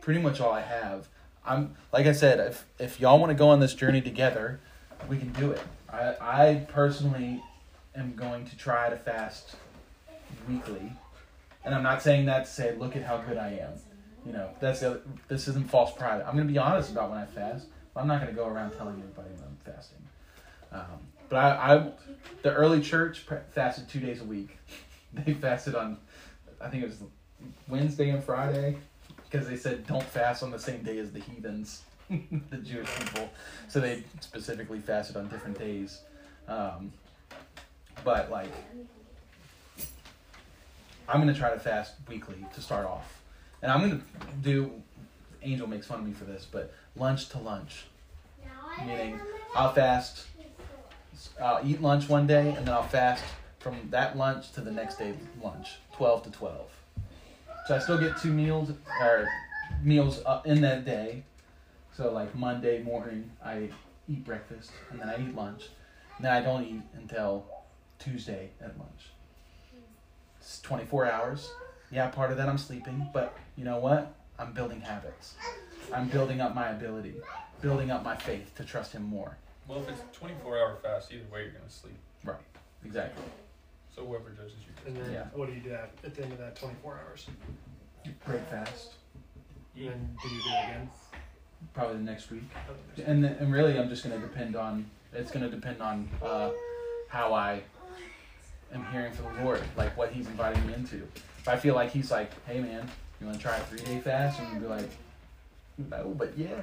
pretty 0.00 0.20
much 0.20 0.40
all 0.40 0.52
I 0.52 0.62
have. 0.62 1.08
I'm 1.44 1.76
like 1.92 2.06
I 2.06 2.12
said, 2.12 2.40
if 2.40 2.66
if 2.78 3.00
y'all 3.00 3.18
want 3.18 3.30
to 3.30 3.34
go 3.34 3.48
on 3.48 3.60
this 3.60 3.74
journey 3.74 4.00
together, 4.00 4.60
we 5.08 5.18
can 5.18 5.32
do 5.32 5.52
it. 5.52 5.60
I 5.92 6.14
I 6.20 6.54
personally 6.68 7.42
am 7.96 8.14
going 8.14 8.46
to 8.46 8.56
try 8.56 8.88
to 8.90 8.96
fast 8.96 9.56
weekly 10.48 10.92
And 11.64 11.74
I'm 11.74 11.82
not 11.82 12.02
saying 12.02 12.26
that 12.26 12.44
to 12.46 12.50
say, 12.50 12.74
look 12.76 12.96
at 12.96 13.02
how 13.02 13.18
good 13.18 13.36
I 13.36 13.48
am. 13.48 13.72
You 14.24 14.32
know, 14.32 14.50
that's 14.60 14.80
the 14.80 15.00
this 15.28 15.48
isn't 15.48 15.70
false 15.70 15.92
pride. 15.92 16.22
I'm 16.22 16.34
going 16.34 16.46
to 16.46 16.52
be 16.52 16.58
honest 16.58 16.90
about 16.90 17.10
when 17.10 17.18
I 17.18 17.26
fast. 17.26 17.66
I'm 17.96 18.06
not 18.06 18.20
going 18.20 18.34
to 18.34 18.36
go 18.40 18.46
around 18.46 18.70
telling 18.72 18.94
everybody 18.98 19.28
when 19.34 19.44
I'm 19.44 19.74
fasting. 19.74 19.98
Um, 20.72 21.00
but 21.28 21.36
I, 21.36 21.74
I, 21.74 21.90
the 22.42 22.52
early 22.52 22.80
church 22.80 23.26
fasted 23.52 23.88
two 23.88 24.00
days 24.00 24.20
a 24.20 24.24
week. 24.24 24.56
They 25.12 25.34
fasted 25.34 25.74
on, 25.74 25.98
I 26.60 26.68
think 26.68 26.84
it 26.84 26.86
was 26.86 27.00
Wednesday 27.66 28.10
and 28.10 28.22
Friday, 28.22 28.76
because 29.28 29.48
they 29.48 29.56
said 29.56 29.84
don't 29.84 30.04
fast 30.04 30.44
on 30.44 30.52
the 30.52 30.58
same 30.58 30.84
day 30.84 30.98
as 30.98 31.10
the 31.10 31.18
heathens, 31.18 31.82
the 32.50 32.56
Jewish 32.56 32.88
people. 32.98 33.30
So 33.68 33.80
they 33.80 34.02
specifically 34.20 34.80
fasted 34.80 35.16
on 35.16 35.28
different 35.28 35.58
days. 35.58 36.00
Um, 36.48 36.92
but 38.02 38.30
like, 38.30 38.50
I'm 41.08 41.20
gonna 41.20 41.34
try 41.34 41.50
to 41.50 41.58
fast 41.58 41.94
weekly 42.08 42.44
to 42.54 42.60
start 42.60 42.86
off, 42.86 43.22
and 43.62 43.70
I'm 43.70 43.80
gonna 43.80 44.00
do. 44.42 44.72
Angel 45.42 45.66
makes 45.66 45.86
fun 45.86 46.00
of 46.00 46.06
me 46.06 46.12
for 46.12 46.24
this, 46.24 46.46
but 46.50 46.72
lunch 46.96 47.30
to 47.30 47.38
lunch, 47.38 47.86
meaning 48.84 49.20
I'll 49.54 49.72
fast. 49.72 50.26
I'll 51.40 51.64
eat 51.64 51.80
lunch 51.80 52.08
one 52.08 52.26
day, 52.26 52.50
and 52.50 52.66
then 52.66 52.74
I'll 52.74 52.82
fast 52.82 53.24
from 53.58 53.76
that 53.90 54.16
lunch 54.16 54.52
to 54.52 54.60
the 54.60 54.70
next 54.70 54.96
day 54.96 55.14
lunch, 55.42 55.76
twelve 55.92 56.24
to 56.24 56.30
twelve. 56.30 56.70
So 57.66 57.76
I 57.76 57.78
still 57.78 57.98
get 57.98 58.16
two 58.16 58.32
meals 58.32 58.72
or 59.00 59.28
meals 59.82 60.20
in 60.44 60.60
that 60.62 60.84
day. 60.84 61.22
So 61.96 62.12
like 62.12 62.34
Monday 62.34 62.82
morning, 62.82 63.30
I 63.44 63.68
eat 64.08 64.24
breakfast, 64.24 64.70
and 64.90 65.00
then 65.00 65.08
I 65.08 65.20
eat 65.20 65.34
lunch, 65.34 65.64
and 66.16 66.24
then 66.24 66.32
I 66.32 66.40
don't 66.40 66.64
eat 66.64 66.82
until 66.94 67.44
Tuesday 67.98 68.50
at 68.60 68.78
lunch. 68.78 69.10
It's 70.40 70.60
24 70.62 71.10
hours. 71.10 71.50
Yeah, 71.90 72.08
part 72.08 72.30
of 72.30 72.36
that 72.38 72.48
I'm 72.48 72.58
sleeping, 72.58 73.08
but 73.12 73.36
you 73.56 73.64
know 73.64 73.78
what? 73.78 74.14
I'm 74.38 74.52
building 74.52 74.80
habits. 74.80 75.34
I'm 75.92 76.08
building 76.08 76.40
up 76.40 76.54
my 76.54 76.70
ability, 76.70 77.14
building 77.60 77.90
up 77.90 78.04
my 78.04 78.16
faith 78.16 78.54
to 78.56 78.64
trust 78.64 78.92
Him 78.92 79.02
more. 79.02 79.36
Well, 79.68 79.82
if 79.82 79.88
it's 79.88 80.00
24 80.12 80.58
hour 80.58 80.76
fast, 80.82 81.12
either 81.12 81.24
way, 81.32 81.42
you're 81.42 81.50
going 81.50 81.64
to 81.64 81.70
sleep. 81.70 81.96
Right. 82.24 82.38
Exactly. 82.84 83.24
So 83.94 84.06
whoever 84.06 84.30
judges 84.30 84.54
you. 84.66 84.86
And 84.86 84.96
then 84.96 85.12
Yeah. 85.12 85.24
what 85.34 85.48
do 85.48 85.54
you 85.54 85.60
do 85.60 85.72
at, 85.72 85.92
at 86.04 86.14
the 86.14 86.22
end 86.22 86.32
of 86.32 86.38
that 86.38 86.56
24 86.56 87.00
hours? 87.06 87.26
You 88.04 88.12
Break 88.24 88.42
fast. 88.48 88.94
And 89.76 89.88
then 89.88 90.18
do 90.22 90.28
you 90.28 90.42
do 90.42 90.50
it 90.50 90.60
again? 90.64 90.90
Probably 91.74 91.96
the 91.98 92.02
next 92.02 92.30
week. 92.30 92.42
Oh, 92.68 92.72
there's- 92.96 93.08
And 93.08 93.24
and 93.24 93.52
really, 93.52 93.78
I'm 93.78 93.88
just 93.88 94.02
going 94.04 94.20
to 94.20 94.26
depend 94.26 94.56
on. 94.56 94.86
It's 95.12 95.30
going 95.30 95.44
to 95.44 95.50
depend 95.50 95.80
on 95.82 96.08
uh, 96.22 96.50
how 97.08 97.32
I 97.34 97.62
am 98.72 98.84
hearing 98.92 99.12
from 99.12 99.34
the 99.36 99.44
Lord, 99.44 99.60
like 99.76 99.96
what 99.96 100.12
He's 100.12 100.26
inviting 100.26 100.64
me 100.66 100.74
into. 100.74 100.96
If 101.38 101.48
I 101.48 101.56
feel 101.56 101.74
like 101.74 101.90
He's 101.90 102.10
like, 102.10 102.30
"Hey, 102.46 102.60
man, 102.60 102.88
you 103.20 103.26
want 103.26 103.38
to 103.38 103.42
try 103.42 103.56
a 103.56 103.60
three 103.60 103.80
day 103.80 103.98
fast?" 104.00 104.40
and 104.40 104.52
you 104.54 104.60
be 104.60 104.66
like, 104.66 104.90
"No, 105.78 106.14
but 106.18 106.36
yeah," 106.36 106.60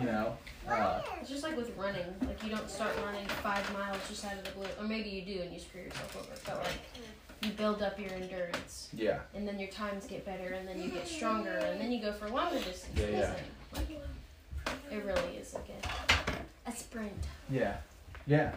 you 0.00 0.06
know. 0.06 0.36
Uh, 0.68 1.00
It's 1.20 1.30
just 1.30 1.42
like 1.42 1.56
with 1.56 1.74
running. 1.76 2.06
Like 2.22 2.42
you 2.44 2.50
don't 2.50 2.68
start 2.70 2.92
running 3.04 3.26
five 3.42 3.70
miles 3.72 3.98
just 4.08 4.24
out 4.24 4.34
of 4.34 4.44
the 4.44 4.50
blue, 4.50 4.66
or 4.78 4.86
maybe 4.86 5.08
you 5.08 5.22
do 5.22 5.40
and 5.42 5.52
you 5.52 5.58
screw 5.58 5.82
yourself 5.82 6.16
over. 6.16 6.28
But 6.44 6.64
like 6.64 6.80
you 7.42 7.50
build 7.52 7.82
up 7.82 7.98
your 7.98 8.12
endurance, 8.12 8.88
yeah, 8.92 9.20
and 9.34 9.46
then 9.48 9.58
your 9.58 9.68
times 9.70 10.06
get 10.06 10.24
better, 10.26 10.48
and 10.54 10.66
then 10.68 10.80
you 10.82 10.90
get 10.90 11.06
stronger, 11.08 11.50
and 11.56 11.80
then 11.80 11.90
you 11.92 12.00
go 12.02 12.12
for 12.12 12.28
longer 12.28 12.58
distances. 12.58 12.98
Yeah, 13.10 13.18
yeah. 13.20 13.34
It 14.90 15.04
really 15.04 15.36
is 15.36 15.54
a, 15.54 16.68
a 16.68 16.72
sprint. 16.74 17.12
yeah, 17.50 17.76
yeah. 18.26 18.52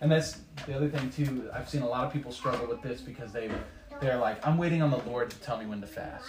And 0.00 0.10
that's 0.10 0.38
the 0.66 0.74
other 0.74 0.88
thing 0.88 1.10
too. 1.10 1.50
I've 1.52 1.68
seen 1.68 1.82
a 1.82 1.88
lot 1.88 2.04
of 2.06 2.12
people 2.12 2.32
struggle 2.32 2.66
with 2.66 2.82
this 2.82 3.00
because 3.00 3.32
they 3.32 3.50
they're 4.00 4.18
like, 4.18 4.44
"I'm 4.46 4.58
waiting 4.58 4.82
on 4.82 4.90
the 4.90 4.98
Lord 4.98 5.30
to 5.30 5.36
tell 5.40 5.58
me 5.58 5.66
when 5.66 5.80
to 5.80 5.86
fast," 5.86 6.24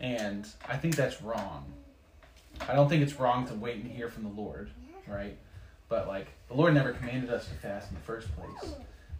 and 0.00 0.46
I 0.68 0.76
think 0.76 0.96
that's 0.96 1.22
wrong. 1.22 1.64
I 2.68 2.74
don't 2.74 2.88
think 2.88 3.02
it's 3.02 3.18
wrong 3.18 3.46
to 3.48 3.54
wait 3.54 3.76
and 3.76 3.90
hear 3.90 4.08
from 4.08 4.24
the 4.24 4.30
Lord, 4.30 4.70
right? 5.06 5.36
But 5.88 6.06
like 6.08 6.28
the 6.48 6.54
Lord 6.54 6.74
never 6.74 6.92
commanded 6.92 7.30
us 7.30 7.46
to 7.46 7.54
fast 7.54 7.88
in 7.88 7.94
the 7.94 8.02
first 8.02 8.28
place. 8.36 8.74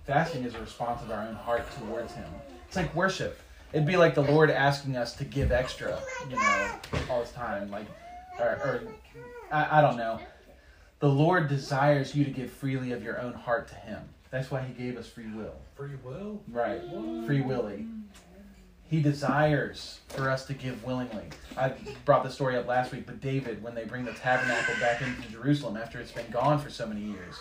Fasting 0.06 0.44
is 0.44 0.54
a 0.54 0.60
response 0.60 1.02
of 1.02 1.10
our 1.10 1.22
own 1.26 1.34
heart 1.34 1.64
towards 1.78 2.12
Him. 2.14 2.28
It's 2.66 2.76
like 2.76 2.94
worship. 2.94 3.38
It'd 3.72 3.86
be 3.86 3.96
like 3.96 4.14
the 4.14 4.22
Lord 4.22 4.50
asking 4.50 4.96
us 4.96 5.14
to 5.16 5.24
give 5.24 5.52
extra, 5.52 6.00
you 6.28 6.36
know, 6.36 6.70
all 7.08 7.22
the 7.22 7.30
time. 7.32 7.70
Like, 7.70 7.86
or, 8.38 8.46
or 8.46 8.82
I, 9.52 9.78
I 9.78 9.80
don't 9.80 9.96
know. 9.96 10.18
The 10.98 11.08
Lord 11.08 11.48
desires 11.48 12.14
you 12.14 12.24
to 12.24 12.30
give 12.30 12.50
freely 12.50 12.92
of 12.92 13.02
your 13.02 13.20
own 13.20 13.32
heart 13.32 13.68
to 13.68 13.74
Him. 13.76 14.02
That's 14.30 14.50
why 14.50 14.62
He 14.62 14.72
gave 14.74 14.96
us 14.98 15.06
free 15.06 15.28
will. 15.28 15.54
Free 15.76 15.96
will? 16.04 16.42
Right. 16.48 16.80
Free 17.26 17.40
willy. 17.42 17.86
He 18.88 19.00
desires 19.00 20.00
for 20.08 20.28
us 20.28 20.46
to 20.46 20.52
give 20.52 20.82
willingly. 20.82 21.26
I 21.56 21.72
brought 22.04 22.24
the 22.24 22.30
story 22.30 22.56
up 22.56 22.66
last 22.66 22.90
week, 22.90 23.06
but 23.06 23.20
David, 23.20 23.62
when 23.62 23.76
they 23.76 23.84
bring 23.84 24.04
the 24.04 24.12
tabernacle 24.12 24.74
back 24.80 25.00
into 25.00 25.30
Jerusalem 25.30 25.76
after 25.76 26.00
it's 26.00 26.10
been 26.10 26.28
gone 26.32 26.58
for 26.58 26.70
so 26.70 26.88
many 26.88 27.02
years, 27.02 27.36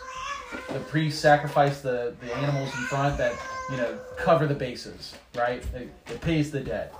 the 0.72 0.80
priests 0.80 1.20
sacrifice 1.20 1.82
the, 1.82 2.14
the 2.22 2.36
animals 2.36 2.70
in 2.76 2.84
front 2.86 3.18
that, 3.18 3.34
you 3.72 3.78
know, 3.78 3.98
cover 4.18 4.48
the 4.48 4.54
bases, 4.54 5.16
right? 5.36 5.64
It, 5.76 5.90
it 6.08 6.22
pays 6.22 6.52
the 6.52 6.60
debt. 6.60 6.94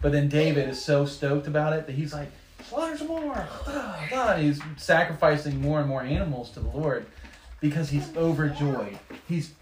But 0.00 0.12
then 0.12 0.28
David 0.28 0.68
is 0.68 0.82
so 0.82 1.06
stoked 1.06 1.46
about 1.46 1.72
it 1.72 1.86
that 1.86 1.94
he's 1.94 2.12
like, 2.12 2.28
slaughter 2.68 3.04
more. 3.04 3.48
God. 3.66 4.38
He's 4.38 4.60
sacrificing 4.76 5.60
more 5.60 5.80
and 5.80 5.88
more 5.88 6.02
animals 6.02 6.50
to 6.52 6.60
the 6.60 6.68
Lord 6.68 7.06
because 7.60 7.88
he's 7.88 8.14
overjoyed. 8.16 8.98
He's 9.28 9.52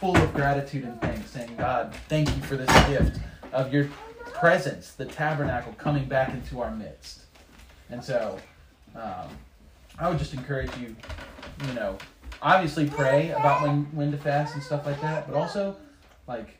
full 0.00 0.16
of 0.16 0.34
gratitude 0.34 0.84
and 0.84 1.00
thanks, 1.00 1.30
saying, 1.30 1.54
God, 1.56 1.94
thank 2.08 2.28
you 2.28 2.42
for 2.42 2.56
this 2.56 2.70
gift 2.88 3.18
of 3.52 3.72
your 3.72 3.88
presence, 4.24 4.92
the 4.92 5.04
tabernacle 5.04 5.72
coming 5.78 6.06
back 6.06 6.30
into 6.30 6.60
our 6.60 6.70
midst. 6.70 7.22
And 7.90 8.02
so, 8.02 8.38
um, 8.94 9.28
I 9.98 10.08
would 10.08 10.18
just 10.18 10.34
encourage 10.34 10.70
you, 10.78 10.94
you 11.66 11.72
know, 11.74 11.98
obviously 12.42 12.88
pray 12.88 13.30
about 13.30 13.62
when, 13.62 13.84
when 13.92 14.10
to 14.12 14.18
fast 14.18 14.54
and 14.54 14.62
stuff 14.62 14.86
like 14.86 15.00
that, 15.00 15.26
but 15.26 15.36
also, 15.36 15.76
like, 16.26 16.58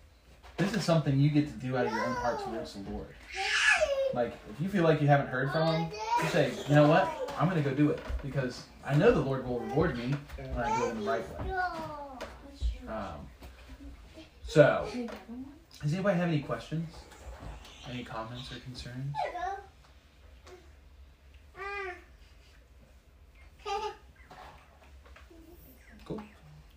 this 0.57 0.75
is 0.75 0.85
something 0.85 1.19
you 1.19 1.31
get 1.31 1.47
to 1.47 1.55
do 1.55 1.77
out 1.77 1.87
of 1.87 1.93
your 1.93 2.05
own 2.05 2.15
heart 2.15 2.41
towards 2.45 2.75
the 2.75 2.91
Lord. 2.91 3.15
Like, 4.13 4.35
if 4.51 4.61
you 4.61 4.69
feel 4.69 4.85
like 4.85 5.01
you 5.01 5.07
haven't 5.07 5.29
heard 5.29 5.53
from 5.53 5.67
Him, 5.75 5.91
you 6.23 6.29
say, 6.29 6.53
you 6.69 6.75
know 6.75 6.89
what? 6.89 7.09
I'm 7.39 7.49
to 7.55 7.61
go 7.61 7.75
do 7.75 7.91
it 7.91 8.01
because 8.23 8.65
I 8.85 8.97
know 8.97 9.13
the 9.13 9.21
Lord 9.21 9.47
will 9.47 9.61
reward 9.61 9.97
me 9.97 10.15
when 10.37 10.59
I 10.59 10.77
do 10.77 10.87
it 10.87 10.91
in 10.91 11.01
the 11.01 11.07
right 11.07 11.25
way. 11.39 11.53
Um, 12.89 13.29
so, 14.47 14.89
does 15.83 15.93
anybody 15.93 16.19
have 16.19 16.29
any 16.29 16.41
questions? 16.41 16.89
Any 17.89 18.03
comments 18.03 18.51
or 18.51 18.57
concerns? 18.61 19.15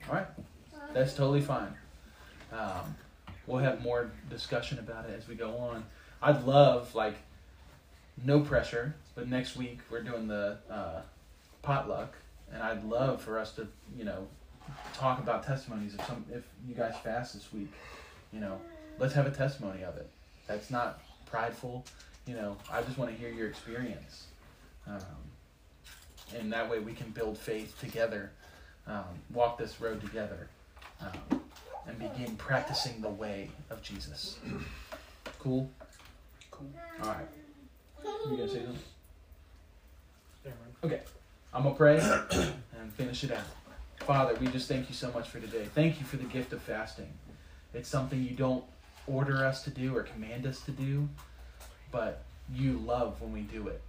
All 0.09 0.15
right. 0.15 0.27
That's 0.93 1.13
totally 1.13 1.41
fine. 1.41 1.73
Um, 2.51 2.95
we'll 3.47 3.59
have 3.59 3.81
more 3.81 4.11
discussion 4.29 4.79
about 4.79 5.05
it 5.09 5.17
as 5.17 5.27
we 5.27 5.35
go 5.35 5.57
on. 5.57 5.85
I'd 6.21 6.43
love, 6.43 6.93
like, 6.93 7.15
no 8.23 8.41
pressure, 8.41 8.93
but 9.15 9.27
next 9.27 9.55
week 9.55 9.79
we're 9.89 10.03
doing 10.03 10.27
the 10.27 10.57
uh, 10.69 11.01
potluck, 11.61 12.15
and 12.51 12.61
I'd 12.61 12.83
love 12.83 13.21
for 13.21 13.39
us 13.39 13.53
to, 13.53 13.67
you 13.97 14.03
know, 14.03 14.27
talk 14.93 15.19
about 15.19 15.43
testimonies 15.43 15.95
if 15.95 16.05
some 16.05 16.23
if 16.31 16.43
you 16.67 16.75
guys 16.75 16.93
fast 17.03 17.33
this 17.33 17.51
week, 17.51 17.71
you 18.31 18.39
know, 18.39 18.59
let's 18.99 19.13
have 19.13 19.25
a 19.25 19.31
testimony 19.31 19.83
of 19.83 19.97
it. 19.97 20.09
That's 20.47 20.69
not 20.69 21.01
prideful, 21.25 21.85
you 22.27 22.35
know. 22.35 22.57
I 22.71 22.81
just 22.81 22.97
want 22.97 23.11
to 23.11 23.17
hear 23.17 23.31
your 23.31 23.47
experience, 23.47 24.27
um, 24.87 24.99
and 26.37 26.51
that 26.53 26.69
way 26.69 26.79
we 26.79 26.93
can 26.93 27.09
build 27.09 27.37
faith 27.37 27.79
together, 27.79 28.31
um, 28.87 29.03
walk 29.33 29.57
this 29.57 29.79
road 29.79 30.01
together, 30.01 30.47
um, 31.01 31.41
and 31.87 31.97
begin 31.99 32.35
practicing 32.37 33.01
the 33.01 33.09
way 33.09 33.49
of 33.69 33.81
Jesus. 33.81 34.37
Cool. 35.39 35.69
Cool. 36.51 36.69
All 37.03 37.09
right. 37.09 37.27
You 38.29 38.37
gonna 38.37 38.47
say 38.47 38.63
something? 38.63 38.79
Never 40.45 40.57
mind. 40.83 41.01
I'm 41.53 41.63
gonna 41.63 41.75
pray 41.75 41.99
and 42.79 42.93
finish 42.93 43.23
it 43.23 43.31
out. 43.31 43.43
Father, 43.99 44.35
we 44.39 44.47
just 44.47 44.67
thank 44.67 44.89
you 44.89 44.95
so 44.95 45.11
much 45.11 45.29
for 45.29 45.39
today. 45.39 45.65
Thank 45.75 45.99
you 45.99 46.05
for 46.05 46.17
the 46.17 46.23
gift 46.23 46.53
of 46.53 46.61
fasting. 46.61 47.11
It's 47.73 47.89
something 47.89 48.23
you 48.23 48.35
don't 48.35 48.63
order 49.07 49.45
us 49.45 49.63
to 49.63 49.69
do 49.69 49.95
or 49.95 50.03
command 50.03 50.45
us 50.45 50.61
to 50.61 50.71
do, 50.71 51.07
but 51.91 52.23
you 52.53 52.73
love 52.79 53.21
when 53.21 53.31
we 53.31 53.41
do 53.41 53.67
it. 53.67 53.81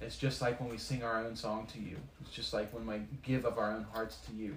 It's 0.00 0.16
just 0.16 0.40
like 0.40 0.60
when 0.60 0.68
we 0.68 0.78
sing 0.78 1.02
our 1.02 1.24
own 1.24 1.34
song 1.34 1.66
to 1.72 1.80
you. 1.80 1.96
It's 2.20 2.30
just 2.30 2.52
like 2.52 2.72
when 2.72 2.86
we 2.86 3.00
give 3.22 3.44
of 3.44 3.58
our 3.58 3.72
own 3.72 3.86
hearts 3.92 4.18
to 4.28 4.32
you. 4.32 4.54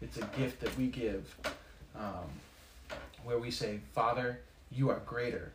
It's 0.00 0.16
a 0.16 0.28
gift 0.38 0.60
that 0.60 0.76
we 0.78 0.86
give 0.86 1.34
um, 1.96 2.28
where 3.24 3.38
we 3.38 3.50
say, 3.50 3.80
Father, 3.92 4.40
you 4.70 4.90
are 4.90 5.00
greater 5.06 5.52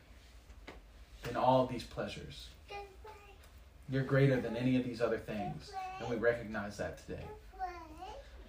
than 1.23 1.35
all 1.35 1.63
of 1.63 1.69
these 1.69 1.83
pleasures. 1.83 2.47
You're 3.89 4.03
greater 4.03 4.39
than 4.39 4.55
any 4.55 4.75
of 4.75 4.83
these 4.83 5.01
other 5.01 5.17
things. 5.17 5.71
And 5.99 6.09
we 6.09 6.15
recognize 6.17 6.77
that 6.77 7.05
today. 7.05 7.23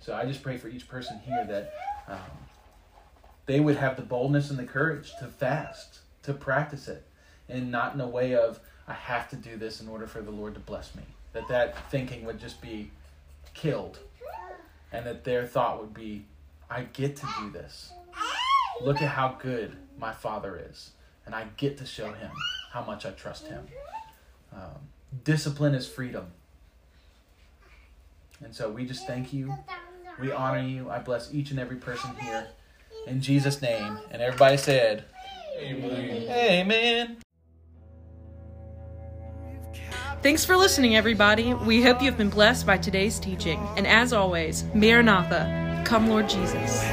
So 0.00 0.14
I 0.14 0.24
just 0.24 0.42
pray 0.42 0.56
for 0.56 0.68
each 0.68 0.88
person 0.88 1.20
here 1.24 1.44
that 1.48 1.74
um, 2.08 2.18
they 3.46 3.60
would 3.60 3.76
have 3.76 3.96
the 3.96 4.02
boldness 4.02 4.50
and 4.50 4.58
the 4.58 4.64
courage 4.64 5.12
to 5.18 5.26
fast 5.26 6.00
to 6.22 6.32
practice 6.32 6.88
it 6.88 7.04
and 7.48 7.70
not 7.70 7.94
in 7.94 8.00
a 8.00 8.08
way 8.08 8.34
of 8.34 8.60
I 8.90 8.94
have 8.94 9.28
to 9.30 9.36
do 9.36 9.56
this 9.56 9.80
in 9.80 9.86
order 9.86 10.08
for 10.08 10.20
the 10.20 10.32
Lord 10.32 10.54
to 10.54 10.60
bless 10.60 10.96
me. 10.96 11.04
That 11.32 11.46
that 11.46 11.88
thinking 11.92 12.24
would 12.24 12.40
just 12.40 12.60
be 12.60 12.90
killed 13.54 14.00
and 14.92 15.06
that 15.06 15.22
their 15.22 15.46
thought 15.46 15.80
would 15.80 15.94
be 15.94 16.24
I 16.68 16.82
get 16.82 17.14
to 17.16 17.28
do 17.38 17.50
this. 17.50 17.92
Look 18.82 19.00
at 19.00 19.10
how 19.10 19.36
good 19.40 19.76
my 19.96 20.10
father 20.12 20.60
is 20.68 20.90
and 21.24 21.36
I 21.36 21.46
get 21.56 21.78
to 21.78 21.86
show 21.86 22.12
him 22.12 22.32
how 22.72 22.82
much 22.82 23.06
I 23.06 23.10
trust 23.10 23.46
him. 23.46 23.64
Um, 24.52 24.88
discipline 25.22 25.76
is 25.76 25.86
freedom. 25.86 26.26
And 28.42 28.52
so 28.52 28.70
we 28.70 28.86
just 28.86 29.06
thank 29.06 29.32
you. 29.32 29.54
We 30.20 30.32
honor 30.32 30.66
you. 30.66 30.90
I 30.90 30.98
bless 30.98 31.32
each 31.32 31.52
and 31.52 31.60
every 31.60 31.76
person 31.76 32.10
here. 32.16 32.48
In 33.06 33.20
Jesus' 33.20 33.62
name. 33.62 34.00
And 34.10 34.20
everybody 34.20 34.56
said, 34.56 35.04
Amen. 35.60 36.28
Amen. 36.28 37.16
Thanks 40.22 40.44
for 40.44 40.54
listening, 40.54 40.96
everybody. 40.96 41.54
We 41.54 41.80
hope 41.80 42.02
you've 42.02 42.18
been 42.18 42.28
blessed 42.28 42.66
by 42.66 42.76
today's 42.76 43.18
teaching. 43.18 43.58
And 43.78 43.86
as 43.86 44.12
always, 44.12 44.64
Maranatha, 44.74 45.82
come 45.86 46.08
Lord 46.08 46.28
Jesus. 46.28 46.84